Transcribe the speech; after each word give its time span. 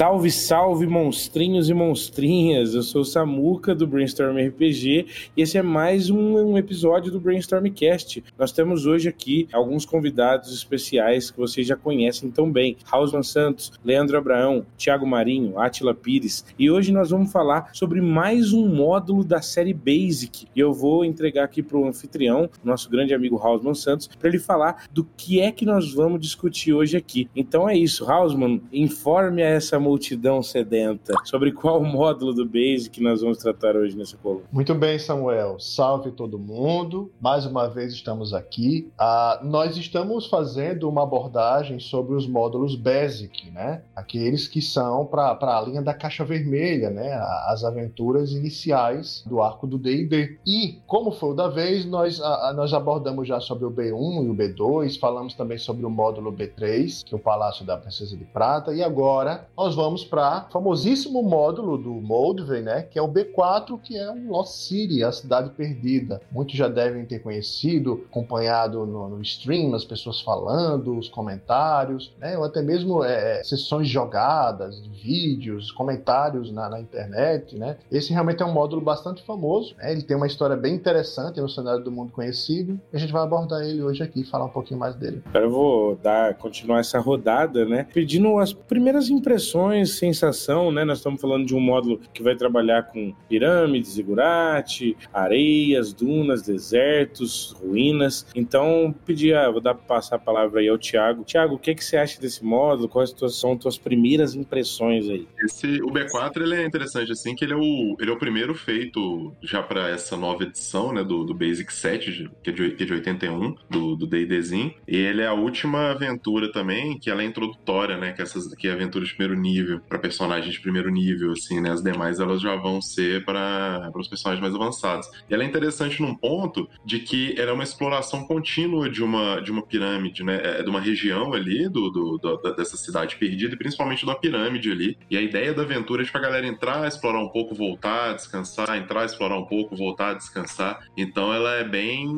Salve, 0.00 0.30
salve, 0.30 0.86
monstrinhos 0.86 1.68
e 1.68 1.74
monstrinhas! 1.74 2.74
Eu 2.74 2.82
sou 2.82 3.02
o 3.02 3.04
Samuca 3.04 3.74
do 3.74 3.86
Brainstorm 3.86 4.34
RPG 4.38 5.06
e 5.36 5.42
esse 5.42 5.58
é 5.58 5.62
mais 5.62 6.08
um, 6.08 6.38
um 6.38 6.56
episódio 6.56 7.12
do 7.12 7.20
Brainstormcast. 7.20 8.24
Nós 8.38 8.50
temos 8.50 8.86
hoje 8.86 9.10
aqui 9.10 9.46
alguns 9.52 9.84
convidados 9.84 10.54
especiais 10.54 11.30
que 11.30 11.36
vocês 11.36 11.66
já 11.66 11.76
conhecem 11.76 12.30
tão 12.30 12.50
bem: 12.50 12.78
Hausman 12.90 13.22
Santos, 13.22 13.72
Leandro 13.84 14.16
Abraão, 14.16 14.64
Thiago 14.78 15.06
Marinho, 15.06 15.58
Atila 15.58 15.94
Pires. 15.94 16.46
E 16.58 16.70
hoje 16.70 16.92
nós 16.92 17.10
vamos 17.10 17.30
falar 17.30 17.68
sobre 17.74 18.00
mais 18.00 18.54
um 18.54 18.74
módulo 18.74 19.22
da 19.22 19.42
série 19.42 19.74
Basic. 19.74 20.46
E 20.56 20.60
eu 20.60 20.72
vou 20.72 21.04
entregar 21.04 21.44
aqui 21.44 21.62
para 21.62 21.76
o 21.76 21.86
anfitrião, 21.86 22.48
nosso 22.64 22.88
grande 22.88 23.12
amigo 23.12 23.36
Hausman 23.36 23.74
Santos, 23.74 24.06
para 24.06 24.30
ele 24.30 24.38
falar 24.38 24.86
do 24.90 25.04
que 25.14 25.42
é 25.42 25.52
que 25.52 25.66
nós 25.66 25.92
vamos 25.92 26.22
discutir 26.22 26.72
hoje 26.72 26.96
aqui. 26.96 27.28
Então 27.36 27.68
é 27.68 27.76
isso, 27.76 28.10
Hausman, 28.10 28.62
informe 28.72 29.42
a 29.42 29.46
essa 29.46 29.78
multidão 29.90 30.40
sedenta. 30.40 31.14
Sobre 31.24 31.50
qual 31.50 31.82
módulo 31.82 32.32
do 32.32 32.46
Basic 32.46 33.02
nós 33.02 33.22
vamos 33.22 33.38
tratar 33.38 33.74
hoje 33.74 33.96
nessa 33.96 34.16
coluna? 34.16 34.44
Muito 34.52 34.72
bem, 34.72 34.98
Samuel. 34.98 35.58
Salve 35.58 36.12
todo 36.12 36.38
mundo. 36.38 37.10
Mais 37.20 37.44
uma 37.44 37.68
vez 37.68 37.92
estamos 37.92 38.32
aqui. 38.32 38.88
Ah, 38.96 39.40
nós 39.42 39.76
estamos 39.76 40.26
fazendo 40.26 40.88
uma 40.88 41.02
abordagem 41.02 41.80
sobre 41.80 42.14
os 42.14 42.26
módulos 42.26 42.76
Basic, 42.76 43.50
né? 43.50 43.82
Aqueles 43.96 44.46
que 44.46 44.62
são 44.62 45.04
para 45.06 45.36
a 45.40 45.62
linha 45.62 45.82
da 45.82 45.92
caixa 45.92 46.24
vermelha, 46.24 46.90
né? 46.90 47.12
As 47.48 47.64
aventuras 47.64 48.30
iniciais 48.30 49.24
do 49.26 49.42
arco 49.42 49.66
do 49.66 49.76
D&D. 49.76 50.38
E, 50.46 50.78
como 50.86 51.10
foi 51.10 51.30
o 51.30 51.34
da 51.34 51.48
vez, 51.48 51.84
nós, 51.84 52.20
nós 52.54 52.72
abordamos 52.72 53.26
já 53.26 53.40
sobre 53.40 53.64
o 53.64 53.70
B1 53.70 54.24
e 54.24 54.28
o 54.28 54.34
B2, 54.34 54.98
falamos 55.00 55.34
também 55.34 55.58
sobre 55.58 55.84
o 55.84 55.90
módulo 55.90 56.32
B3, 56.32 57.02
que 57.04 57.12
é 57.12 57.16
o 57.16 57.20
Palácio 57.20 57.66
da 57.66 57.76
Princesa 57.76 58.16
de 58.16 58.24
Prata, 58.24 58.72
e 58.72 58.82
agora 58.82 59.48
nós 59.56 59.69
nós 59.70 59.76
vamos 59.76 60.04
para 60.04 60.46
o 60.48 60.52
famosíssimo 60.52 61.22
módulo 61.22 61.78
do 61.78 61.92
Moldvay, 61.92 62.60
né, 62.60 62.82
que 62.82 62.98
é 62.98 63.02
o 63.02 63.06
B4, 63.06 63.80
que 63.80 63.96
é 63.96 64.10
o 64.10 64.32
Lost 64.32 64.66
City, 64.66 65.04
a 65.04 65.12
cidade 65.12 65.50
perdida. 65.50 66.20
Muitos 66.32 66.56
já 66.56 66.66
devem 66.66 67.04
ter 67.04 67.20
conhecido, 67.20 68.04
acompanhado 68.10 68.84
no, 68.84 69.08
no 69.08 69.22
stream, 69.22 69.72
as 69.72 69.84
pessoas 69.84 70.20
falando, 70.20 70.98
os 70.98 71.08
comentários, 71.08 72.12
né, 72.18 72.36
ou 72.36 72.42
até 72.42 72.60
mesmo 72.60 73.04
é, 73.04 73.44
sessões 73.44 73.88
jogadas, 73.88 74.84
vídeos, 75.00 75.70
comentários 75.70 76.50
na, 76.50 76.68
na, 76.68 76.80
internet. 76.80 77.56
Né. 77.56 77.76
Esse 77.92 78.12
realmente 78.12 78.42
é 78.42 78.46
um 78.46 78.52
módulo 78.52 78.82
bastante 78.82 79.22
famoso, 79.22 79.76
né, 79.76 79.92
ele 79.92 80.02
tem 80.02 80.16
uma 80.16 80.26
história 80.26 80.56
bem 80.56 80.74
interessante 80.74 81.40
no 81.40 81.48
cenário 81.48 81.84
do 81.84 81.92
mundo 81.92 82.10
conhecido, 82.10 82.80
e 82.92 82.96
a 82.96 82.98
gente 82.98 83.12
vai 83.12 83.22
abordar 83.22 83.62
ele 83.62 83.84
hoje 83.84 84.02
aqui, 84.02 84.24
falar 84.24 84.46
um 84.46 84.50
pouquinho 84.50 84.80
mais 84.80 84.96
dele. 84.96 85.22
Eu 85.32 85.48
vou 85.48 85.94
dar, 85.94 86.34
continuar 86.34 86.80
essa 86.80 86.98
rodada, 86.98 87.64
né, 87.64 87.86
pedindo 87.94 88.36
as 88.38 88.52
primeiras 88.52 89.08
impressões 89.08 89.59
sensação, 89.86 90.72
né? 90.72 90.84
Nós 90.84 90.98
estamos 90.98 91.20
falando 91.20 91.46
de 91.46 91.54
um 91.54 91.60
módulo 91.60 92.00
que 92.12 92.22
vai 92.22 92.34
trabalhar 92.34 92.84
com 92.84 93.14
pirâmides, 93.28 93.92
zigurate, 93.92 94.96
areias, 95.12 95.92
dunas, 95.92 96.42
desertos, 96.42 97.56
ruínas. 97.60 98.26
Então, 98.34 98.94
pedir, 99.04 99.34
ah, 99.34 99.50
vou 99.50 99.60
dar 99.60 99.74
passar 99.74 100.16
a 100.16 100.18
palavra 100.18 100.60
aí 100.60 100.68
ao 100.68 100.78
Tiago. 100.78 101.24
Tiago, 101.24 101.54
o 101.54 101.58
que, 101.58 101.74
que 101.74 101.84
você 101.84 101.96
acha 101.96 102.20
desse 102.20 102.44
módulo? 102.44 102.88
Quais 102.88 103.14
são 103.30 103.56
tuas 103.56 103.78
primeiras 103.78 104.34
impressões 104.34 105.08
aí? 105.08 105.26
Esse, 105.44 105.82
o 105.82 105.90
B4 105.90 106.42
ele 106.42 106.56
é 106.56 106.64
interessante 106.64 107.12
assim 107.12 107.34
que 107.34 107.44
ele 107.44 107.52
é 107.52 107.56
o, 107.56 107.96
ele 108.00 108.10
é 108.10 108.12
o 108.12 108.18
primeiro 108.18 108.54
feito 108.54 109.34
já 109.42 109.62
para 109.62 109.88
essa 109.88 110.16
nova 110.16 110.44
edição, 110.44 110.92
né, 110.92 111.02
do, 111.02 111.24
do 111.24 111.34
Basic 111.34 111.72
7, 111.72 112.30
que 112.42 112.50
é 112.50 112.52
de, 112.52 112.70
que 112.70 112.82
é 112.82 112.86
de 112.86 112.92
81, 112.94 113.54
do 113.68 113.90
do 113.96 114.06
D&Dzinho. 114.06 114.74
E 114.88 114.96
ele 114.96 115.22
é 115.22 115.26
a 115.26 115.34
última 115.34 115.90
aventura 115.90 116.50
também, 116.50 116.98
que 116.98 117.10
ela 117.10 117.22
é 117.22 117.24
introdutória, 117.24 117.96
né, 117.96 118.12
que 118.12 118.22
essas 118.22 118.54
que 118.54 118.68
é 118.68 118.72
aventura 118.72 119.04
de 119.04 119.14
primeiro 119.14 119.40
nível 119.40 119.49
nível, 119.50 119.80
para 119.88 119.98
personagens 119.98 120.54
de 120.54 120.60
primeiro 120.60 120.90
nível, 120.90 121.32
assim, 121.32 121.60
né? 121.60 121.70
As 121.70 121.82
demais 121.82 122.20
elas 122.20 122.40
já 122.40 122.54
vão 122.56 122.80
ser 122.80 123.24
para 123.24 123.90
os 123.94 124.08
personagens 124.08 124.40
mais 124.40 124.54
avançados. 124.54 125.08
E 125.28 125.34
ela 125.34 125.42
é 125.42 125.46
interessante 125.46 126.00
num 126.00 126.14
ponto 126.14 126.68
de 126.84 127.00
que 127.00 127.34
ela 127.38 127.50
é 127.50 127.52
uma 127.52 127.64
exploração 127.64 128.24
contínua 128.24 128.88
de 128.88 129.02
uma, 129.02 129.40
de 129.40 129.50
uma 129.50 129.62
pirâmide, 129.62 130.22
né? 130.22 130.40
É 130.42 130.62
de 130.62 130.70
uma 130.70 130.80
região 130.80 131.32
ali, 131.32 131.68
do, 131.68 131.90
do, 131.90 132.18
do 132.18 132.54
dessa 132.54 132.76
cidade 132.76 133.16
perdida, 133.16 133.54
e 133.54 133.58
principalmente 133.58 134.06
da 134.06 134.14
pirâmide 134.14 134.70
ali. 134.70 134.96
E 135.10 135.16
a 135.16 135.22
ideia 135.22 135.52
da 135.52 135.62
aventura 135.62 136.02
é 136.02 136.04
de 136.04 136.10
pra 136.10 136.20
galera 136.20 136.46
entrar, 136.46 136.86
explorar 136.86 137.20
um 137.20 137.28
pouco, 137.28 137.54
voltar, 137.54 138.14
descansar, 138.14 138.76
entrar, 138.76 139.04
explorar 139.04 139.36
um 139.36 139.44
pouco, 139.44 139.76
voltar, 139.76 140.14
descansar. 140.14 140.80
Então 140.96 141.32
ela 141.32 141.54
é 141.54 141.64
bem, 141.64 142.08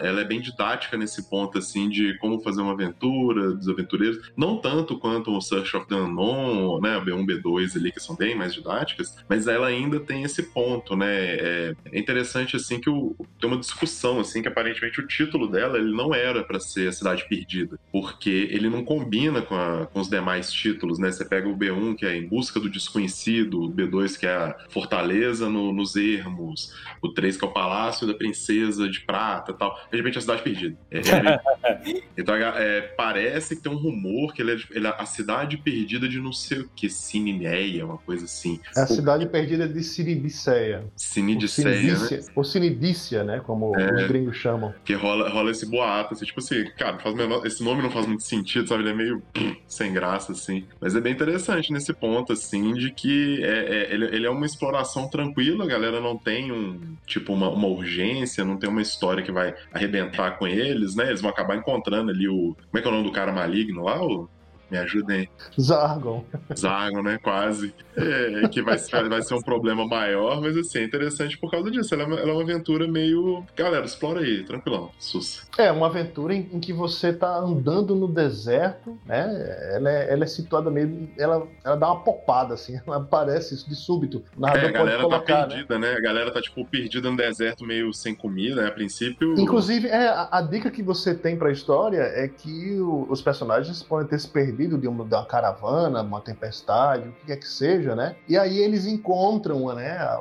ela 0.00 0.20
é 0.20 0.24
bem 0.24 0.40
didática 0.40 0.96
nesse 0.96 1.28
ponto, 1.28 1.58
assim, 1.58 1.88
de 1.88 2.16
como 2.18 2.40
fazer 2.40 2.62
uma 2.62 2.72
aventura, 2.72 3.52
dos 3.52 3.68
aventureiros. 3.68 4.30
Não 4.36 4.58
tanto 4.58 4.98
quanto 4.98 5.36
o 5.36 5.40
Search 5.40 5.76
of 5.76 5.86
the 5.86 5.94
Unknown 5.94 6.79
né, 6.80 6.96
a 6.96 7.00
B1, 7.00 7.26
B2 7.26 7.76
ali, 7.76 7.92
que 7.92 8.00
são 8.00 8.16
bem 8.16 8.34
mais 8.34 8.54
didáticas, 8.54 9.16
mas 9.28 9.46
ela 9.46 9.66
ainda 9.66 10.00
tem 10.00 10.22
esse 10.22 10.42
ponto, 10.42 10.96
né? 10.96 11.06
É, 11.10 11.76
é 11.92 11.98
interessante, 11.98 12.56
assim, 12.56 12.80
que 12.80 12.90
o, 12.90 13.16
tem 13.40 13.48
uma 13.48 13.58
discussão, 13.58 14.20
assim, 14.20 14.42
que 14.42 14.48
aparentemente 14.48 15.00
o 15.00 15.06
título 15.06 15.48
dela, 15.48 15.78
ele 15.78 15.94
não 15.94 16.14
era 16.14 16.42
para 16.42 16.60
ser 16.60 16.88
A 16.88 16.92
Cidade 16.92 17.26
Perdida, 17.28 17.78
porque 17.92 18.48
ele 18.50 18.68
não 18.68 18.84
combina 18.84 19.42
com, 19.42 19.54
a, 19.54 19.86
com 19.86 20.00
os 20.00 20.08
demais 20.08 20.52
títulos, 20.52 20.98
né? 20.98 21.10
Você 21.10 21.24
pega 21.24 21.48
o 21.48 21.56
B1, 21.56 21.96
que 21.96 22.06
é 22.06 22.16
Em 22.16 22.26
Busca 22.26 22.58
do 22.58 22.70
Desconhecido, 22.70 23.62
o 23.62 23.72
B2, 23.72 24.18
que 24.18 24.26
é 24.26 24.34
a 24.34 24.56
Fortaleza 24.68 25.48
no, 25.48 25.72
nos 25.72 25.96
Ermos, 25.96 26.74
o 27.02 27.08
3, 27.08 27.36
que 27.36 27.44
é 27.44 27.48
o 27.48 27.52
Palácio 27.52 28.06
da 28.06 28.14
Princesa 28.14 28.88
de 28.88 29.00
Prata 29.00 29.52
tal. 29.52 29.78
De 29.90 29.96
repente, 29.96 30.18
A 30.18 30.20
Cidade 30.20 30.42
Perdida. 30.42 30.76
É, 30.90 30.98
é, 30.98 32.02
então, 32.16 32.34
é, 32.34 32.80
parece 32.80 33.56
que 33.56 33.62
tem 33.62 33.72
um 33.72 33.76
rumor 33.76 34.32
que 34.32 34.42
ele 34.42 34.52
é, 34.52 34.58
ele 34.70 34.86
é 34.86 34.94
a 34.96 35.06
Cidade 35.06 35.56
Perdida 35.56 36.08
de 36.08 36.20
não 36.20 36.32
sei 36.32 36.60
o 36.60 36.69
que, 36.74 36.88
Sinineia, 36.88 37.84
uma 37.84 37.98
coisa 37.98 38.24
assim. 38.24 38.60
É 38.76 38.80
a 38.80 38.86
cidade 38.86 39.26
perdida 39.26 39.68
de 39.68 39.82
Sinidiceia. 39.82 40.84
Sinidiceia, 40.96 41.98
né? 41.98 42.20
Ou 42.34 42.44
Sinidícia, 42.44 43.24
né? 43.24 43.40
Como 43.40 43.76
é, 43.78 43.94
os 43.94 44.08
gringos 44.08 44.36
chamam. 44.36 44.74
Que 44.84 44.94
rola, 44.94 45.28
rola 45.28 45.50
esse 45.50 45.66
boato, 45.66 46.14
assim, 46.14 46.24
tipo 46.24 46.40
assim, 46.40 46.64
cara, 46.76 46.98
faz 46.98 47.14
menor, 47.14 47.46
esse 47.46 47.62
nome 47.62 47.82
não 47.82 47.90
faz 47.90 48.06
muito 48.06 48.22
sentido, 48.22 48.68
sabe? 48.68 48.82
Ele 48.82 48.90
é 48.90 48.94
meio 48.94 49.22
sem 49.66 49.92
graça, 49.92 50.32
assim. 50.32 50.64
Mas 50.80 50.96
é 50.96 51.00
bem 51.00 51.12
interessante 51.12 51.72
nesse 51.72 51.92
ponto, 51.92 52.32
assim, 52.32 52.72
de 52.74 52.90
que 52.90 53.42
é, 53.42 53.48
é 53.48 53.94
ele, 53.94 54.06
ele, 54.06 54.26
é 54.26 54.30
uma 54.30 54.46
exploração 54.46 55.08
tranquila, 55.08 55.64
a 55.64 55.68
galera 55.68 56.00
não 56.00 56.16
tem 56.16 56.50
um, 56.50 56.96
tipo, 57.06 57.32
uma, 57.32 57.48
uma 57.50 57.68
urgência, 57.68 58.44
não 58.44 58.56
tem 58.56 58.68
uma 58.68 58.82
história 58.82 59.22
que 59.22 59.32
vai 59.32 59.54
arrebentar 59.72 60.38
com 60.38 60.46
eles, 60.46 60.94
né? 60.94 61.08
Eles 61.08 61.20
vão 61.20 61.30
acabar 61.30 61.56
encontrando 61.56 62.10
ali 62.10 62.28
o. 62.28 62.56
Como 62.70 62.78
é 62.78 62.80
que 62.80 62.88
é 62.88 62.90
o 62.90 62.94
nome 62.94 63.06
do 63.06 63.12
cara 63.12 63.32
maligno 63.32 63.84
lá? 63.84 64.02
O 64.02 64.28
me 64.70 64.78
ajudem. 64.78 65.28
Zargon. 65.60 66.24
Zargon, 66.56 67.02
né? 67.02 67.18
Quase. 67.22 67.74
É, 67.96 68.48
que 68.48 68.62
vai, 68.62 68.78
vai 69.08 69.22
ser 69.22 69.34
um 69.34 69.42
problema 69.42 69.86
maior, 69.86 70.40
mas 70.40 70.56
assim, 70.56 70.78
é 70.78 70.84
interessante 70.84 71.36
por 71.36 71.50
causa 71.50 71.70
disso. 71.70 71.92
Ela 71.94 72.04
é, 72.04 72.06
uma, 72.06 72.16
ela 72.18 72.30
é 72.30 72.32
uma 72.32 72.42
aventura 72.42 72.86
meio. 72.86 73.44
Galera, 73.56 73.84
explora 73.84 74.20
aí, 74.20 74.44
tranquilão, 74.44 74.90
sus. 74.98 75.42
É, 75.58 75.70
uma 75.72 75.86
aventura 75.86 76.34
em, 76.34 76.48
em, 76.52 76.60
que 76.60 76.72
você 76.72 77.12
tá 77.12 77.36
andando 77.36 77.94
no 77.94 78.06
deserto, 78.06 78.96
né? 79.04 79.72
Ela 79.74 79.90
é, 79.90 80.12
ela 80.12 80.24
é 80.24 80.26
situada 80.26 80.70
meio. 80.70 81.10
Ela, 81.18 81.46
ela 81.64 81.76
dá 81.76 81.88
uma 81.88 82.00
popada, 82.00 82.54
assim, 82.54 82.80
ela 82.86 82.98
aparece 82.98 83.54
isso 83.54 83.68
de 83.68 83.74
súbito. 83.74 84.22
É, 84.42 84.66
a 84.66 84.70
galera 84.70 84.98
tá 84.98 85.04
colocar, 85.04 85.36
tá 85.36 85.46
perdida, 85.48 85.78
né? 85.78 85.92
né? 85.92 85.96
A 85.96 86.00
galera 86.00 86.30
tá, 86.30 86.40
tipo, 86.40 86.64
perdida 86.64 87.10
no 87.10 87.16
deserto, 87.16 87.66
meio 87.66 87.92
sem 87.92 88.14
comida, 88.14 88.62
né? 88.62 88.68
A 88.68 88.72
princípio. 88.72 89.34
Inclusive, 89.38 89.88
é, 89.88 90.08
a, 90.08 90.28
a 90.30 90.42
dica 90.42 90.70
que 90.70 90.82
você 90.82 91.14
tem 91.14 91.36
pra 91.36 91.50
história 91.50 92.00
é 92.00 92.28
que 92.28 92.80
o, 92.80 93.06
os 93.10 93.20
personagens 93.20 93.82
podem 93.82 94.06
ter 94.06 94.18
se 94.18 94.28
perdido 94.28 94.59
de 94.68 94.88
uma, 94.88 95.04
de 95.04 95.14
uma 95.14 95.26
caravana, 95.26 96.02
uma 96.02 96.20
tempestade, 96.20 97.08
o 97.08 97.12
que 97.12 97.26
quer 97.26 97.36
que 97.36 97.48
seja, 97.48 97.94
né? 97.94 98.16
E 98.28 98.36
aí 98.36 98.58
eles 98.58 98.86
encontram 98.86 99.74
né, 99.74 99.96
a, 99.98 100.18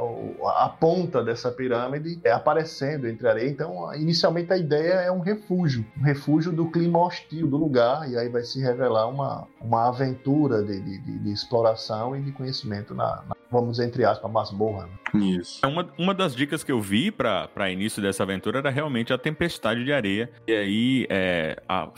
a 0.66 0.70
ponta 0.70 1.24
dessa 1.24 1.52
pirâmide 1.52 2.20
é, 2.24 2.32
aparecendo 2.32 3.08
entre 3.08 3.28
a 3.28 3.32
areia. 3.32 3.50
Então, 3.50 3.94
inicialmente 3.96 4.52
a 4.54 4.58
ideia 4.58 4.94
é 4.94 5.12
um 5.12 5.20
refúgio, 5.20 5.86
um 5.98 6.04
refúgio 6.04 6.52
do 6.52 6.70
clima 6.72 7.00
hostil 7.00 7.48
do 7.48 7.58
lugar, 7.58 8.10
e 8.10 8.18
aí 8.18 8.30
vai 8.30 8.44
se 8.44 8.62
revelar 8.62 9.08
uma, 9.08 9.48
uma 9.62 9.88
aventura 9.88 10.64
de, 10.64 10.80
de, 10.80 11.20
de 11.20 11.32
exploração 11.32 12.16
e 12.16 12.22
de 12.22 12.32
conhecimento 12.32 12.94
na, 12.94 13.24
na 13.28 13.36
vamos 13.52 13.80
entre 13.80 14.06
aspas, 14.06 14.32
masmorra. 14.32 14.88
Né? 15.14 15.26
Isso. 15.26 15.66
Uma, 15.66 15.90
uma 15.98 16.14
das 16.14 16.36
dicas 16.36 16.64
que 16.64 16.72
eu 16.72 16.80
vi 16.80 17.12
para 17.12 17.70
início 17.72 18.02
dessa 18.02 18.24
aventura 18.24 18.60
era 18.60 18.70
realmente 18.70 19.12
a 19.12 19.18
tempestade 19.18 19.84
de 19.84 19.92
areia. 19.92 20.30
E 20.48 20.54
aí, 20.54 21.08
é, 21.10 21.62
a 21.68 21.90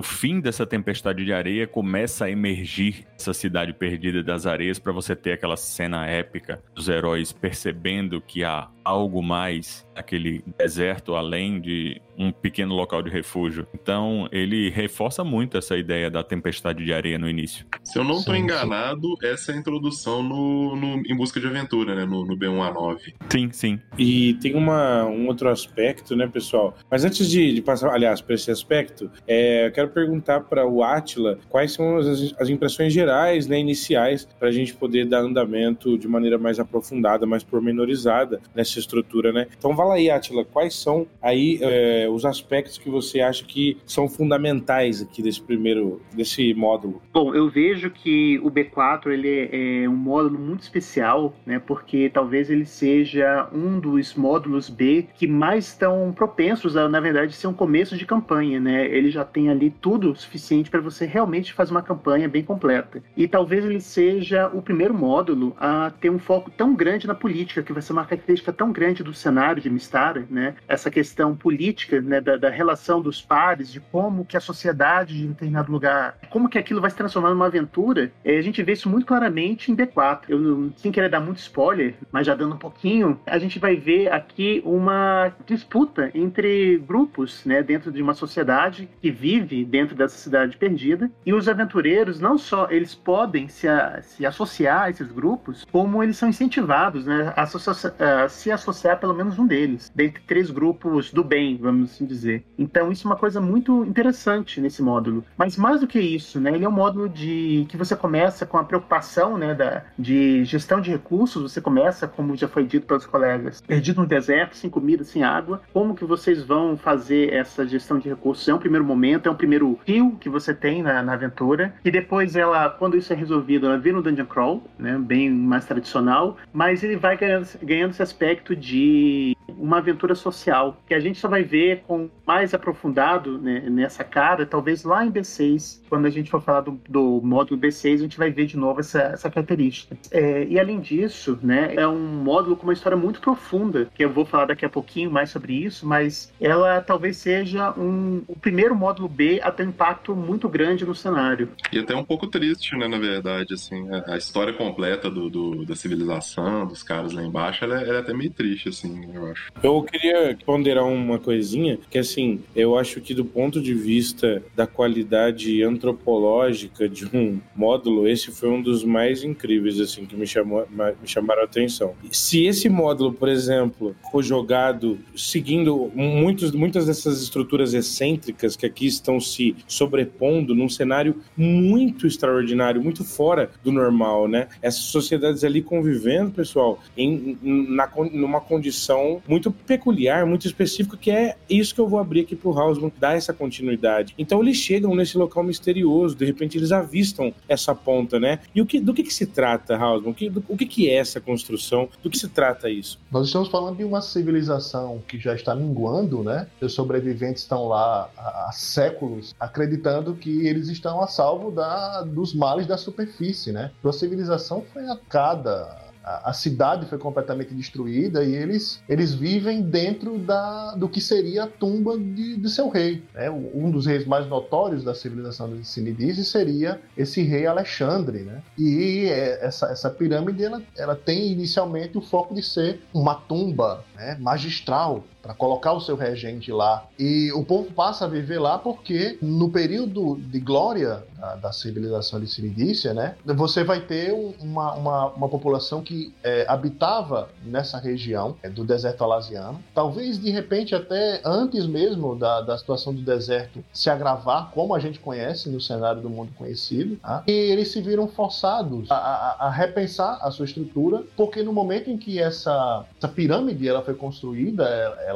o 0.00 0.02
fim 0.02 0.40
dessa 0.40 0.66
tempestade 0.66 1.22
de 1.26 1.30
areia 1.30 1.66
começa 1.66 2.24
a 2.24 2.30
emergir 2.30 3.06
essa 3.18 3.34
cidade 3.34 3.74
perdida 3.74 4.22
das 4.22 4.46
areias 4.46 4.78
para 4.78 4.92
você 4.92 5.14
ter 5.14 5.32
aquela 5.32 5.58
cena 5.58 6.06
épica 6.06 6.62
dos 6.74 6.88
heróis 6.88 7.32
percebendo 7.32 8.18
que 8.18 8.42
há 8.42 8.70
algo 8.82 9.22
mais 9.22 9.86
aquele 9.94 10.42
deserto 10.58 11.14
além 11.14 11.60
de 11.60 12.00
um 12.18 12.32
pequeno 12.32 12.74
local 12.74 13.02
de 13.02 13.10
refúgio. 13.10 13.66
Então, 13.74 14.28
ele 14.30 14.68
reforça 14.68 15.24
muito 15.24 15.56
essa 15.56 15.76
ideia 15.76 16.10
da 16.10 16.22
tempestade 16.22 16.84
de 16.84 16.92
areia 16.92 17.18
no 17.18 17.28
início. 17.28 17.64
Se 17.82 17.98
eu 17.98 18.04
não 18.04 18.18
estou 18.18 18.36
enganado, 18.36 19.14
essa 19.22 19.52
é 19.52 19.54
a 19.54 19.58
introdução 19.58 20.22
no, 20.22 20.76
no, 20.76 21.02
Em 21.06 21.16
Busca 21.16 21.40
de 21.40 21.46
Aventura, 21.46 21.94
né? 21.94 22.04
No, 22.04 22.26
no 22.26 22.36
B1A9. 22.36 23.14
Sim, 23.30 23.50
sim. 23.52 23.80
E 23.98 24.34
tem 24.34 24.54
uma, 24.54 25.04
um 25.04 25.28
outro 25.28 25.48
aspecto, 25.48 26.14
né, 26.14 26.26
pessoal? 26.26 26.76
Mas 26.90 27.04
antes 27.04 27.28
de, 27.28 27.54
de 27.54 27.62
passar, 27.62 27.90
aliás, 27.90 28.20
para 28.20 28.34
esse 28.34 28.50
aspecto, 28.50 29.10
é, 29.26 29.68
eu 29.68 29.72
quero 29.72 29.88
perguntar 29.90 30.40
para 30.40 30.66
o 30.66 30.82
Atila 30.82 31.38
quais 31.48 31.72
são 31.72 31.98
as, 31.98 32.34
as 32.38 32.48
impressões 32.48 32.92
gerais, 32.92 33.46
né, 33.46 33.58
iniciais, 33.58 34.26
para 34.38 34.48
a 34.48 34.52
gente 34.52 34.74
poder 34.74 35.06
dar 35.06 35.20
andamento 35.20 35.98
de 35.98 36.08
maneira 36.08 36.38
mais 36.38 36.58
aprofundada, 36.58 37.26
mais 37.26 37.42
pormenorizada 37.42 38.40
nessa 38.54 38.78
estrutura, 38.78 39.32
né? 39.32 39.46
Então, 39.58 39.74
fala 39.76 39.94
aí, 39.94 40.10
Atila, 40.10 40.44
quais 40.44 40.74
são 40.74 41.06
aí 41.20 41.58
é, 41.60 42.08
os 42.10 42.24
aspectos 42.24 42.78
que 42.78 42.88
você 42.88 43.20
acha 43.20 43.44
que 43.44 43.76
são 43.84 44.08
fundamentais 44.08 45.02
aqui 45.02 45.22
desse 45.22 45.40
primeiro, 45.40 46.00
desse 46.12 46.54
módulo? 46.54 47.02
Bom, 47.12 47.34
eu 47.34 47.48
vejo 47.48 47.90
que 47.90 48.38
o 48.40 48.50
B4 48.50 49.08
ele 49.08 49.28
é, 49.28 49.82
é 49.84 49.88
um 49.88 49.96
módulo 49.96 50.38
muito 50.38 50.62
especial, 50.62 51.34
né? 51.44 51.58
Porque 51.58 52.08
talvez 52.08 52.50
ele 52.50 52.64
seja 52.64 53.48
um 53.52 53.78
dos 53.78 54.14
módulos 54.14 54.68
B 54.68 55.06
que 55.14 55.26
mais 55.26 55.68
estão 55.68 56.12
propensos 56.14 56.76
a, 56.76 56.88
na 56.88 57.00
verdade, 57.00 57.34
ser 57.34 57.46
um 57.46 57.52
começo 57.52 57.96
de 57.96 58.06
campanha, 58.06 58.60
né? 58.60 58.86
Ele 58.86 59.10
já 59.10 59.24
tem 59.24 59.48
ali 59.48 59.70
tudo 59.80 60.14
suficiente 60.14 60.70
para 60.70 60.80
você 60.80 61.06
realmente 61.06 61.52
fazer 61.52 61.70
uma 61.70 61.82
campanha 61.82 62.28
bem 62.28 62.42
completa. 62.42 63.02
E 63.16 63.26
talvez 63.26 63.64
ele 63.64 63.80
seja 63.80 64.48
o 64.48 64.62
primeiro 64.62 64.94
módulo 64.94 65.56
a 65.58 65.90
ter 66.00 66.10
um 66.10 66.18
foco 66.18 66.50
tão 66.50 66.74
grande 66.74 67.06
na 67.06 67.14
política, 67.14 67.62
que 67.62 67.72
vai 67.72 67.82
ser 67.82 67.92
uma 67.92 68.04
característica 68.04 68.52
tão 68.52 68.72
grande 68.72 69.02
do 69.02 69.14
cenário 69.14 69.62
de 69.62 69.70
Mistara, 69.70 70.26
né? 70.30 70.54
Essa 70.68 70.90
questão 70.90 71.34
política, 71.34 72.00
né, 72.00 72.20
da, 72.20 72.36
da 72.36 72.50
relação 72.50 73.00
dos 73.00 73.20
pares, 73.20 73.70
de 73.72 73.80
como 73.80 74.24
que 74.24 74.36
a 74.36 74.40
sociedade 74.40 75.18
de 75.18 75.28
determinado 75.28 75.70
lugar, 75.70 76.18
como 76.30 76.48
que 76.48 76.58
aquilo 76.58 76.80
vai 76.80 76.90
se 76.90 76.96
transformar 76.96 77.30
numa 77.30 77.46
aventura, 77.46 78.12
é, 78.24 78.38
a 78.38 78.42
gente 78.42 78.62
vê 78.62 78.72
isso 78.72 78.88
muito 78.88 79.06
claramente 79.06 79.70
em 79.70 79.76
B4. 79.76 80.22
Eu 80.28 80.38
não, 80.38 80.72
sem 80.76 80.92
querer 80.92 81.08
dar 81.08 81.20
muito 81.20 81.38
spoiler, 81.38 81.94
mas 82.12 82.26
já 82.26 82.34
dando 82.34 82.54
um 82.54 82.58
pouquinho, 82.58 83.18
a 83.26 83.38
gente 83.38 83.58
vai 83.58 83.76
ver 83.76 84.12
aqui 84.12 84.62
uma 84.64 85.32
disputa 85.46 86.10
entre 86.14 86.78
grupos, 86.78 87.44
né, 87.44 87.62
dentro 87.62 87.90
de 87.92 88.02
uma 88.02 88.14
sociedade 88.14 88.88
que 89.00 89.10
vive 89.10 89.59
dentro 89.64 89.94
dessa 89.94 90.16
cidade 90.16 90.56
perdida, 90.56 91.10
e 91.24 91.32
os 91.32 91.48
aventureiros 91.48 92.20
não 92.20 92.38
só 92.38 92.68
eles 92.70 92.94
podem 92.94 93.48
se, 93.48 93.68
a, 93.68 94.00
se 94.02 94.24
associar 94.24 94.82
a 94.82 94.90
esses 94.90 95.10
grupos, 95.10 95.66
como 95.70 96.02
eles 96.02 96.16
são 96.16 96.28
incentivados, 96.28 97.06
né, 97.06 97.32
a, 97.36 97.42
a, 97.42 98.28
se 98.28 98.50
associar 98.50 98.94
a 98.94 98.98
pelo 98.98 99.14
menos 99.14 99.38
um 99.38 99.46
deles, 99.46 99.90
dentre 99.94 100.22
três 100.26 100.50
grupos 100.50 101.12
do 101.12 101.24
bem, 101.24 101.56
vamos 101.56 101.92
assim 101.92 102.06
dizer. 102.06 102.44
Então 102.58 102.90
isso 102.90 103.06
é 103.06 103.10
uma 103.10 103.16
coisa 103.16 103.40
muito 103.40 103.84
interessante 103.84 104.60
nesse 104.60 104.82
módulo. 104.82 105.24
Mas 105.36 105.56
mais 105.56 105.80
do 105.80 105.86
que 105.86 106.00
isso, 106.00 106.40
né, 106.40 106.54
ele 106.54 106.64
é 106.64 106.68
um 106.68 106.72
módulo 106.72 107.08
de 107.08 107.66
que 107.68 107.76
você 107.76 107.96
começa 107.96 108.46
com 108.46 108.58
a 108.58 108.64
preocupação, 108.64 109.36
né, 109.36 109.54
da, 109.54 109.84
de 109.98 110.44
gestão 110.44 110.80
de 110.80 110.90
recursos, 110.90 111.42
você 111.42 111.60
começa, 111.60 112.06
como 112.06 112.36
já 112.36 112.48
foi 112.48 112.64
dito 112.64 112.86
pelos 112.86 113.06
colegas, 113.06 113.60
perdido 113.60 114.00
no 114.00 114.06
deserto, 114.06 114.56
sem 114.56 114.70
comida, 114.70 115.04
sem 115.04 115.22
água. 115.22 115.62
Como 115.72 115.94
que 115.94 116.04
vocês 116.04 116.42
vão 116.42 116.76
fazer 116.76 117.32
essa 117.32 117.66
gestão 117.66 117.98
de 117.98 118.08
recursos? 118.08 118.48
É 118.48 118.54
um 118.54 118.58
primeiro 118.58 118.84
momento, 118.84 119.28
é 119.28 119.32
um 119.32 119.34
primeiro 119.34 119.49
fio 119.84 120.16
que 120.20 120.28
você 120.28 120.54
tem 120.54 120.82
na, 120.82 121.02
na 121.02 121.14
aventura. 121.14 121.74
E 121.84 121.90
depois 121.90 122.36
ela, 122.36 122.70
quando 122.70 122.96
isso 122.96 123.12
é 123.12 123.16
resolvido, 123.16 123.66
ela 123.66 123.78
vira 123.78 123.98
um 123.98 124.02
dungeon 124.02 124.26
crawl, 124.26 124.62
né, 124.78 124.98
bem 124.98 125.30
mais 125.30 125.64
tradicional, 125.64 126.36
mas 126.52 126.82
ele 126.82 126.96
vai 126.96 127.16
ganhando, 127.16 127.48
ganhando 127.62 127.90
esse 127.90 128.02
aspecto 128.02 128.54
de 128.54 129.36
uma 129.58 129.78
aventura 129.78 130.14
social, 130.14 130.80
que 130.86 130.94
a 130.94 131.00
gente 131.00 131.18
só 131.18 131.28
vai 131.28 131.42
ver 131.42 131.82
com 131.86 132.08
mais 132.26 132.54
aprofundado 132.54 133.38
né, 133.38 133.64
nessa 133.68 134.04
cara, 134.04 134.46
talvez 134.46 134.84
lá 134.84 135.04
em 135.04 135.10
B6, 135.10 135.80
quando 135.88 136.06
a 136.06 136.10
gente 136.10 136.30
for 136.30 136.40
falar 136.40 136.60
do, 136.60 136.80
do 136.88 137.20
módulo 137.22 137.60
B6, 137.60 137.94
a 137.94 137.98
gente 137.98 138.18
vai 138.18 138.30
ver 138.30 138.46
de 138.46 138.56
novo 138.56 138.80
essa, 138.80 139.00
essa 139.00 139.30
característica. 139.30 139.96
É, 140.10 140.44
e 140.44 140.58
além 140.58 140.80
disso, 140.80 141.38
né, 141.42 141.74
é 141.74 141.86
um 141.86 141.98
módulo 141.98 142.56
com 142.56 142.64
uma 142.64 142.72
história 142.72 142.96
muito 142.96 143.20
profunda, 143.20 143.88
que 143.94 144.04
eu 144.04 144.10
vou 144.10 144.24
falar 144.24 144.46
daqui 144.46 144.64
a 144.64 144.68
pouquinho 144.68 145.10
mais 145.10 145.30
sobre 145.30 145.52
isso, 145.52 145.86
mas 145.86 146.32
ela 146.40 146.80
talvez 146.80 147.16
seja 147.16 147.72
um, 147.76 148.22
o 148.26 148.36
primeiro 148.38 148.74
módulo 148.74 149.08
B 149.08 149.39
a 149.42 149.50
ter 149.50 149.66
um 149.66 149.70
impacto 149.70 150.14
muito 150.14 150.48
grande 150.48 150.84
no 150.84 150.94
cenário. 150.94 151.48
E 151.72 151.78
até 151.78 151.94
um 151.94 152.04
pouco 152.04 152.26
triste, 152.26 152.76
né, 152.76 152.88
na 152.88 152.98
verdade, 152.98 153.54
assim, 153.54 153.86
a, 154.06 154.16
história 154.16 154.52
completa 154.52 155.10
do, 155.10 155.30
do, 155.30 155.64
da 155.64 155.74
civilização, 155.74 156.66
dos 156.66 156.82
caras 156.82 157.12
lá 157.12 157.22
embaixo, 157.22 157.64
ela, 157.64 157.80
é, 157.80 157.88
ela 157.88 157.98
é 157.98 158.00
até 158.00 158.12
meio 158.12 158.30
triste, 158.30 158.68
assim, 158.68 159.08
eu 159.14 159.26
acho. 159.30 159.52
Eu 159.62 159.82
queria 159.82 160.36
ponderar 160.44 160.84
uma 160.84 161.18
coisinha, 161.18 161.78
que 161.88 161.98
assim, 161.98 162.42
eu 162.54 162.76
acho 162.76 163.00
que 163.00 163.14
do 163.14 163.24
ponto 163.24 163.60
de 163.60 163.74
vista 163.74 164.42
da 164.54 164.66
qualidade 164.66 165.62
antropológica 165.62 166.88
de 166.88 167.06
um 167.06 167.40
módulo, 167.54 168.08
esse 168.08 168.30
foi 168.30 168.48
um 168.48 168.60
dos 168.60 168.84
mais 168.84 169.22
incríveis, 169.22 169.80
assim, 169.80 170.06
que 170.06 170.16
me, 170.16 170.26
chamou, 170.26 170.66
me 170.70 171.06
chamaram 171.06 171.42
a 171.42 171.44
atenção. 171.44 171.94
Se 172.10 172.44
esse 172.44 172.68
módulo, 172.68 173.12
por 173.12 173.28
exemplo, 173.28 173.94
for 174.10 174.22
jogado 174.22 174.98
seguindo 175.16 175.90
muitos, 175.94 176.52
muitas 176.52 176.86
dessas 176.86 177.22
estruturas 177.22 177.74
excêntricas 177.74 178.56
que 178.56 178.66
aqui 178.66 178.86
estão 178.86 179.20
se 179.32 179.56
sobrepondo 179.66 180.54
num 180.54 180.68
cenário 180.68 181.16
muito 181.36 182.06
extraordinário, 182.06 182.82
muito 182.82 183.04
fora 183.04 183.50
do 183.62 183.72
normal, 183.72 184.28
né? 184.28 184.48
Essas 184.62 184.82
sociedades 184.84 185.44
ali 185.44 185.62
convivendo, 185.62 186.30
pessoal, 186.30 186.78
em, 186.96 187.38
na, 187.42 187.88
numa 188.12 188.40
condição 188.40 189.22
muito 189.26 189.50
peculiar, 189.50 190.26
muito 190.26 190.46
específica, 190.46 190.96
que 190.96 191.10
é 191.10 191.36
isso 191.48 191.74
que 191.74 191.80
eu 191.80 191.88
vou 191.88 191.98
abrir 191.98 192.20
aqui 192.20 192.36
pro 192.36 192.56
Hausman, 192.58 192.92
dar 192.98 193.16
essa 193.16 193.32
continuidade. 193.32 194.14
Então 194.18 194.42
eles 194.42 194.56
chegam 194.56 194.94
nesse 194.94 195.16
local 195.16 195.42
misterioso, 195.42 196.14
de 196.14 196.24
repente 196.24 196.58
eles 196.58 196.72
avistam 196.72 197.32
essa 197.48 197.74
ponta, 197.74 198.18
né? 198.18 198.40
E 198.54 198.60
o 198.60 198.66
que, 198.66 198.80
do 198.80 198.92
que, 198.92 199.02
que 199.02 199.14
se 199.14 199.26
trata, 199.26 199.76
Hausman? 199.76 200.10
O 200.10 200.14
que, 200.14 200.30
do, 200.30 200.44
o 200.48 200.56
que, 200.56 200.66
que 200.66 200.90
é 200.90 200.94
essa 200.94 201.20
construção? 201.20 201.88
Do 202.02 202.10
que 202.10 202.18
se 202.18 202.28
trata 202.28 202.68
isso? 202.68 202.98
Nós 203.10 203.26
estamos 203.26 203.48
falando 203.48 203.76
de 203.76 203.84
uma 203.84 204.00
civilização 204.00 205.02
que 205.06 205.18
já 205.18 205.34
está 205.34 205.54
minguando, 205.54 206.22
né? 206.22 206.46
Os 206.60 206.72
sobreviventes 206.72 207.42
estão 207.42 207.68
lá 207.68 208.10
há 208.16 208.50
séculos 208.52 209.19
acreditando 209.38 210.14
que 210.14 210.46
eles 210.46 210.68
estão 210.68 211.00
a 211.00 211.06
salvo 211.06 211.50
da, 211.50 212.02
dos 212.02 212.34
males 212.34 212.66
da 212.66 212.76
superfície, 212.76 213.52
né? 213.52 213.70
A 213.84 213.92
civilização 213.92 214.64
foi 214.72 214.84
atacada 214.88 215.90
a, 216.02 216.32
cidade 216.32 216.86
foi 216.86 216.98
completamente 216.98 217.54
destruída 217.54 218.24
e 218.24 218.34
eles, 218.34 218.82
eles 218.88 219.14
vivem 219.14 219.62
dentro 219.62 220.18
da, 220.18 220.74
do 220.74 220.88
que 220.88 221.00
seria 221.00 221.44
a 221.44 221.46
tumba 221.46 221.98
de, 221.98 222.36
de 222.36 222.48
seu 222.48 222.68
rei. 222.68 223.02
Né? 223.14 223.30
Um 223.30 223.70
dos 223.70 223.86
reis 223.86 224.06
mais 224.06 224.26
notórios 224.26 224.82
da 224.82 224.94
civilização 224.94 225.54
de 225.54 225.66
Sinidise 225.66 226.24
seria 226.24 226.80
esse 226.96 227.22
rei 227.22 227.46
Alexandre. 227.46 228.20
Né? 228.20 228.42
E 228.58 229.06
é, 229.06 229.44
essa, 229.44 229.66
essa 229.66 229.90
pirâmide 229.90 230.42
ela, 230.44 230.62
ela 230.76 230.96
tem 230.96 231.32
inicialmente 231.32 231.96
o 231.98 232.00
foco 232.00 232.34
de 232.34 232.42
ser 232.42 232.80
uma 232.92 233.14
tumba 233.14 233.84
né, 233.94 234.16
magistral 234.18 235.04
para 235.22 235.34
colocar 235.34 235.72
o 235.72 235.80
seu 235.80 235.96
regente 235.96 236.50
lá. 236.52 236.84
E 236.98 237.32
o 237.32 237.44
povo 237.44 237.72
passa 237.72 238.04
a 238.04 238.08
viver 238.08 238.38
lá 238.38 238.58
porque 238.58 239.18
no 239.20 239.50
período 239.50 240.16
de 240.16 240.40
glória 240.40 241.02
da, 241.18 241.36
da 241.36 241.52
civilização 241.52 242.20
de 242.20 242.26
Ciridícia, 242.26 242.94
né, 242.94 243.14
você 243.24 243.62
vai 243.62 243.80
ter 243.80 244.12
uma, 244.40 244.72
uma, 244.74 245.06
uma 245.08 245.28
população 245.28 245.82
que 245.82 246.14
é, 246.22 246.44
habitava 246.48 247.28
nessa 247.44 247.78
região 247.78 248.36
é, 248.42 248.48
do 248.48 248.64
deserto 248.64 249.04
alasiano. 249.04 249.62
Talvez 249.74 250.18
de 250.18 250.30
repente 250.30 250.74
até 250.74 251.20
antes 251.24 251.66
mesmo 251.66 252.16
da, 252.16 252.40
da 252.40 252.56
situação 252.56 252.94
do 252.94 253.02
deserto 253.02 253.62
se 253.72 253.90
agravar, 253.90 254.50
como 254.52 254.74
a 254.74 254.78
gente 254.78 254.98
conhece 254.98 255.48
no 255.48 255.60
cenário 255.60 256.00
do 256.00 256.08
mundo 256.08 256.32
conhecido, 256.36 256.96
tá? 256.96 257.22
e 257.26 257.32
eles 257.32 257.70
se 257.70 257.80
viram 257.80 258.08
forçados 258.08 258.90
a, 258.90 258.96
a, 258.96 259.46
a, 259.46 259.50
repensar 259.50 260.18
a 260.22 260.30
sua 260.30 260.44
estrutura, 260.44 261.02
porque 261.16 261.42
no 261.42 261.52
momento 261.52 261.90
em 261.90 261.98
que 261.98 262.18
essa, 262.18 262.84
essa 262.96 263.08
pirâmide 263.08 263.68
ela 263.68 263.82
foi 263.82 263.94
construída, 263.94 264.64
ela 265.06 265.09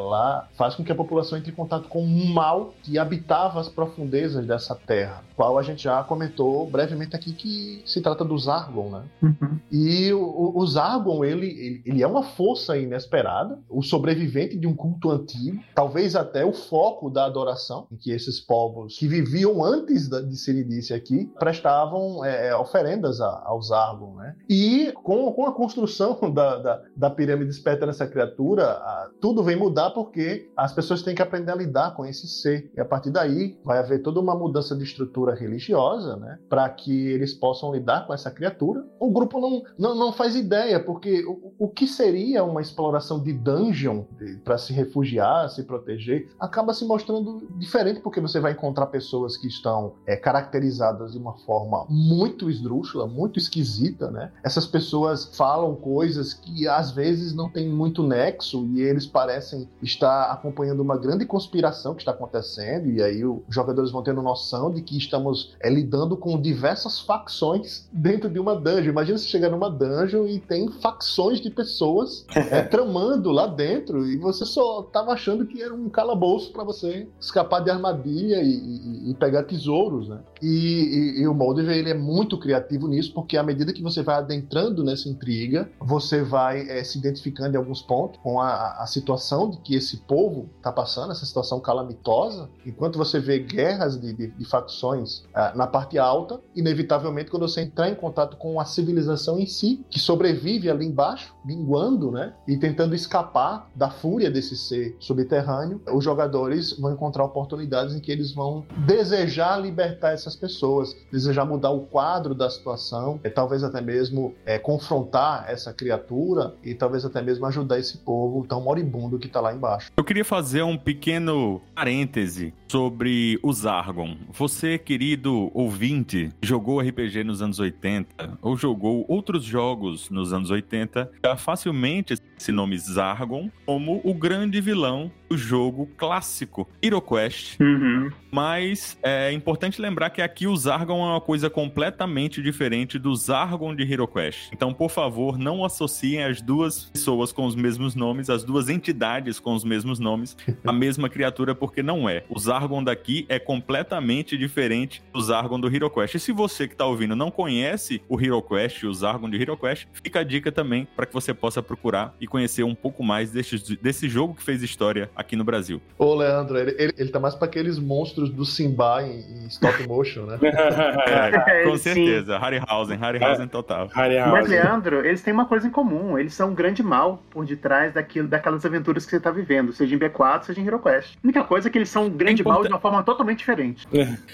faz 0.57 0.75
com 0.75 0.85
que 0.85 0.93
a 0.93 0.95
população 0.95 1.39
entre 1.39 1.51
em 1.51 1.55
contato 1.55 1.89
com 1.89 2.03
um 2.03 2.27
mal 2.27 2.75
que 2.83 2.99
habitava 2.99 3.61
as 3.61 3.69
profundezas 3.69 4.47
dessa 4.47 4.75
terra, 4.75 5.23
qual 5.37 5.59
a 5.59 5.63
gente 5.63 5.85
já 5.85 6.03
comentou 6.03 6.69
brevemente 6.69 7.17
aqui 7.17 7.33
que 7.33 7.83
se 7.87 8.01
trata 8.01 8.25
do 8.25 8.39
Zargon, 8.39 8.91
né? 8.91 9.03
Uhum. 9.23 9.59
E 9.71 10.13
o, 10.13 10.53
o 10.57 10.67
Zargon, 10.67 11.25
ele, 11.25 11.83
ele, 11.85 12.03
é 12.03 12.07
uma 12.07 12.23
força 12.23 12.77
inesperada, 12.77 13.59
o 13.69 13.83
sobrevivente 13.83 14.57
de 14.57 14.67
um 14.67 14.75
culto 14.75 15.11
antigo, 15.11 15.63
talvez 15.75 16.15
até 16.15 16.45
o 16.45 16.53
foco 16.53 17.11
da 17.11 17.25
adoração, 17.25 17.87
em 17.91 17.97
que 17.97 18.11
esses 18.11 18.41
povos 18.41 18.97
que 18.99 19.09
viviam 19.09 19.65
antes 19.65 20.09
de 20.09 20.37
Siridice 20.37 20.95
aqui 20.95 21.31
prestavam 21.39 22.25
é, 22.25 22.49
é, 22.49 22.57
oferendas 22.57 23.21
a, 23.21 23.43
ao 23.45 23.61
Zargon, 23.63 24.15
né? 24.17 24.37
E 24.49 24.93
com, 25.03 25.33
com 25.33 25.47
a 25.47 25.53
construção 25.53 26.19
da, 26.33 26.59
da, 26.59 26.83
da 26.97 27.11
pirâmide 27.11 27.51
desperta 27.51 27.87
nessa 27.87 28.07
criatura, 28.07 28.65
a, 28.65 29.11
tudo 29.21 29.43
vem 29.43 29.57
mudar 29.57 29.84
porque 29.91 30.51
as 30.57 30.73
pessoas 30.73 31.03
têm 31.03 31.15
que 31.15 31.23
aprender 31.23 31.53
a 31.53 31.57
lidar 31.57 31.95
com 31.95 32.05
esse 32.05 32.27
ser. 32.27 32.71
E 32.77 32.81
a 32.81 32.85
partir 32.85 33.11
daí 33.11 33.59
vai 33.65 33.79
haver 33.79 34.03
toda 34.03 34.21
uma 34.21 34.35
mudança 34.35 34.77
de 34.77 34.85
estrutura 34.85 35.35
religiosa, 35.35 36.17
né? 36.17 36.39
Para 36.49 36.69
que 36.69 37.09
eles 37.09 37.35
possam 37.35 37.73
lidar 37.73 38.07
com 38.07 38.15
essa 38.15 38.31
criatura. 38.31 38.85
O 38.99 39.11
grupo 39.11 39.41
não, 39.41 39.63
não, 39.79 39.95
não 39.95 40.13
faz 40.13 40.37
ideia, 40.37 40.81
porque 40.81 41.25
o, 41.25 41.55
o 41.59 41.69
que 41.69 41.87
seria 41.87 42.45
uma 42.45 42.61
exploração 42.61 43.23
de 43.23 43.33
dungeon 43.33 44.05
para 44.45 44.59
se 44.59 44.73
refugiar, 44.73 45.49
se 45.49 45.63
proteger, 45.65 46.29
acaba 46.39 46.73
se 46.73 46.85
mostrando 46.85 47.47
diferente, 47.59 48.01
porque 48.01 48.21
você 48.21 48.41
vai 48.41 48.53
encontrar 48.53 48.87
pessoas 48.87 49.37
que 49.37 49.47
estão 49.47 49.95
é, 50.07 50.17
caracterizadas 50.17 51.13
de 51.13 51.19
uma 51.19 51.37
forma 51.39 51.87
muito 51.89 52.51
esdrúxula, 52.51 53.07
muito 53.07 53.39
esquisita, 53.39 54.11
né? 54.11 54.33
Essas 54.43 54.67
pessoas 54.67 55.37
falam 55.37 55.75
coisas 55.75 56.35
que 56.35 56.69
às 56.69 56.91
vezes 56.91 57.35
não 57.35 57.51
tem 57.51 57.69
muito 57.69 58.03
nexo 58.03 58.67
e 58.67 58.81
eles 58.81 59.07
parecem 59.07 59.69
está 59.85 60.33
acompanhando 60.33 60.81
uma 60.81 60.97
grande 60.97 61.27
conspiração 61.27 61.95
que 61.95 62.03
está 62.03 62.13
acontecendo, 62.13 62.91
e 62.91 63.03
aí 63.03 63.25
os 63.25 63.43
jogadores 63.49 63.91
vão 63.91 64.03
tendo 64.03 64.23
noção 64.23 64.73
de 64.73 64.83
que 64.83 64.97
estamos 64.97 65.55
é, 65.61 65.69
lidando 65.69 66.17
com 66.17 66.41
diversas 66.41 67.01
facções 67.01 67.89
dentro 67.93 68.29
de 68.29 68.39
uma 68.39 68.57
dungeon. 68.57 68.91
Imagina 68.91 69.19
se 69.19 69.27
chegar 69.27 69.51
numa 69.51 69.71
dungeon 69.71 70.27
e 70.27 70.41
tem 70.41 70.69
facções 70.69 71.41
de 71.41 71.51
pessoas 71.51 72.27
é, 72.35 72.63
tramando 72.65 73.31
lá 73.31 73.47
dentro, 73.47 74.07
e 74.07 74.17
você 74.17 74.45
só 74.45 74.81
estava 74.81 75.13
achando 75.13 75.47
que 75.47 75.63
era 75.63 75.75
um 75.75 75.89
calabouço 75.89 76.53
para 76.53 76.65
você 76.65 77.07
escapar 77.21 77.61
de 77.61 77.71
armadilha 77.71 78.43
e, 78.43 78.51
e, 78.51 79.11
e 79.11 79.15
pegar 79.15 79.45
tesouros, 79.45 80.09
né? 80.09 80.21
E, 80.45 81.23
e, 81.23 81.27
o 81.27 81.33
Moldiver 81.33 81.75
ele 81.75 81.89
é 81.89 81.95
muito 81.95 82.39
criativo 82.39 82.87
nisso, 82.87 83.15
porque 83.15 83.39
à 83.39 83.43
medida 83.43 83.73
que 83.73 83.83
você 83.83 84.03
vai 84.03 84.17
adentrando 84.17 84.85
nessa 84.85 85.09
intriga, 85.09 85.71
você 85.81 86.23
vai 86.23 86.69
é, 86.69 86.85
se 86.85 86.99
identificando 86.99 87.55
em 87.55 87.57
alguns 87.57 87.81
pontos 87.81 88.21
com 88.23 88.39
a, 88.39 88.83
a 88.83 88.87
situação 88.87 89.49
de 89.49 89.57
que 89.59 89.75
esse 89.75 89.97
povo 89.99 90.51
está 90.59 90.71
passando, 90.71 91.13
essa 91.13 91.25
situação 91.25 91.61
calamitosa, 91.61 92.51
enquanto 92.67 92.99
você 92.99 93.19
vê 93.19 93.39
guerras 93.39 93.99
de, 93.99 94.13
de, 94.13 94.27
de 94.29 94.45
facções 94.45 95.21
uh, 95.21 95.57
na 95.57 95.67
parte 95.67 95.99
alta, 95.99 96.39
inevitavelmente 96.55 97.31
quando 97.31 97.49
você 97.49 97.63
entrar 97.63 97.89
em 97.89 97.95
contato 97.95 98.37
com 98.37 98.61
a 98.61 98.67
civilização 98.67 99.39
em 99.39 99.47
si, 99.47 99.83
que 99.89 99.99
sobrevive 99.99 100.69
ali 100.69 100.85
embaixo, 100.85 101.35
minguando, 101.43 102.11
né, 102.11 102.35
e 102.47 102.59
tentando 102.59 102.95
escapar 102.95 103.71
da 103.75 103.89
fúria 103.89 104.31
desse 104.31 104.57
ser 104.57 104.95
subterrâneo, 105.01 105.81
os 105.91 106.05
jogadores 106.05 106.79
vão 106.79 106.93
encontrar 106.93 107.25
oportunidades 107.25 107.95
em 107.95 108.01
que 108.01 108.13
eles 108.13 108.33
vão 108.33 108.67
desejar 108.87 109.59
libertar 109.59 110.13
essas 110.13 110.34
pessoas, 110.35 110.97
desejar 111.11 111.45
mudar 111.45 111.71
o 111.71 111.81
quadro 111.81 112.35
da 112.35 112.49
situação, 112.49 113.21
é, 113.23 113.31
talvez 113.31 113.63
até 113.63 113.81
mesmo 113.81 114.35
é, 114.45 114.59
confrontar 114.59 115.45
essa 115.49 115.73
criatura 115.73 116.55
e 116.63 116.75
talvez 116.75 117.05
até 117.05 117.23
mesmo 117.23 117.47
ajudar 117.47 117.79
esse 117.79 117.99
povo 117.99 118.47
tão 118.47 118.61
moribundo 118.61 119.19
que 119.19 119.27
está 119.27 119.41
lá 119.41 119.55
embaixo. 119.55 119.91
Eu 119.97 120.05
queria 120.05 120.25
fazer 120.25 120.63
um 120.63 120.77
pequeno 120.77 121.61
parêntese 121.75 122.53
sobre 122.69 123.39
o 123.43 123.53
Zargon. 123.53 124.17
Você, 124.33 124.79
querido 124.79 125.51
ouvinte, 125.55 126.31
jogou 126.43 126.81
RPG 126.81 127.25
nos 127.25 127.41
anos 127.41 127.59
80 127.59 128.39
ou 128.43 128.57
jogou 128.57 129.05
outros 129.09 129.45
jogos 129.45 130.11
nos 130.11 130.33
anos 130.33 130.51
80, 130.51 131.11
já 131.25 131.37
facilmente 131.37 132.15
esse 132.39 132.53
nome 132.53 132.77
Zargon 132.79 133.51
como 133.65 134.01
o 134.05 134.13
grande 134.13 134.61
vilão 134.61 135.11
do 135.29 135.37
jogo 135.37 135.89
clássico 135.97 136.69
HeroQuest. 136.83 137.61
Uhum. 137.61 138.11
Mas 138.31 138.99
é 139.03 139.33
importante 139.33 139.81
lembrar 139.81 140.11
que 140.11 140.21
aqui 140.25 140.47
o 140.47 140.57
Zargon 140.57 141.05
é 141.05 141.11
uma 141.11 141.21
coisa 141.21 141.49
completamente 141.49 142.43
diferente 142.43 142.99
do 142.99 143.15
Zargon 143.15 143.75
de 143.75 143.83
HeroQuest. 143.83 144.51
Então, 144.53 144.73
por 144.73 144.91
favor, 144.91 145.39
não 145.39 145.65
associem 145.65 146.25
as 146.25 146.41
duas 146.41 146.87
pessoas 146.87 147.31
com 147.31 147.45
os 147.45 147.55
mesmos 147.55 147.95
nomes, 147.95 148.31
as 148.31 148.43
duas 148.43 148.69
entidades 148.69 149.39
com 149.39 149.55
os 149.55 149.65
mesmos 149.65 149.99
nomes, 149.99 150.37
a 150.65 150.73
mesma 150.73 151.09
criatura, 151.09 151.55
porque 151.55 151.83
não 151.83 152.09
é. 152.09 152.25
O 152.29 152.39
Zargon 152.39 152.83
daqui 152.83 153.27
é 153.29 153.39
completamente 153.39 154.37
diferente 154.37 155.03
do 155.13 155.21
Zargon 155.21 155.61
do 155.61 155.69
HeroQuest. 155.69 156.15
E 156.17 156.21
se 156.21 156.33
você 156.33 156.67
que 156.67 156.75
está 156.75 156.87
ouvindo 156.87 157.15
não 157.15 157.31
conhece 157.31 158.03
o 158.09 158.21
HeroQuest, 158.21 158.85
o 158.85 158.95
Zargon 158.95 159.29
de 159.29 159.37
HeroQuest, 159.37 159.87
fica 159.93 160.21
a 160.21 160.25
dica 160.25 160.51
também 160.51 160.89
para 160.97 161.07
que 161.07 161.13
você 161.13 161.35
possa 161.35 161.63
procurar 161.63 162.15
e 162.21 162.27
conhecer 162.27 162.65
um 162.65 162.75
pouco 162.75 163.03
mais 163.03 163.31
desse, 163.31 163.77
desse 163.77 164.09
jogo 164.09 164.35
que 164.35 164.43
fez 164.43 164.63
história 164.63 165.11
aqui 165.15 165.37
no 165.37 165.45
Brasil. 165.45 165.81
Ô, 165.99 166.15
Leandro, 166.15 166.59
ele, 166.59 166.75
ele, 166.79 166.95
ele 166.97 167.11
tá 167.11 167.21
mais 167.21 167.35
para 167.35 167.47
aqueles 167.47 167.79
monstros 167.79 168.31
do 168.31 168.45
Simba 168.45 169.03
em, 169.03 169.21
em 169.21 169.47
stop 169.47 169.87
motion, 169.87 170.04
né? 170.27 170.39
é, 171.47 171.65
com 171.65 171.77
certeza. 171.79 172.39
Harryhausen, 172.39 172.97
Harryhausen 172.97 173.49
total. 173.49 173.89
Harryhausen. 173.95 174.33
Mas, 174.33 174.49
Leandro, 174.49 175.05
eles 175.05 175.23
têm 175.23 175.33
uma 175.33 175.47
coisa 175.47 175.67
em 175.67 175.71
comum. 175.71 176.19
Eles 176.19 176.35
são 176.35 176.51
um 176.51 176.55
grande 176.55 176.83
mal 176.83 177.23
por 177.31 177.45
detrás 177.45 177.95
daquilo, 177.95 178.29
daquelas 178.29 178.65
aventuras 178.65 179.05
que 179.05 179.11
você 179.11 179.21
tá 179.21 179.31
vivendo, 179.31 179.73
seja 179.73 179.95
em 179.95 179.99
B4, 179.99 180.45
seja 180.45 180.61
em 180.61 180.67
HeroQuest. 180.67 181.17
A 181.17 181.19
única 181.25 181.45
coisa 181.45 181.69
é 181.69 181.71
que 181.71 181.79
eles 181.79 181.89
são 181.89 182.07
um 182.07 182.11
grande 182.11 182.43
é 182.43 182.45
mal 182.45 182.63
de 182.63 182.69
uma 182.69 182.81
forma 182.81 183.03
totalmente 183.03 183.39
diferente. 183.39 183.87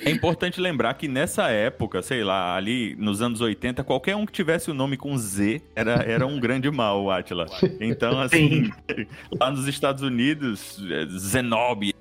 É 0.05 0.11
importante 0.11 0.61
lembrar 0.61 0.95
que 0.95 1.09
nessa 1.09 1.49
época, 1.49 2.03
sei 2.03 2.23
lá, 2.25 2.57
ali 2.57 2.95
nos 2.99 3.23
anos 3.23 3.41
80, 3.41 3.85
qualquer 3.85 4.17
um 4.17 4.27
que 4.27 4.33
tivesse 4.33 4.71
o 4.71 4.75
nome 4.75 4.97
com 4.97 5.17
Z 5.17 5.61
era, 5.75 6.03
era 6.03 6.27
um 6.27 6.39
grande 6.39 6.71
mal, 6.71 7.11
Atila. 7.11 7.47
Então, 7.81 8.21
assim, 8.21 8.71
lá 9.39 9.51
nos 9.51 9.67
Estados 9.67 10.03
Unidos, 10.03 10.83
é, 10.91 11.07
Zenobia, 11.07 11.95
né? 11.95 12.00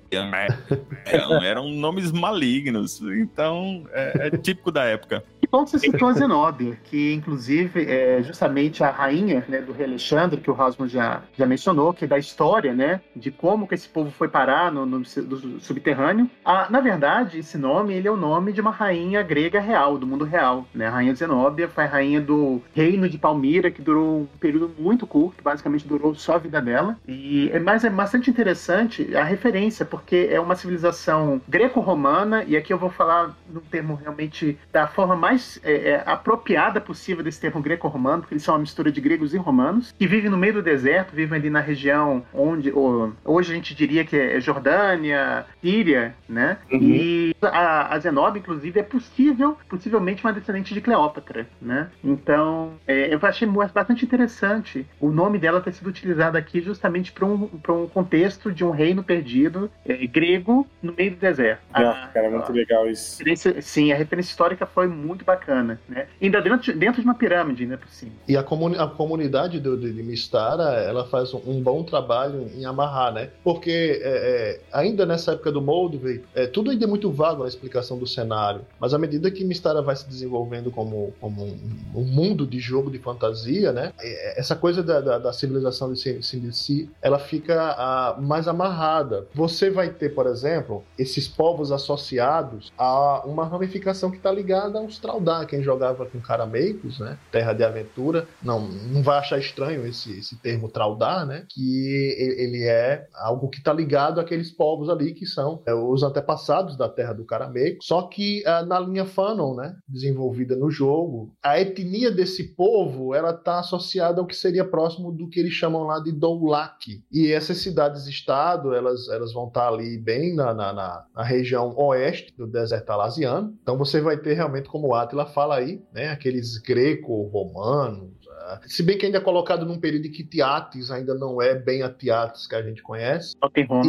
Eram, 1.06 1.42
eram 1.42 1.68
nomes 1.70 2.10
malignos. 2.10 3.00
Então, 3.00 3.86
é, 3.92 4.28
é 4.28 4.30
típico 4.30 4.70
da 4.70 4.84
época 4.84 5.24
bom 5.50 5.64
que 5.64 5.70
você 5.70 5.78
citou 5.78 6.08
a 6.08 6.12
Zenobia, 6.14 6.78
que 6.84 7.12
inclusive 7.12 7.84
é 7.84 8.22
justamente 8.22 8.82
a 8.84 8.90
rainha 8.90 9.44
né, 9.48 9.60
do 9.60 9.72
rei 9.72 9.86
Alexandre, 9.86 10.40
que 10.40 10.50
o 10.50 10.54
Rosman 10.54 10.88
já, 10.88 11.22
já 11.36 11.46
mencionou, 11.46 11.92
que 11.92 12.04
é 12.04 12.08
da 12.08 12.18
história, 12.18 12.72
né, 12.72 13.00
de 13.14 13.30
como 13.30 13.66
que 13.66 13.74
esse 13.74 13.88
povo 13.88 14.10
foi 14.10 14.28
parar 14.28 14.70
no, 14.70 14.86
no, 14.86 14.98
no 14.98 15.60
subterrâneo. 15.60 16.30
Ah, 16.44 16.68
na 16.70 16.80
verdade, 16.80 17.38
esse 17.38 17.58
nome 17.58 17.94
ele 17.94 18.08
é 18.08 18.10
o 18.10 18.16
nome 18.16 18.52
de 18.52 18.60
uma 18.60 18.70
rainha 18.70 19.22
grega 19.22 19.60
real, 19.60 19.98
do 19.98 20.06
mundo 20.06 20.24
real. 20.24 20.66
Né? 20.74 20.86
A 20.86 20.90
rainha 20.90 21.14
Zenobia 21.14 21.68
foi 21.68 21.84
a 21.84 21.88
rainha 21.88 22.20
do 22.20 22.62
reino 22.74 23.08
de 23.08 23.18
Palmira, 23.18 23.70
que 23.70 23.82
durou 23.82 24.20
um 24.20 24.38
período 24.38 24.70
muito 24.78 25.06
curto, 25.06 25.42
basicamente 25.42 25.86
durou 25.86 26.14
só 26.14 26.34
a 26.34 26.38
vida 26.38 26.60
dela. 26.60 26.96
E, 27.06 27.50
é 27.52 27.58
mas 27.58 27.84
é 27.84 27.90
bastante 27.90 28.30
interessante 28.30 29.14
a 29.16 29.24
referência, 29.24 29.84
porque 29.84 30.28
é 30.30 30.40
uma 30.40 30.54
civilização 30.54 31.40
greco-romana, 31.48 32.44
e 32.44 32.56
aqui 32.56 32.72
eu 32.72 32.78
vou 32.78 32.90
falar 32.90 33.36
no 33.48 33.60
termo 33.60 33.94
realmente 33.94 34.58
da 34.72 34.86
forma 34.86 35.16
mais 35.16 35.39
mais 35.40 35.60
é, 35.64 35.90
é, 35.90 36.02
apropriada 36.04 36.80
possível 36.80 37.24
desse 37.24 37.40
termo 37.40 37.62
greco-romano, 37.62 38.20
porque 38.20 38.34
eles 38.34 38.42
são 38.42 38.54
uma 38.54 38.60
mistura 38.60 38.92
de 38.92 39.00
gregos 39.00 39.32
e 39.32 39.38
romanos, 39.38 39.94
que 39.98 40.06
vivem 40.06 40.30
no 40.30 40.36
meio 40.36 40.54
do 40.54 40.62
deserto, 40.62 41.14
vivem 41.14 41.38
ali 41.38 41.50
na 41.50 41.60
região 41.60 42.22
onde 42.34 42.70
ou, 42.70 43.12
hoje 43.24 43.52
a 43.52 43.54
gente 43.54 43.74
diria 43.74 44.04
que 44.04 44.16
é 44.16 44.40
Jordânia, 44.40 45.46
Síria, 45.62 46.14
né? 46.28 46.58
Uhum. 46.70 46.78
E 46.80 47.36
a, 47.42 47.94
a 47.94 47.98
Zenobia, 47.98 48.40
inclusive, 48.40 48.78
é 48.78 48.82
possível, 48.82 49.56
possivelmente 49.68 50.22
uma 50.22 50.32
descendente 50.32 50.74
de 50.74 50.80
Cleópatra, 50.80 51.46
né? 51.60 51.88
Então, 52.04 52.74
é, 52.86 53.12
eu 53.12 53.18
achei 53.22 53.48
bastante 53.72 54.04
interessante 54.04 54.86
o 55.00 55.10
nome 55.10 55.38
dela 55.38 55.60
ter 55.60 55.72
sido 55.72 55.88
utilizado 55.88 56.36
aqui 56.36 56.60
justamente 56.60 57.12
para 57.12 57.24
um, 57.24 57.48
um 57.68 57.86
contexto 57.86 58.52
de 58.52 58.64
um 58.64 58.70
reino 58.70 59.02
perdido 59.02 59.70
é, 59.86 60.06
grego 60.06 60.66
no 60.82 60.92
meio 60.92 61.12
do 61.12 61.16
deserto. 61.16 61.62
Ah, 61.72 62.10
cara, 62.12 62.30
muito 62.30 62.52
legal 62.52 62.88
isso. 62.88 63.22
Sim, 63.60 63.92
a 63.92 63.96
referência 63.96 64.30
histórica 64.30 64.66
foi 64.66 64.86
muito 64.86 65.24
bacana, 65.30 65.80
né? 65.88 66.06
Ainda 66.20 66.40
dentro, 66.40 66.76
dentro 66.76 67.00
de 67.00 67.06
uma 67.06 67.14
pirâmide, 67.14 67.66
né, 67.66 67.76
por 67.76 67.88
cima. 67.88 68.12
E 68.26 68.36
a, 68.36 68.42
comuni 68.42 68.76
a 68.76 68.86
comunidade 68.86 69.60
do, 69.60 69.76
de, 69.76 69.92
de 69.92 70.02
Mistara, 70.02 70.80
ela 70.80 71.06
faz 71.06 71.32
um, 71.32 71.40
um, 71.46 71.62
bom 71.62 71.82
trabalho 71.82 72.50
em 72.56 72.64
amarrar, 72.64 73.12
né? 73.12 73.30
Porque 73.44 74.00
é, 74.02 74.08
é, 74.08 74.60
ainda 74.72 75.06
nessa 75.06 75.32
época 75.32 75.52
do 75.52 75.62
Moldvay, 75.62 76.22
é, 76.34 76.46
tudo 76.46 76.70
ainda 76.70 76.84
é 76.84 76.88
muito 76.88 77.10
vago 77.10 77.42
na 77.42 77.48
explicação 77.48 77.98
do 77.98 78.06
cenário, 78.06 78.62
mas 78.78 78.92
à 78.92 78.98
medida 78.98 79.30
que 79.30 79.44
Mistara 79.44 79.80
vai 79.80 79.94
se 79.94 80.08
desenvolvendo 80.08 80.70
como, 80.70 81.12
como 81.20 81.44
um, 81.44 81.58
um 81.94 82.04
mundo 82.04 82.46
de 82.46 82.58
jogo 82.58 82.90
de 82.90 82.98
fantasia, 82.98 83.72
né? 83.72 83.92
É, 84.00 84.40
essa 84.40 84.56
coisa 84.56 84.82
da, 84.82 85.00
da, 85.00 85.18
da 85.18 85.32
civilização 85.32 85.92
de 85.92 86.22
Sindisi, 86.22 86.90
ela 87.00 87.18
fica 87.18 87.74
a, 87.76 88.16
mais 88.20 88.48
amarrada. 88.48 89.26
Você 89.34 89.70
vai 89.70 89.90
ter, 89.90 90.14
por 90.14 90.26
exemplo, 90.26 90.84
esses 90.98 91.28
povos 91.28 91.70
associados 91.70 92.72
a 92.76 93.22
uma 93.26 93.46
ramificação 93.46 94.10
que 94.10 94.16
está 94.16 94.32
ligada 94.32 94.78
aos 94.78 94.98
Traldar, 95.20 95.46
quem 95.46 95.62
jogava 95.62 96.06
com 96.06 96.20
Carameicos, 96.20 96.98
né? 96.98 97.18
Terra 97.30 97.52
de 97.52 97.62
Aventura, 97.62 98.26
não, 98.42 98.60
não 98.60 99.02
vai 99.02 99.18
achar 99.18 99.38
estranho 99.38 99.86
esse, 99.86 100.18
esse 100.18 100.36
termo 100.36 100.68
Traldar, 100.68 101.26
né? 101.26 101.44
Que 101.48 102.16
ele 102.38 102.64
é 102.64 103.06
algo 103.14 103.48
que 103.48 103.58
está 103.58 103.72
ligado 103.72 104.20
àqueles 104.20 104.50
povos 104.50 104.88
ali 104.88 105.12
que 105.12 105.26
são 105.26 105.62
é, 105.66 105.74
os 105.74 106.02
antepassados 106.02 106.76
da 106.76 106.88
Terra 106.88 107.12
do 107.12 107.24
Carameico, 107.24 107.82
só 107.82 108.02
que 108.02 108.42
é, 108.46 108.64
na 108.64 108.80
linha 108.80 109.04
Fanon, 109.04 109.54
né? 109.54 109.76
Desenvolvida 109.86 110.56
no 110.56 110.70
jogo, 110.70 111.32
a 111.42 111.60
etnia 111.60 112.10
desse 112.10 112.54
povo, 112.54 113.14
ela 113.14 113.30
está 113.30 113.60
associada 113.60 114.20
ao 114.20 114.26
que 114.26 114.36
seria 114.36 114.64
próximo 114.64 115.12
do 115.12 115.28
que 115.28 115.40
eles 115.40 115.52
chamam 115.52 115.84
lá 115.84 116.00
de 116.00 116.12
Doulak. 116.12 117.02
E 117.12 117.30
essas 117.32 117.58
cidades-estado, 117.58 118.74
elas, 118.74 119.08
elas 119.08 119.32
vão 119.32 119.48
estar 119.48 119.62
tá 119.62 119.68
ali 119.68 119.98
bem 119.98 120.34
na, 120.34 120.54
na, 120.54 120.72
na, 120.72 121.04
na 121.14 121.22
região 121.22 121.74
oeste 121.76 122.32
do 122.36 122.46
deserto 122.46 122.90
alasiano. 122.90 123.54
Então 123.62 123.76
você 123.76 124.00
vai 124.00 124.16
ter 124.16 124.34
realmente 124.34 124.68
como 124.68 124.88
o 124.88 124.94
Atila 125.10 125.26
fala 125.26 125.56
aí, 125.56 125.82
né? 125.92 126.08
Aqueles 126.08 126.58
greco-romanos, 126.58 128.20
se 128.66 128.82
bem 128.82 128.96
que 128.96 129.06
ainda 129.06 129.18
é 129.18 129.20
colocado 129.20 129.66
num 129.66 129.78
período 129.78 130.06
em 130.06 130.10
que 130.10 130.24
Tiates 130.24 130.90
ainda 130.90 131.14
não 131.14 131.40
é 131.40 131.54
bem 131.54 131.82
a 131.82 131.90
Tiates 131.90 132.46
que 132.46 132.54
a 132.54 132.62
gente 132.62 132.82
conhece. 132.82 133.34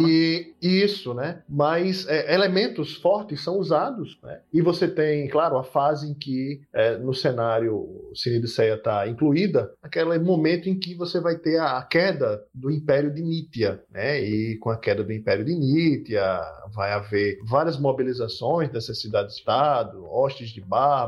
E 0.08 0.54
isso, 0.60 1.14
né? 1.14 1.42
Mas 1.48 2.06
é, 2.06 2.34
elementos 2.34 2.96
fortes 2.96 3.42
são 3.42 3.58
usados, 3.58 4.18
né? 4.22 4.40
E 4.52 4.60
você 4.60 4.88
tem, 4.88 5.28
claro, 5.28 5.56
a 5.56 5.64
fase 5.64 6.10
em 6.10 6.14
que 6.14 6.60
é, 6.72 6.96
no 6.98 7.14
cenário 7.14 8.10
Sinidiceia 8.14 8.74
está 8.74 9.08
incluída, 9.08 9.72
aquele 9.82 10.18
momento 10.18 10.68
em 10.68 10.78
que 10.78 10.94
você 10.94 11.20
vai 11.20 11.36
ter 11.36 11.58
a 11.60 11.82
queda 11.82 12.42
do 12.54 12.70
Império 12.70 13.12
de 13.12 13.22
Nítia, 13.22 13.82
né? 13.90 14.20
E 14.20 14.58
com 14.58 14.70
a 14.70 14.78
queda 14.78 15.02
do 15.02 15.12
Império 15.12 15.44
de 15.44 15.54
Nítia 15.54 16.40
vai 16.74 16.92
haver 16.92 17.38
várias 17.44 17.78
mobilizações 17.78 18.70
dessas 18.70 19.00
cidades-estado, 19.00 20.04
hostes 20.06 20.50
de 20.50 20.60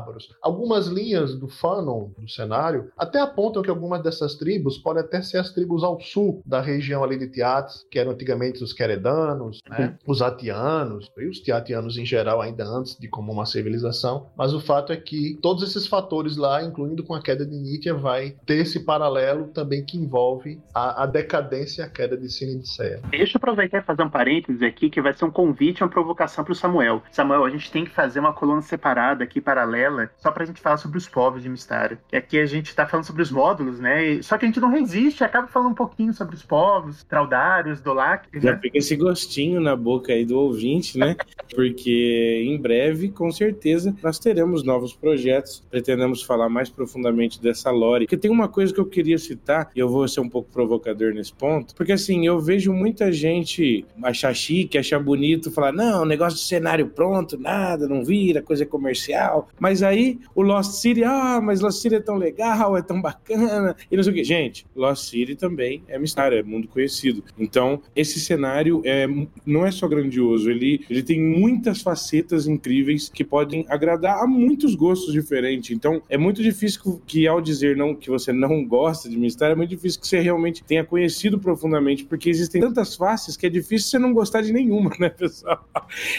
bárbaros, 0.05 0.29
algumas 0.41 0.87
linhas 0.87 1.35
do 1.35 1.47
Fanon 1.47 2.11
do 2.17 2.29
cenário, 2.29 2.91
até 2.97 3.19
apontam 3.19 3.63
que 3.63 3.69
algumas 3.69 4.01
dessas 4.01 4.35
tribos 4.35 4.77
podem 4.77 5.03
até 5.03 5.21
ser 5.21 5.39
as 5.39 5.51
tribos 5.51 5.83
ao 5.83 5.99
sul 5.99 6.41
da 6.45 6.61
região 6.61 7.03
ali 7.03 7.17
de 7.17 7.27
Tiates, 7.27 7.85
que 7.89 7.97
eram 7.97 8.11
antigamente 8.11 8.63
os 8.63 8.71
Queredanos, 8.71 9.61
né? 9.69 9.97
os 10.05 10.21
Atianos, 10.21 11.11
e 11.17 11.27
os 11.27 11.39
Tiatianos 11.39 11.97
em 11.97 12.05
geral, 12.05 12.41
ainda 12.41 12.65
antes 12.65 12.97
de 12.97 13.07
como 13.07 13.31
uma 13.31 13.45
civilização. 13.45 14.29
Mas 14.37 14.53
o 14.53 14.59
fato 14.59 14.93
é 14.93 14.97
que 14.97 15.37
todos 15.41 15.63
esses 15.63 15.87
fatores 15.87 16.37
lá, 16.37 16.63
incluindo 16.63 17.03
com 17.03 17.15
a 17.15 17.21
queda 17.21 17.45
de 17.45 17.55
Nítia, 17.55 17.93
vai 17.93 18.35
ter 18.45 18.57
esse 18.57 18.81
paralelo 18.81 19.47
também 19.47 19.83
que 19.83 19.97
envolve 19.97 20.61
a, 20.73 21.03
a 21.03 21.05
decadência 21.05 21.81
e 21.81 21.85
a 21.85 21.89
queda 21.89 22.17
de 22.17 22.29
Sinidicea. 22.29 23.01
Deixa 23.09 23.37
eu 23.37 23.39
aproveitar 23.39 23.79
e 23.79 23.81
fazer 23.81 24.03
um 24.03 24.09
parênteses 24.09 24.61
aqui, 24.61 24.89
que 24.89 25.01
vai 25.01 25.13
ser 25.13 25.25
um 25.25 25.31
convite, 25.31 25.83
uma 25.83 25.89
provocação 25.89 26.43
para 26.43 26.51
o 26.51 26.55
Samuel. 26.55 27.01
Samuel, 27.11 27.45
a 27.45 27.49
gente 27.49 27.71
tem 27.71 27.85
que 27.85 27.91
fazer 27.91 28.19
uma 28.19 28.33
coluna 28.33 28.61
separada 28.61 29.23
aqui, 29.23 29.39
paralela, 29.39 29.84
só 30.17 30.31
para 30.31 30.43
a 30.43 30.45
gente 30.45 30.61
falar 30.61 30.77
sobre 30.77 30.97
os 30.97 31.07
povos 31.07 31.43
de 31.43 31.49
Mistário. 31.49 31.97
E 32.11 32.17
aqui 32.17 32.39
a 32.39 32.45
gente 32.45 32.67
está 32.67 32.85
falando 32.85 33.05
sobre 33.05 33.21
os 33.21 33.31
módulos, 33.31 33.79
né? 33.79 34.21
Só 34.21 34.37
que 34.37 34.45
a 34.45 34.47
gente 34.47 34.59
não 34.59 34.69
resiste, 34.69 35.23
acaba 35.23 35.47
falando 35.47 35.71
um 35.71 35.75
pouquinho 35.75 36.13
sobre 36.13 36.35
os 36.35 36.43
povos, 36.43 37.03
Traudários, 37.03 37.81
Dolac. 37.81 38.27
Já 38.33 38.53
né? 38.53 38.59
fica 38.61 38.77
esse 38.77 38.95
gostinho 38.95 39.59
na 39.61 39.75
boca 39.75 40.13
aí 40.13 40.25
do 40.25 40.37
ouvinte, 40.37 40.97
né? 40.97 41.15
Porque 41.53 42.43
em 42.45 42.57
breve, 42.59 43.09
com 43.09 43.31
certeza, 43.31 43.95
nós 44.01 44.19
teremos 44.19 44.63
novos 44.63 44.93
projetos. 44.93 45.63
Pretendemos 45.69 46.23
falar 46.23 46.49
mais 46.49 46.69
profundamente 46.69 47.41
dessa 47.41 47.71
lore. 47.71 48.05
Porque 48.05 48.17
tem 48.17 48.31
uma 48.31 48.47
coisa 48.47 48.73
que 48.73 48.79
eu 48.79 48.85
queria 48.85 49.17
citar, 49.17 49.69
e 49.75 49.79
eu 49.79 49.89
vou 49.89 50.07
ser 50.07 50.19
um 50.19 50.29
pouco 50.29 50.49
provocador 50.51 51.13
nesse 51.13 51.33
ponto, 51.33 51.75
porque 51.75 51.91
assim, 51.91 52.25
eu 52.25 52.39
vejo 52.39 52.73
muita 52.73 53.11
gente 53.11 53.85
achar 54.03 54.33
chique, 54.33 54.77
achar 54.77 54.99
bonito, 54.99 55.51
falar, 55.51 55.71
não, 55.71 56.05
negócio 56.05 56.39
de 56.39 56.45
cenário 56.45 56.87
pronto, 56.87 57.37
nada, 57.37 57.87
não 57.87 58.03
vira, 58.03 58.41
coisa 58.41 58.65
comercial. 58.65 59.49
Mas 59.59 59.74
aí 59.83 60.19
o 60.33 60.41
Lost 60.41 60.73
City, 60.73 61.03
ah, 61.03 61.39
mas 61.41 61.61
Lost 61.61 61.81
City 61.81 61.95
é 61.95 61.99
tão 61.99 62.15
legal, 62.15 62.77
é 62.77 62.81
tão 62.81 63.01
bacana, 63.01 63.75
e 63.89 63.95
não 63.95 64.03
sei 64.03 64.11
o 64.11 64.15
que. 64.15 64.23
Gente, 64.23 64.65
Lost 64.75 65.09
City 65.09 65.35
também 65.35 65.83
é 65.87 65.97
mistério, 65.97 66.37
é 66.37 66.43
mundo 66.43 66.67
conhecido. 66.67 67.23
Então, 67.37 67.81
esse 67.95 68.19
cenário 68.19 68.81
é, 68.85 69.07
não 69.45 69.65
é 69.65 69.71
só 69.71 69.87
grandioso, 69.87 70.49
ele, 70.49 70.85
ele 70.89 71.03
tem 71.03 71.21
muitas 71.21 71.81
facetas 71.81 72.47
incríveis 72.47 73.09
que 73.09 73.23
podem 73.23 73.65
agradar 73.69 74.23
a 74.23 74.27
muitos 74.27 74.75
gostos 74.75 75.13
diferentes. 75.13 75.71
Então, 75.71 76.01
é 76.09 76.17
muito 76.17 76.41
difícil 76.41 76.81
que, 76.81 77.01
que 77.05 77.27
ao 77.27 77.41
dizer 77.41 77.75
não 77.75 77.95
que 77.95 78.09
você 78.09 78.31
não 78.31 78.65
gosta 78.65 79.09
de 79.09 79.17
mistério, 79.17 79.53
é 79.53 79.55
muito 79.55 79.69
difícil 79.69 79.99
que 79.99 80.07
você 80.07 80.19
realmente 80.19 80.63
tenha 80.63 80.83
conhecido 80.83 81.39
profundamente, 81.39 82.05
porque 82.05 82.29
existem 82.29 82.61
tantas 82.61 82.95
faces 82.95 83.37
que 83.37 83.45
é 83.45 83.49
difícil 83.49 83.89
você 83.89 83.99
não 83.99 84.13
gostar 84.13 84.41
de 84.41 84.51
nenhuma, 84.51 84.91
né, 84.99 85.09
pessoal? 85.09 85.67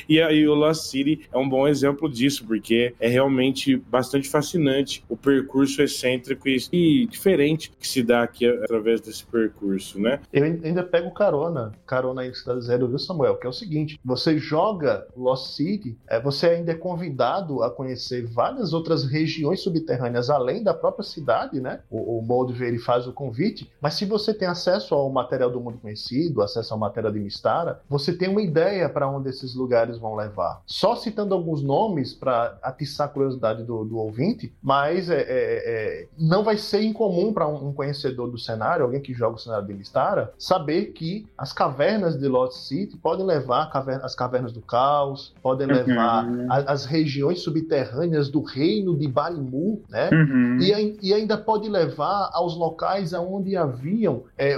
E 0.08 0.20
aí 0.20 0.46
o 0.46 0.54
Lost 0.54 0.90
City 0.90 1.20
é 1.32 1.38
um 1.38 1.48
bom 1.48 1.66
exemplo 1.66 2.08
disso, 2.08 2.44
porque 2.46 2.94
é 3.00 3.08
realmente 3.08 3.45
bastante 3.88 4.28
fascinante 4.28 5.04
o 5.08 5.16
percurso 5.16 5.82
excêntrico 5.82 6.48
e 6.48 7.06
diferente 7.06 7.70
que 7.78 7.86
se 7.86 8.02
dá 8.02 8.22
aqui 8.22 8.46
através 8.46 9.00
desse 9.00 9.24
percurso, 9.26 10.00
né? 10.00 10.20
Eu 10.32 10.44
ainda 10.44 10.82
pego 10.82 11.10
carona, 11.12 11.72
carona 11.86 12.22
aí 12.22 12.30
está 12.30 12.54
dizendo, 12.54 12.88
viu, 12.88 12.98
Samuel? 12.98 13.36
Que 13.36 13.46
é 13.46 13.50
o 13.50 13.52
seguinte: 13.52 13.98
você 14.04 14.38
joga 14.38 15.06
Lost 15.16 15.54
City, 15.54 15.96
é, 16.08 16.20
você 16.20 16.46
ainda 16.48 16.72
é 16.72 16.74
convidado 16.74 17.62
a 17.62 17.70
conhecer 17.70 18.26
várias 18.26 18.72
outras 18.72 19.04
regiões 19.04 19.60
subterrâneas 19.60 20.30
além 20.30 20.62
da 20.62 20.74
própria 20.74 21.04
cidade, 21.04 21.60
né? 21.60 21.80
O, 21.90 22.18
o 22.18 22.22
Moldver 22.22 22.68
ele 22.68 22.78
faz 22.78 23.06
o 23.06 23.12
convite, 23.12 23.70
mas 23.80 23.94
se 23.94 24.04
você 24.04 24.32
tem 24.32 24.48
acesso 24.48 24.94
ao 24.94 25.10
material 25.10 25.50
do 25.50 25.60
mundo 25.60 25.78
conhecido, 25.78 26.42
acesso 26.42 26.74
ao 26.74 26.80
material 26.80 27.12
de 27.12 27.20
Mistara, 27.20 27.80
você 27.88 28.12
tem 28.12 28.28
uma 28.28 28.42
ideia 28.42 28.88
para 28.88 29.09
onde 29.09 29.28
esses 29.28 29.54
lugares 29.54 29.98
vão 29.98 30.14
levar. 30.14 30.62
Só 30.66 30.96
citando 30.96 31.35
alguns 31.35 31.62
nomes 31.62 32.14
para 32.14 32.59
atiçar 32.62 33.06
a 33.06 33.11
curiosidade 33.37 33.62
do, 33.62 33.85
do 33.85 33.99
ouvinte, 33.99 34.53
mas 34.62 35.11
é, 35.11 35.20
é, 35.20 35.27
é, 35.29 36.09
não 36.18 36.42
vai 36.42 36.57
ser 36.57 36.83
incomum 36.83 37.33
para 37.33 37.46
um, 37.46 37.68
um, 37.68 37.72
conhecedor 37.72 38.31
do 38.31 38.38
cenário, 38.38 38.85
alguém 38.85 39.01
que 39.01 39.12
joga 39.12 39.37
o 39.37 39.38
cenário 39.38 39.66
de 39.66 39.75
Mistara, 39.75 40.33
saber 40.38 40.87
que 40.87 41.27
as 41.37 41.53
cavernas 41.53 42.18
de 42.18 42.27
Lost 42.27 42.66
City 42.66 42.96
podem 42.96 43.25
levar 43.25 43.70
as 44.03 44.14
cavernas 44.14 44.53
do 44.53 44.61
caos, 44.61 45.35
podem 45.42 45.66
levar 45.66 46.27
uhum. 46.27 46.46
a, 46.51 46.57
as 46.72 46.85
regiões 46.85 47.40
subterrâneas 47.40 48.29
do 48.29 48.42
reino 48.42 48.96
de 48.96 49.07
Balimu, 49.07 49.83
né? 49.88 50.11
Uhum. 50.12 50.59
E, 50.61 50.99
e, 51.03 51.14
ainda 51.14 51.37
pode 51.37 51.68
levar 51.68 52.31
aos 52.33 52.57
locais 52.57 53.12
onde 53.12 53.57
haviam 53.57 54.25
é, 54.37 54.57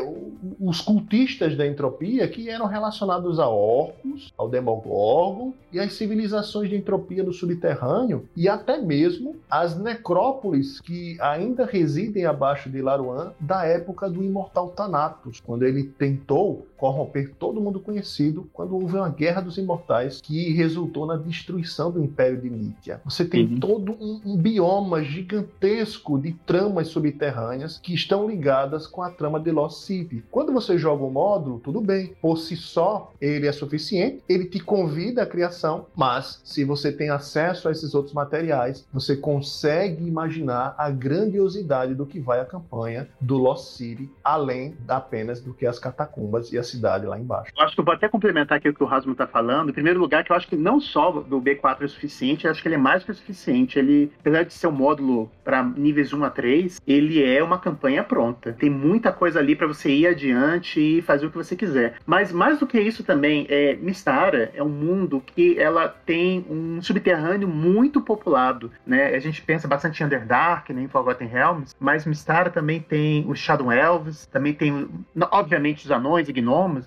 os 0.61 0.81
cultistas 0.81 1.57
da 1.57 1.67
entropia 1.67 2.29
que 2.29 2.49
eram 2.49 2.67
relacionados 2.67 3.39
a 3.39 3.49
orcos, 3.49 4.33
ao 4.37 4.49
Demogorgon 4.49 5.53
e 5.73 5.79
às 5.81 5.95
civilizações 5.95 6.71
de 6.71 6.77
entropia 6.77 7.23
no 7.23 7.33
subterrâneo 7.33 8.29
e 8.37 8.49
até 8.69 8.83
mesmo 8.83 9.37
as 9.51 9.79
necrópolis 9.79 10.79
que 10.79 11.17
ainda 11.23 11.65
residem 11.65 12.27
abaixo 12.27 12.69
de 12.69 12.83
Laruan 12.83 13.33
da 13.41 13.65
época 13.65 14.11
do 14.11 14.23
imortal 14.23 14.69
Thanatos, 14.69 15.41
quando 15.41 15.63
ele 15.63 15.85
tentou 15.85 16.68
corromper 16.79 17.35
todo 17.39 17.61
mundo 17.61 17.81
conhecido 17.81 18.49
quando 18.53 18.75
houve 18.75 18.97
uma 18.97 19.09
guerra 19.09 19.41
dos 19.41 19.59
imortais 19.59 20.21
que 20.21 20.53
resultou 20.53 21.05
na 21.05 21.17
destruição 21.17 21.91
do 21.91 22.03
Império 22.03 22.41
de 22.41 22.49
Nítia. 22.49 23.01
Você 23.05 23.25
tem 23.25 23.45
uhum. 23.45 23.61
todo 23.61 23.93
um, 23.93 24.21
um, 24.25 24.37
bioma 24.37 25.03
gigantesco 25.03 26.19
de 26.19 26.33
tramas 26.47 26.89
subterrâneas 26.89 27.79
que 27.79 27.93
estão 27.93 28.29
ligadas 28.29 28.87
com 28.87 29.03
a 29.03 29.11
trama 29.11 29.41
de 29.41 29.51
Lost 29.51 29.85
City. 29.85 30.25
Quando 30.31 30.53
você 30.53 30.79
joga 30.79 31.05
o 31.05 31.11
módulo, 31.11 31.59
tudo 31.59 31.81
bem, 31.81 32.15
por 32.23 32.39
si 32.39 32.57
só 32.57 33.13
ele 33.21 33.47
é 33.47 33.53
suficiente, 33.53 34.23
ele 34.29 34.45
te 34.45 34.61
convida 34.61 35.23
à 35.23 35.27
criação, 35.27 35.87
mas 35.97 36.41
se 36.45 36.65
você 36.65 36.93
tem 36.93 37.11
acesso 37.11 37.69
a 37.69 37.73
esses 37.73 37.95
outros 37.95 38.15
materiais, 38.15 38.87
você 38.93 39.17
consegue 39.17 40.07
imaginar 40.07 40.75
a 40.79 40.91
grandiosidade 40.91 41.95
do 41.95 42.07
que 42.07 42.21
vai 42.21 42.41
a 42.41 42.45
campanha 42.45 43.09
do 43.21 43.37
Lost 43.37 43.77
City, 43.77 44.09
além 44.23 44.77
apenas 44.87 45.41
do 45.41 45.53
que 45.53 45.67
as 45.67 45.79
catacumbas 45.79 46.53
e 46.53 46.59
as 46.59 46.68
cidade 46.69 47.07
lá 47.07 47.19
embaixo. 47.19 47.53
Eu 47.57 47.65
acho 47.65 47.75
que 47.75 47.81
eu 47.81 47.85
vou 47.85 47.95
até 47.95 48.09
complementar 48.09 48.59
aqui 48.59 48.69
o 48.69 48.75
que 48.75 48.83
o 48.83 48.87
Rasmus 48.87 49.13
está 49.15 49.27
falando. 49.27 49.71
Em 49.71 49.73
primeiro 49.73 49.99
lugar, 49.99 50.25
que 50.25 50.33
eu 50.33 50.37
acho 50.37 50.49
que 50.49 50.57
não 50.57 50.81
só 50.81 51.11
do 51.11 51.41
B4 51.41 51.83
é 51.83 51.89
suficiente, 51.89 52.45
eu 52.45 52.51
acho 52.51 52.63
que 52.63 52.69
ele 52.69 52.75
é 52.75 52.79
mais 52.79 53.05
que 53.05 53.11
o 53.11 53.15
suficiente. 53.15 53.79
Ele, 53.79 54.13
apesar 54.21 54.45
de 54.45 54.53
ser 54.53 54.67
um 54.67 54.73
módulo 54.73 55.31
para 55.45 55.63
níveis 55.63 56.13
1 56.13 56.25
a 56.25 56.31
3, 56.31 56.81
ele 56.87 57.25
é 57.25 57.43
uma 57.43 57.59
campanha 57.59 58.03
pronta. 58.03 58.53
Tem 58.53 58.71
muita 58.71 59.13
coisa 59.13 59.39
ali 59.39 59.55
para 59.57 59.67
você 59.67 59.91
ir 59.91 60.07
adiante 60.07 60.81
e 60.81 61.03
fazer 61.03 61.27
o 61.27 61.31
que 61.31 61.37
você 61.37 61.57
quiser. 61.57 61.95
Mas 62.07 62.33
mais 62.33 62.59
do 62.59 62.67
que 62.67 62.81
isso 62.81 63.03
também, 63.03 63.47
é, 63.49 63.75
Mistara 63.77 64.51
é 64.55 64.63
um 64.63 64.69
mundo 64.69 65.23
que 65.35 65.59
ela 65.59 65.89
tem 65.89 66.45
um 66.49 66.81
subterrâneo 66.83 67.49
muito 67.49 68.01
populado, 68.01 68.71
né? 68.87 69.15
A 69.15 69.19
gente 69.19 69.43
pensa 69.43 69.67
bastante 69.67 70.03
em 70.03 70.07
Underdark, 70.07 70.73
né, 70.73 70.89
Forgotten 70.89 71.29
Realms, 71.29 71.75
mas 71.79 72.05
Mistara 72.05 72.51
também 72.51 72.81
tem 72.81 73.25
os 73.29 73.39
Shadow 73.39 73.73
Elves, 73.73 74.27
também 74.27 74.53
tem, 74.53 74.89
obviamente, 75.31 75.85
os 75.85 75.91
anões 75.91 76.29
e 76.29 76.33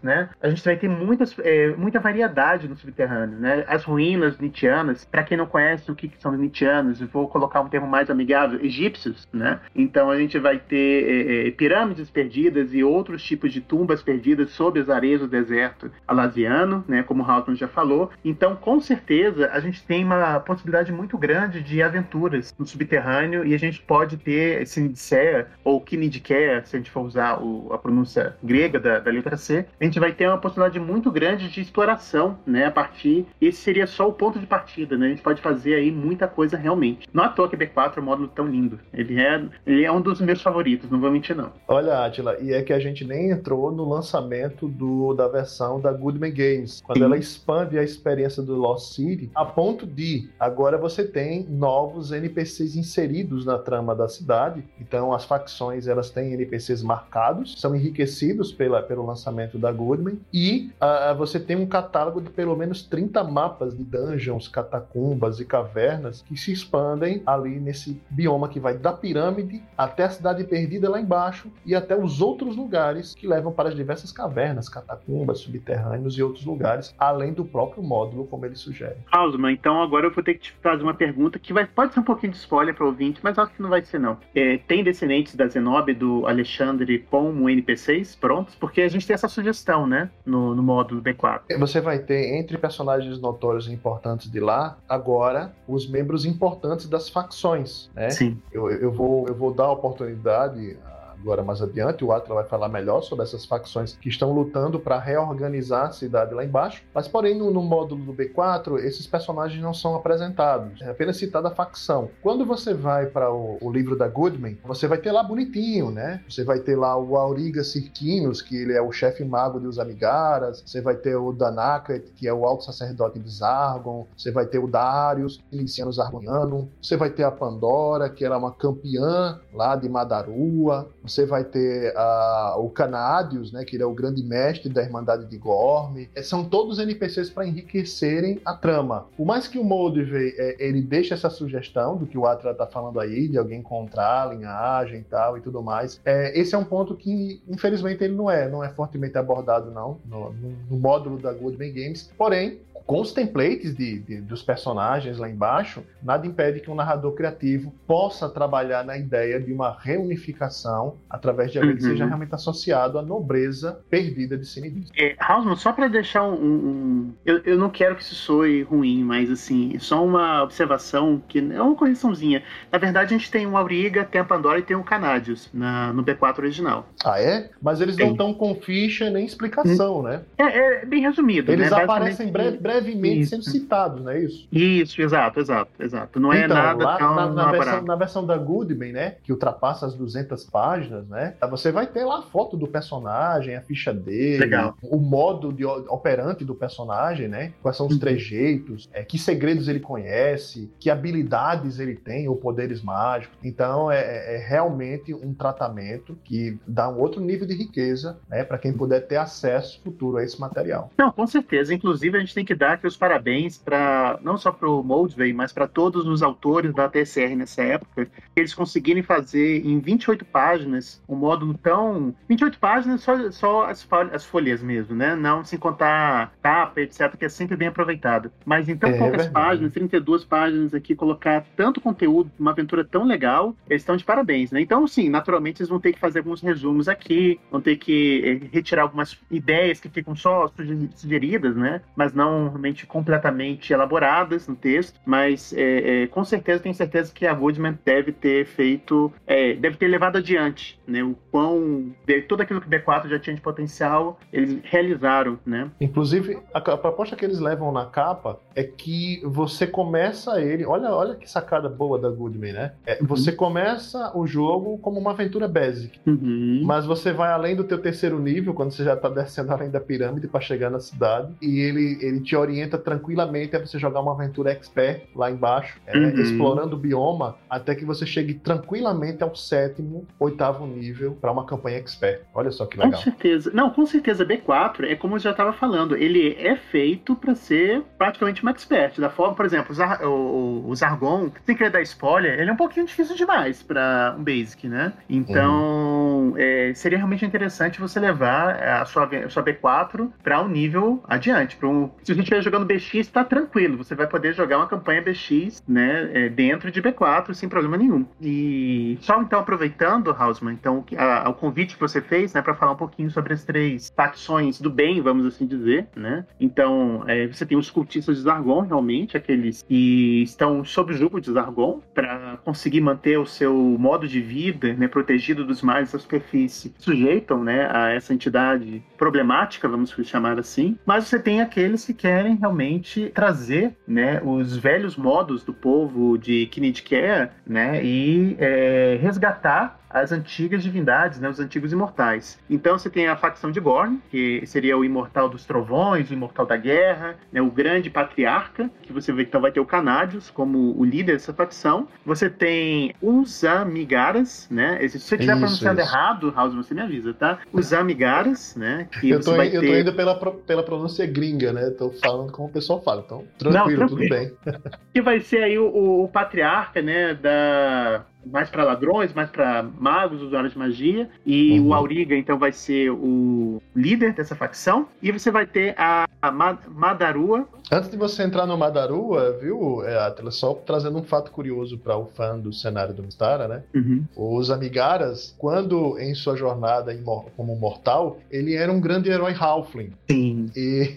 né? 0.01 0.29
A 0.41 0.49
gente 0.49 0.63
vai 0.63 0.75
ter 0.75 0.89
muitas, 0.89 1.37
é, 1.39 1.69
muita 1.75 1.99
variedade 1.99 2.67
no 2.67 2.75
subterrâneo, 2.75 3.39
né? 3.39 3.63
As 3.67 3.83
ruínas 3.83 4.37
nitianas, 4.39 5.05
para 5.05 5.23
quem 5.23 5.37
não 5.37 5.45
conhece 5.45 5.89
o 5.91 5.95
que, 5.95 6.07
que 6.07 6.21
são 6.21 6.33
os 6.33 6.39
nitianos, 6.39 6.99
vou 7.01 7.27
colocar 7.27 7.61
um 7.61 7.69
termo 7.69 7.87
mais 7.87 8.09
amigável, 8.09 8.59
egípcios, 8.63 9.27
né? 9.31 9.59
Então 9.75 10.09
a 10.09 10.17
gente 10.17 10.37
vai 10.39 10.57
ter 10.57 10.75
é, 10.75 11.47
é, 11.47 11.51
pirâmides 11.51 12.09
perdidas 12.09 12.73
e 12.73 12.83
outros 12.83 13.23
tipos 13.23 13.53
de 13.53 13.61
tumbas 13.61 14.01
perdidas 14.01 14.51
sob 14.51 14.79
as 14.79 14.89
areias 14.89 15.21
do 15.21 15.27
deserto 15.27 15.91
alasiano, 16.07 16.83
né? 16.87 17.03
Como 17.03 17.23
Houghton 17.23 17.55
já 17.55 17.67
falou. 17.67 18.09
Então, 18.25 18.55
com 18.55 18.79
certeza, 18.79 19.49
a 19.53 19.59
gente 19.59 19.85
tem 19.85 20.03
uma 20.03 20.39
possibilidade 20.39 20.91
muito 20.91 21.17
grande 21.17 21.61
de 21.61 21.81
aventuras 21.81 22.53
no 22.57 22.65
subterrâneo 22.65 23.45
e 23.45 23.53
a 23.53 23.59
gente 23.59 23.81
pode 23.81 24.17
ter 24.17 24.65
Sinidicea 24.65 25.47
ou 25.63 25.81
Kinidicea, 25.81 26.63
se 26.65 26.75
a 26.75 26.79
gente 26.79 26.91
for 26.91 27.01
usar 27.01 27.41
o, 27.41 27.71
a 27.73 27.77
pronúncia 27.77 28.35
grega 28.43 28.79
da, 28.79 28.99
da 28.99 29.11
letra 29.11 29.37
C, 29.37 29.60
a 29.79 29.83
gente 29.83 29.99
vai 29.99 30.11
ter 30.11 30.27
uma 30.27 30.37
possibilidade 30.37 30.79
muito 30.79 31.11
grande 31.11 31.49
de 31.49 31.61
exploração, 31.61 32.37
né? 32.45 32.65
A 32.65 32.71
partir. 32.71 33.25
Esse 33.39 33.61
seria 33.61 33.87
só 33.87 34.07
o 34.07 34.13
ponto 34.13 34.39
de 34.39 34.45
partida, 34.45 34.97
né? 34.97 35.07
A 35.07 35.09
gente 35.09 35.21
pode 35.21 35.41
fazer 35.41 35.75
aí 35.75 35.91
muita 35.91 36.27
coisa 36.27 36.57
realmente. 36.57 37.07
Não 37.13 37.23
à 37.23 37.29
toa 37.29 37.49
que 37.49 37.57
B4 37.57 37.97
é 37.97 37.99
um 37.99 38.03
módulo 38.03 38.27
tão 38.27 38.47
lindo. 38.47 38.79
Ele 38.93 39.19
é, 39.19 39.43
ele 39.65 39.83
é 39.83 39.91
um 39.91 40.01
dos 40.01 40.21
meus 40.21 40.41
favoritos, 40.41 40.89
não 40.89 40.99
vou 40.99 41.11
mentir, 41.11 41.35
não. 41.35 41.51
Olha, 41.67 42.05
Atila, 42.05 42.37
e 42.39 42.53
é 42.53 42.61
que 42.61 42.73
a 42.73 42.79
gente 42.79 43.05
nem 43.05 43.31
entrou 43.31 43.71
no 43.71 43.87
lançamento 43.87 44.67
do, 44.67 45.13
da 45.13 45.27
versão 45.27 45.79
da 45.79 45.91
Goodman 45.91 46.33
Games, 46.33 46.81
quando 46.81 46.99
Sim. 46.99 47.03
ela 47.03 47.17
expande 47.17 47.77
a 47.77 47.83
experiência 47.83 48.41
do 48.41 48.55
Lost 48.55 48.95
City, 48.95 49.29
a 49.35 49.45
ponto 49.45 49.85
de 49.85 50.29
agora 50.39 50.77
você 50.77 51.03
tem 51.03 51.45
novos 51.49 52.11
NPCs 52.11 52.75
inseridos 52.75 53.45
na 53.45 53.57
trama 53.57 53.95
da 53.95 54.07
cidade. 54.07 54.63
Então 54.79 55.13
as 55.13 55.25
facções 55.25 55.87
elas 55.87 56.09
têm 56.09 56.33
NPCs 56.33 56.81
marcados, 56.81 57.59
são 57.59 57.75
enriquecidos 57.75 58.51
pela, 58.51 58.81
pelo 58.81 59.05
lançamento 59.05 59.50
da 59.57 59.71
Goodman. 59.71 60.19
E 60.33 60.71
uh, 60.81 61.15
você 61.15 61.39
tem 61.39 61.55
um 61.55 61.65
catálogo 61.65 62.21
de 62.21 62.29
pelo 62.29 62.55
menos 62.55 62.83
30 62.83 63.23
mapas 63.23 63.75
de 63.75 63.83
dungeons, 63.83 64.47
catacumbas 64.47 65.39
e 65.39 65.45
cavernas 65.45 66.21
que 66.21 66.37
se 66.37 66.51
expandem 66.51 67.21
ali 67.25 67.59
nesse 67.59 68.01
bioma 68.09 68.47
que 68.47 68.59
vai 68.59 68.77
da 68.77 68.93
pirâmide 68.93 69.61
até 69.77 70.03
a 70.03 70.09
cidade 70.09 70.43
perdida 70.43 70.89
lá 70.89 70.99
embaixo 70.99 71.49
e 71.65 71.75
até 71.75 71.95
os 71.95 72.21
outros 72.21 72.55
lugares 72.55 73.13
que 73.15 73.27
levam 73.27 73.51
para 73.51 73.69
as 73.69 73.75
diversas 73.75 74.11
cavernas, 74.11 74.69
catacumbas, 74.69 75.39
subterrâneos 75.39 76.17
e 76.17 76.23
outros 76.23 76.45
lugares, 76.45 76.93
além 76.97 77.33
do 77.33 77.45
próprio 77.45 77.83
módulo, 77.83 78.25
como 78.27 78.45
ele 78.45 78.55
sugere. 78.55 78.97
Osman, 79.13 79.53
então 79.53 79.81
agora 79.81 80.07
eu 80.07 80.11
vou 80.11 80.23
ter 80.23 80.35
que 80.35 80.41
te 80.41 80.55
fazer 80.61 80.83
uma 80.83 80.93
pergunta 80.93 81.39
que 81.39 81.53
vai, 81.53 81.65
pode 81.65 81.93
ser 81.93 81.99
um 81.99 82.03
pouquinho 82.03 82.31
de 82.31 82.39
spoiler 82.39 82.75
para 82.75 82.85
o 82.85 82.87
ouvinte, 82.87 83.19
mas 83.23 83.37
acho 83.37 83.53
que 83.53 83.61
não 83.61 83.69
vai 83.69 83.83
ser 83.83 83.99
não. 83.99 84.17
É, 84.35 84.57
tem 84.57 84.83
descendentes 84.83 85.35
da 85.35 85.47
Zenobe 85.47 85.93
do 85.93 86.25
Alexandre 86.25 86.99
como 87.09 87.49
NPCs 87.49 88.15
prontos? 88.15 88.55
Porque 88.55 88.81
a 88.81 88.87
gente 88.87 89.05
tem 89.05 89.13
essa 89.13 89.27
sugestão, 89.27 89.40
né? 89.87 90.09
No, 90.25 90.55
no 90.55 90.63
módulo 90.63 91.01
B4. 91.01 91.41
Você 91.59 91.81
vai 91.81 91.99
ter 91.99 92.35
entre 92.35 92.57
personagens 92.57 93.19
notórios 93.19 93.67
e 93.67 93.71
importantes 93.71 94.31
de 94.31 94.39
lá, 94.39 94.77
agora, 94.87 95.53
os 95.67 95.89
membros 95.89 96.25
importantes 96.25 96.87
das 96.87 97.09
facções, 97.09 97.89
né? 97.95 98.09
Sim. 98.09 98.41
Eu, 98.51 98.69
eu, 98.69 98.91
vou, 98.91 99.27
eu 99.27 99.35
vou 99.35 99.53
dar 99.53 99.65
a 99.65 99.71
oportunidade 99.71 100.77
agora 101.21 101.43
mais 101.43 101.61
adiante. 101.61 102.03
O 102.03 102.11
Atla 102.11 102.35
vai 102.35 102.45
falar 102.45 102.67
melhor 102.67 103.01
sobre 103.01 103.23
essas 103.23 103.45
facções 103.45 103.95
que 103.95 104.09
estão 104.09 104.31
lutando 104.31 104.79
para 104.79 104.99
reorganizar 104.99 105.87
a 105.87 105.91
cidade 105.91 106.33
lá 106.33 106.43
embaixo. 106.43 106.83
Mas, 106.93 107.07
porém, 107.07 107.37
no, 107.37 107.51
no, 107.51 107.61
módulo 107.61 108.03
do 108.03 108.13
B4, 108.13 108.79
esses 108.79 109.07
personagens 109.07 109.61
não 109.61 109.73
são 109.73 109.95
apresentados. 109.95 110.81
É 110.81 110.89
apenas 110.89 111.17
citada 111.17 111.47
a 111.47 111.51
facção. 111.51 112.09
Quando 112.21 112.45
você 112.45 112.73
vai 112.73 113.05
para 113.05 113.31
o, 113.31 113.57
o, 113.61 113.71
livro 113.71 113.97
da 113.97 114.07
Goodman, 114.07 114.57
você 114.65 114.87
vai 114.87 114.97
ter 114.97 115.11
lá 115.11 115.23
bonitinho, 115.23 115.91
né? 115.91 116.21
Você 116.27 116.43
vai 116.43 116.59
ter 116.59 116.75
lá 116.75 116.97
o 116.97 117.15
Auriga 117.15 117.63
Cirquinos, 117.63 118.41
que 118.41 118.55
ele 118.55 118.73
é 118.73 118.81
o 118.81 118.91
chefe 118.91 119.23
mago 119.23 119.59
de 119.59 119.81
Amigaras. 119.81 120.63
Você 120.65 120.81
vai 120.81 120.95
ter 120.95 121.15
o 121.15 121.31
Danaket, 121.31 122.11
que 122.15 122.27
é 122.27 122.33
o 122.33 122.45
alto 122.45 122.63
sacerdote 122.63 123.19
de 123.19 123.29
Zargon. 123.29 124.07
Você 124.17 124.31
vai 124.31 124.45
ter 124.45 124.59
o 124.59 124.67
Darius, 124.67 125.41
miliciano 125.51 125.91
zargoniano. 125.91 126.69
Você 126.81 126.97
vai 126.97 127.09
ter 127.09 127.23
a 127.23 127.31
Pandora, 127.31 128.09
que 128.09 128.25
era 128.25 128.37
uma 128.37 128.51
campeã 128.51 129.39
lá 129.53 129.75
de 129.75 129.87
Madarua. 129.87 130.89
Você 131.11 131.25
vai 131.25 131.43
ter 131.43 131.93
uh, 131.93 132.59
o 132.59 132.69
Canadius, 132.69 133.51
né, 133.51 133.65
que 133.65 133.75
ele 133.75 133.83
é 133.83 133.85
o 133.85 133.93
grande 133.93 134.23
mestre 134.23 134.69
da 134.69 134.81
Irmandade 134.81 135.25
de 135.25 135.37
Gorme. 135.37 136.09
É, 136.15 136.23
são 136.23 136.45
todos 136.45 136.79
NPCs 136.79 137.29
para 137.29 137.45
enriquecerem 137.45 138.39
a 138.45 138.53
trama. 138.53 139.07
Por 139.17 139.25
mais 139.25 139.45
que 139.45 139.59
o 139.59 139.63
Moldvay 139.63 140.33
é, 140.37 140.55
ele 140.59 140.81
deixe 140.81 141.13
essa 141.13 141.29
sugestão 141.29 141.97
do 141.97 142.05
que 142.05 142.17
o 142.17 142.25
Atra 142.25 142.51
está 142.51 142.65
falando 142.65 142.99
aí, 142.99 143.27
de 143.27 143.37
alguém 143.37 143.59
encontrar 143.59 144.29
a 144.29 144.33
linhagem 144.33 144.99
e 144.99 145.03
tal 145.03 145.37
e 145.37 145.41
tudo 145.41 145.61
mais, 145.61 145.99
é, 146.05 146.37
esse 146.39 146.55
é 146.55 146.57
um 146.57 146.63
ponto 146.63 146.95
que, 146.95 147.41
infelizmente, 147.47 148.03
ele 148.03 148.15
não 148.15 148.31
é, 148.31 148.49
não 148.49 148.63
é 148.63 148.69
fortemente 148.69 149.17
abordado 149.17 149.69
não 149.69 149.99
no, 150.05 150.33
no, 150.69 150.77
módulo 150.77 151.17
da 151.17 151.33
Goodman 151.33 151.73
Games. 151.73 152.09
Porém, 152.17 152.61
com 152.85 153.01
os 153.01 153.11
templates 153.11 153.75
de, 153.75 153.99
de, 153.99 154.21
dos 154.21 154.41
personagens 154.41 155.17
lá 155.17 155.29
embaixo, 155.29 155.83
nada 156.01 156.25
impede 156.25 156.59
que 156.59 156.69
um 156.69 156.75
narrador 156.75 157.13
criativo 157.13 157.73
possa 157.87 158.29
trabalhar 158.29 158.83
na 158.83 158.97
ideia 158.97 159.39
de 159.39 159.51
uma 159.51 159.77
reunificação 159.79 160.97
através 161.09 161.51
de 161.51 161.57
alguém 161.57 161.73
uhum. 161.73 161.77
que 161.77 161.83
seja 161.83 162.05
realmente 162.05 162.33
associado 162.33 162.97
à 162.97 163.01
nobreza 163.01 163.79
perdida 163.89 164.37
de 164.37 164.45
Sinidis. 164.45 164.89
É, 164.97 165.15
Hausman, 165.19 165.55
só 165.55 165.71
para 165.71 165.87
deixar 165.87 166.23
um. 166.23 166.33
um 166.33 167.13
eu, 167.25 167.39
eu 167.39 167.57
não 167.57 167.69
quero 167.69 167.95
que 167.95 168.03
isso 168.03 168.15
soe 168.15 168.63
ruim, 168.63 169.03
mas 169.03 169.29
assim, 169.29 169.77
só 169.79 170.03
uma 170.03 170.43
observação 170.43 171.21
que 171.27 171.39
é 171.39 171.61
uma 171.61 171.75
correçãozinha. 171.75 172.43
Na 172.71 172.77
verdade, 172.77 173.13
a 173.13 173.17
gente 173.17 173.31
tem 173.31 173.45
o 173.45 173.57
Auriga, 173.57 174.03
tem 174.03 174.21
a 174.21 174.25
Pandora 174.25 174.59
e 174.59 174.63
tem 174.63 174.75
o 174.75 174.83
Canadius 174.83 175.49
na, 175.53 175.93
no 175.93 176.03
B4 176.03 176.39
original. 176.39 176.87
Ah, 177.03 177.19
é? 177.19 177.49
Mas 177.61 177.81
eles 177.81 177.97
não 177.97 178.11
estão 178.11 178.33
com 178.33 178.55
ficha 178.55 179.09
nem 179.09 179.25
explicação, 179.25 180.03
né? 180.03 180.21
É, 180.37 180.43
é, 180.43 180.85
bem 180.85 181.01
resumido. 181.01 181.51
Eles 181.51 181.69
né? 181.69 181.83
aparecem 181.83 182.31
breve, 182.31 182.57
brevemente 182.71 183.21
isso. 183.21 183.29
sendo 183.31 183.43
citados, 183.43 184.03
não 184.03 184.11
é 184.11 184.23
isso? 184.23 184.47
Isso, 184.51 185.01
exato, 185.01 185.39
exato, 185.39 185.71
exato. 185.79 186.19
Não 186.19 186.31
é 186.31 186.45
então, 186.45 186.55
nada 186.55 186.83
lá, 186.83 186.97
tão 186.97 187.15
na, 187.15 187.29
na, 187.29 187.51
versão, 187.51 187.81
na 187.81 187.95
versão 187.95 188.25
da 188.25 188.37
Goodman, 188.37 188.91
né, 188.91 189.15
que 189.23 189.31
ultrapassa 189.31 189.85
as 189.85 189.95
200 189.95 190.43
páginas, 190.45 191.07
né, 191.07 191.35
você 191.49 191.71
vai 191.71 191.87
ter 191.87 192.03
lá 192.03 192.19
a 192.19 192.21
foto 192.21 192.55
do 192.55 192.67
personagem, 192.67 193.55
a 193.55 193.61
ficha 193.61 193.93
dele, 193.93 194.39
Legal. 194.39 194.77
o 194.83 194.97
modo 194.97 195.51
de 195.51 195.65
operante 195.65 196.45
do 196.45 196.55
personagem, 196.55 197.27
né, 197.27 197.53
quais 197.61 197.77
são 197.77 197.87
os 197.87 197.93
uhum. 197.93 197.99
trejeitos, 197.99 198.89
é, 198.93 199.03
que 199.03 199.17
segredos 199.17 199.67
ele 199.67 199.79
conhece, 199.79 200.71
que 200.79 200.89
habilidades 200.89 201.79
ele 201.79 201.95
tem 201.95 202.27
ou 202.27 202.35
poderes 202.35 202.81
mágicos. 202.81 203.37
Então, 203.43 203.91
é, 203.91 203.99
é, 203.99 204.35
é 204.35 204.37
realmente 204.37 205.13
um 205.13 205.33
tratamento 205.33 206.17
que 206.23 206.57
dá 206.67 206.89
um 206.89 206.99
outro 206.99 207.21
nível 207.21 207.47
de 207.47 207.53
riqueza, 207.53 208.19
né, 208.29 208.43
para 208.43 208.57
quem 208.57 208.73
puder 208.73 209.01
ter 209.01 209.17
acesso 209.17 209.81
futuro 209.81 210.17
a 210.17 210.23
esse 210.23 210.39
material. 210.39 210.89
Não, 210.97 211.11
com 211.11 211.27
certeza. 211.27 211.73
Inclusive, 211.73 212.17
a 212.17 212.19
gente 212.19 212.33
tem 212.33 212.45
que 212.45 212.55
dar 212.61 212.73
aqui 212.73 212.85
os 212.85 212.95
parabéns 212.95 213.57
para 213.57 214.19
não 214.21 214.37
só 214.37 214.51
para 214.51 214.69
o 214.69 214.83
Moldvay, 214.83 215.33
mas 215.33 215.51
para 215.51 215.67
todos 215.67 216.05
os 216.05 216.21
autores 216.21 216.73
da 216.75 216.87
TSR 216.87 217.35
nessa 217.35 217.63
época, 217.63 218.05
que 218.05 218.39
eles 218.39 218.53
conseguirem 218.53 219.01
fazer 219.01 219.65
em 219.65 219.79
28 219.79 220.23
páginas 220.25 221.01
um 221.09 221.15
módulo 221.15 221.55
tão. 221.55 222.13
28 222.29 222.59
páginas 222.59 223.01
só, 223.01 223.31
só 223.31 223.65
as, 223.65 223.87
as 224.13 224.23
folhas 224.23 224.61
mesmo, 224.61 224.95
né? 224.95 225.15
Não 225.15 225.43
sem 225.43 225.57
contar 225.57 226.33
capa, 226.41 226.81
etc., 226.81 227.17
que 227.17 227.25
é 227.25 227.29
sempre 227.29 227.57
bem 227.57 227.67
aproveitado. 227.67 228.31
Mas 228.45 228.69
em 228.69 228.77
tão 228.77 228.91
é, 228.91 228.97
poucas 228.97 229.25
verdade. 229.25 229.33
páginas, 229.33 229.73
32 229.73 230.23
páginas 230.23 230.73
aqui, 230.75 230.93
colocar 230.93 231.43
tanto 231.55 231.81
conteúdo, 231.81 232.31
uma 232.39 232.51
aventura 232.51 232.85
tão 232.85 233.03
legal, 233.03 233.55
eles 233.67 233.81
estão 233.81 233.97
de 233.97 234.03
parabéns, 234.03 234.51
né? 234.51 234.61
Então, 234.61 234.87
sim, 234.87 235.09
naturalmente 235.09 235.61
eles 235.61 235.69
vão 235.69 235.79
ter 235.79 235.93
que 235.93 235.99
fazer 235.99 236.19
alguns 236.19 236.41
resumos 236.41 236.87
aqui, 236.87 237.39
vão 237.49 237.59
ter 237.59 237.77
que 237.77 238.21
eh, 238.23 238.47
retirar 238.53 238.83
algumas 238.83 239.17
ideias 239.31 239.79
que 239.79 239.89
ficam 239.89 240.15
só 240.15 240.51
sugeridas, 240.93 241.55
né? 241.55 241.81
Mas 241.95 242.13
não 242.13 242.50
realmente 242.51 242.85
completamente 242.85 243.73
elaboradas 243.73 244.47
no 244.47 244.55
texto, 244.55 244.99
mas 245.05 245.53
é, 245.53 246.03
é, 246.03 246.07
com 246.07 246.23
certeza 246.23 246.63
tenho 246.63 246.75
certeza 246.75 247.11
que 247.13 247.25
a 247.25 247.33
Woodman 247.33 247.77
deve 247.83 248.11
ter 248.11 248.45
feito, 248.45 249.11
é, 249.25 249.53
deve 249.53 249.77
ter 249.77 249.87
levado 249.87 250.17
adiante, 250.17 250.79
né? 250.87 251.03
O 251.03 251.15
quão 251.31 251.93
de, 252.05 252.21
tudo 252.21 252.41
aquilo 252.41 252.61
que 252.61 252.67
o 252.67 252.69
D4 252.69 253.09
já 253.09 253.19
tinha 253.19 253.35
de 253.35 253.41
potencial, 253.41 254.19
eles 254.31 254.59
realizaram, 254.63 255.39
né? 255.45 255.69
Inclusive 255.79 256.39
a, 256.53 256.59
a 256.59 256.77
proposta 256.77 257.15
que 257.15 257.25
eles 257.25 257.39
levam 257.39 257.71
na 257.71 257.85
capa 257.85 258.39
é 258.55 258.63
que 258.63 259.21
você 259.23 259.65
começa 259.65 260.41
ele, 260.41 260.65
olha, 260.65 260.91
olha 260.91 261.15
que 261.15 261.29
sacada 261.29 261.69
boa 261.69 261.99
da 261.99 262.09
Goodman, 262.09 262.53
né? 262.53 262.71
É, 262.85 262.99
uhum. 262.99 263.07
Você 263.07 263.31
começa 263.31 264.11
o 264.15 264.27
jogo 264.27 264.77
como 264.79 264.99
uma 264.99 265.11
aventura 265.11 265.47
basic, 265.47 265.99
uhum. 266.05 266.61
mas 266.63 266.85
você 266.85 267.11
vai 267.11 267.31
além 267.31 267.55
do 267.55 267.63
teu 267.63 267.79
terceiro 267.79 268.19
nível 268.19 268.53
quando 268.53 268.71
você 268.71 268.83
já 268.83 268.95
tá 268.95 269.09
descendo 269.09 269.51
além 269.51 269.69
da 269.69 269.79
pirâmide 269.79 270.27
para 270.27 270.41
chegar 270.41 270.69
na 270.69 270.79
cidade 270.79 271.33
e 271.41 271.59
ele 271.59 271.97
ele 272.01 272.21
te 272.21 272.35
orienta 272.35 272.77
tranquilamente 272.77 273.55
a 273.55 273.59
você 273.59 273.79
jogar 273.79 274.01
uma 274.01 274.13
aventura 274.13 274.51
expert 274.51 275.03
lá 275.15 275.29
embaixo, 275.29 275.79
é, 275.87 275.97
uhum. 275.97 276.09
explorando 276.21 276.75
o 276.75 276.79
bioma, 276.79 277.37
até 277.49 277.75
que 277.75 277.85
você 277.85 278.05
chegue 278.05 278.33
tranquilamente 278.33 279.23
ao 279.23 279.35
sétimo, 279.35 280.05
oitavo 280.19 280.65
nível 280.65 281.17
para 281.19 281.31
uma 281.31 281.45
campanha 281.45 281.77
expert. 281.77 282.21
Olha 282.33 282.51
só 282.51 282.65
que 282.65 282.77
legal. 282.77 282.93
Com 282.93 282.97
certeza. 282.97 283.51
Não, 283.53 283.69
com 283.69 283.85
certeza. 283.85 284.25
B4 284.25 284.83
é 284.83 284.95
como 284.95 285.15
eu 285.15 285.19
já 285.19 285.31
estava 285.31 285.53
falando, 285.53 285.95
ele 285.95 286.35
é 286.39 286.55
feito 286.55 287.15
para 287.15 287.35
ser 287.35 287.83
praticamente 287.97 288.40
uma 288.41 288.51
expert. 288.51 288.99
Da 288.99 289.09
forma, 289.09 289.35
por 289.35 289.45
exemplo, 289.45 289.75
o, 290.01 290.07
o, 290.07 290.69
o 290.69 290.75
Zargon, 290.75 291.31
sem 291.45 291.55
querer 291.55 291.69
dar 291.69 291.81
spoiler, 291.81 292.39
ele 292.39 292.49
é 292.49 292.53
um 292.53 292.57
pouquinho 292.57 292.85
difícil 292.85 293.15
demais 293.15 293.61
para 293.63 294.15
um 294.17 294.23
basic, 294.23 294.67
né? 294.67 294.93
Então, 295.09 296.31
uhum. 296.31 296.33
é, 296.37 296.73
seria 296.73 296.97
realmente 296.97 297.25
interessante 297.25 297.79
você 297.79 297.99
levar 297.99 298.61
a 298.61 298.85
sua, 298.85 299.05
a 299.05 299.29
sua 299.29 299.43
B4 299.43 300.09
para 300.23 300.41
um 300.41 300.47
nível 300.47 301.03
adiante. 301.07 301.57
Um, 301.63 301.89
se 302.03 302.11
a 302.11 302.15
gente 302.15 302.23
estiver 302.23 302.41
jogando 302.41 302.65
BX, 302.65 303.07
tá 303.09 303.23
tranquilo. 303.23 303.77
Você 303.77 303.95
vai 303.95 304.07
poder 304.07 304.33
jogar 304.33 304.57
uma 304.57 304.67
campanha 304.67 305.01
BX, 305.01 305.63
né, 305.67 306.09
é, 306.13 306.29
dentro 306.29 306.71
de 306.71 306.81
B4, 306.81 307.33
sem 307.33 307.49
problema 307.49 307.77
nenhum. 307.77 308.05
E 308.21 308.97
só 309.01 309.21
então 309.21 309.39
aproveitando, 309.39 310.11
Hausman, 310.11 310.53
então, 310.53 310.83
a, 310.97 311.29
o 311.29 311.33
convite 311.33 311.75
que 311.75 311.79
você 311.79 312.01
fez, 312.01 312.33
né, 312.33 312.41
para 312.41 312.53
falar 312.55 312.73
um 312.73 312.77
pouquinho 312.77 313.09
sobre 313.09 313.33
as 313.33 313.43
três 313.43 313.91
facções 313.95 314.59
do 314.59 314.69
bem, 314.69 315.01
vamos 315.01 315.25
assim 315.25 315.45
dizer, 315.45 315.87
né? 315.95 316.25
Então, 316.39 317.03
é, 317.07 317.27
você 317.27 317.45
tem 317.45 317.57
os 317.57 317.69
cultistas 317.69 318.23
Zargon, 318.31 318.61
realmente, 318.61 319.17
aqueles 319.17 319.61
que 319.63 320.23
estão 320.23 320.63
sob 320.63 320.93
o 320.93 320.97
jugo 320.97 321.19
de 321.19 321.31
Zargon, 321.31 321.81
para 321.93 322.37
conseguir 322.43 322.81
manter 322.81 323.17
o 323.19 323.25
seu 323.25 323.53
modo 323.53 324.07
de 324.07 324.21
vida, 324.21 324.73
né, 324.73 324.87
protegido 324.87 325.45
dos 325.45 325.61
males 325.61 325.91
da 325.91 325.99
superfície, 325.99 326.73
sujeitam, 326.77 327.43
né, 327.43 327.69
a 327.71 327.89
essa 327.89 328.13
entidade 328.13 328.81
problemática, 328.97 329.67
vamos 329.67 329.93
chamar 330.03 330.39
assim. 330.39 330.77
Mas 330.85 331.05
você 331.05 331.19
tem 331.19 331.41
aqueles 331.41 331.85
que 331.85 331.93
querem 331.93 332.35
realmente 332.35 333.11
trazer 333.13 333.75
né, 333.87 334.21
os 334.23 334.55
velhos 334.55 334.95
modos 334.95 335.43
do 335.43 335.53
povo 335.53 336.17
de 336.17 336.47
Knidker 336.47 337.31
né, 337.45 337.83
e 337.83 338.35
é, 338.39 338.97
resgatar 339.01 339.80
as 339.93 340.11
antigas 340.11 340.63
divindades, 340.63 341.19
né, 341.19 341.29
os 341.29 341.39
antigos 341.39 341.71
imortais. 341.71 342.39
Então 342.49 342.77
você 342.77 342.89
tem 342.89 343.07
a 343.07 343.15
facção 343.15 343.51
de 343.51 343.59
Gorn, 343.59 343.99
que 344.09 344.45
seria 344.45 344.77
o 344.77 344.83
imortal 344.83 345.29
dos 345.29 345.45
trovões, 345.45 346.09
o 346.09 346.13
imortal 346.13 346.45
da 346.45 346.57
guerra, 346.57 347.15
né, 347.31 347.41
o 347.41 347.51
grande 347.51 347.89
patriarca, 347.89 348.69
que 348.81 348.93
você 348.93 349.11
vê, 349.11 349.23
então 349.23 349.41
vai 349.41 349.51
ter 349.51 349.59
o 349.59 349.65
Canadius 349.65 350.29
como 350.29 350.77
o 350.77 350.83
líder 350.83 351.13
dessa 351.13 351.33
facção. 351.33 351.87
Você 352.05 352.29
tem 352.29 352.93
os 353.01 353.43
Amigaras, 353.43 354.47
né? 354.49 354.79
Se 354.87 354.99
você 354.99 355.15
estiver 355.15 355.37
pronunciando 355.37 355.81
isso. 355.81 355.89
errado, 355.89 356.33
House, 356.35 356.53
você 356.53 356.73
me 356.73 356.81
avisa, 356.81 357.13
tá? 357.13 357.39
Os 357.51 357.73
Amigaras, 357.73 358.55
né? 358.55 358.87
Que 358.99 359.09
eu, 359.09 359.19
tô, 359.19 359.33
eu 359.35 359.61
ter... 359.61 359.67
tô 359.67 359.75
indo 359.77 359.93
pela, 359.93 360.15
pela 360.15 360.63
pronúncia 360.63 361.05
gringa, 361.05 361.51
né? 361.51 361.69
Tô 361.71 361.91
falando 361.91 362.31
como 362.31 362.47
o 362.47 362.51
pessoal 362.51 362.81
fala, 362.81 363.03
então 363.05 363.25
tranquilo, 363.37 363.79
Não, 363.79 363.87
tranquilo. 363.87 363.89
tudo 363.89 364.09
bem. 364.09 364.31
que 364.93 365.01
vai 365.01 365.19
ser 365.19 365.43
aí 365.43 365.57
o, 365.57 365.67
o, 365.67 366.03
o 366.03 366.07
patriarca, 366.07 366.81
né? 366.81 367.13
Da 367.13 368.05
mais 368.25 368.49
para 368.49 368.63
ladrões, 368.63 369.13
mais 369.13 369.29
para 369.29 369.63
magos, 369.63 370.21
usuários 370.21 370.53
de 370.53 370.59
magia. 370.59 371.09
E 371.25 371.59
uhum. 371.59 371.67
o 371.67 371.73
Auriga, 371.73 372.15
então, 372.15 372.37
vai 372.37 372.51
ser 372.51 372.91
o 372.91 373.61
líder 373.75 374.13
dessa 374.13 374.35
facção. 374.35 374.87
E 375.01 375.11
você 375.11 375.31
vai 375.31 375.45
ter 375.45 375.73
a, 375.77 376.07
a 376.21 376.31
Madarua. 376.31 377.47
Antes 377.71 377.89
de 377.89 377.97
você 377.97 378.23
entrar 378.23 378.45
no 378.45 378.57
Madarua, 378.57 379.37
viu, 379.39 379.83
é, 379.85 379.97
Atlas, 379.97 380.35
só 380.35 380.53
trazendo 380.53 380.97
um 380.97 381.03
fato 381.03 381.31
curioso 381.31 381.77
para 381.77 381.97
o 381.97 382.05
fã 382.05 382.37
do 382.37 382.51
cenário 382.51 382.93
do 382.93 383.01
Mistara, 383.01 383.47
né? 383.47 383.63
Uhum. 383.73 384.03
Os 384.15 384.51
Amigaras, 384.51 385.33
quando 385.37 385.97
em 385.97 386.13
sua 386.13 386.35
jornada 386.35 386.91
como 387.35 387.55
mortal, 387.55 388.19
ele 388.29 388.55
era 388.55 388.71
um 388.71 388.79
grande 388.79 389.09
herói 389.09 389.33
Halfling. 389.33 389.93
Sim. 390.09 390.51
E, 390.55 390.93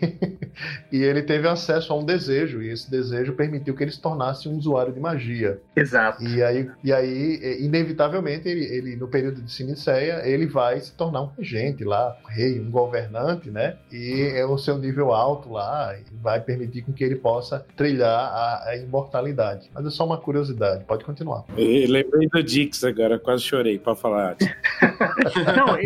e 0.90 1.02
ele 1.02 1.22
teve 1.22 1.48
acesso 1.48 1.92
a 1.92 1.96
um 1.96 2.04
desejo, 2.04 2.60
e 2.60 2.70
esse 2.70 2.90
desejo 2.90 3.34
permitiu 3.34 3.74
que 3.74 3.84
ele 3.84 3.92
se 3.92 4.00
tornasse 4.00 4.48
um 4.48 4.56
usuário 4.56 4.92
de 4.92 5.00
magia. 5.00 5.60
Exato. 5.76 6.22
E 6.24 6.42
aí, 6.42 6.70
e 6.82 6.92
aí 6.92 7.13
inevitavelmente, 7.60 8.48
ele, 8.48 8.64
ele 8.64 8.96
no 8.96 9.08
período 9.08 9.42
de 9.42 9.50
Siniceia, 9.50 10.22
ele 10.24 10.46
vai 10.46 10.80
se 10.80 10.92
tornar 10.92 11.22
um 11.22 11.30
regente 11.36 11.84
lá, 11.84 12.16
um 12.24 12.28
rei, 12.28 12.60
um 12.60 12.70
governante, 12.70 13.50
né? 13.50 13.76
E 13.92 14.32
é 14.34 14.44
o 14.44 14.58
seu 14.58 14.78
nível 14.78 15.12
alto 15.12 15.50
lá, 15.50 15.94
vai 16.22 16.40
permitir 16.40 16.82
com 16.82 16.92
que 16.92 17.04
ele 17.04 17.16
possa 17.16 17.64
trilhar 17.76 18.08
a, 18.08 18.68
a 18.68 18.76
imortalidade. 18.76 19.70
Mas 19.74 19.86
é 19.86 19.90
só 19.90 20.04
uma 20.04 20.18
curiosidade, 20.18 20.84
pode 20.84 21.04
continuar. 21.04 21.44
Lembrei 21.56 22.28
do 22.28 22.42
Dix 22.42 22.84
agora, 22.84 23.18
quase 23.18 23.42
chorei 23.42 23.78
para 23.78 23.94
falar. 23.94 24.36
Não, 25.56 25.76
é, 25.76 25.82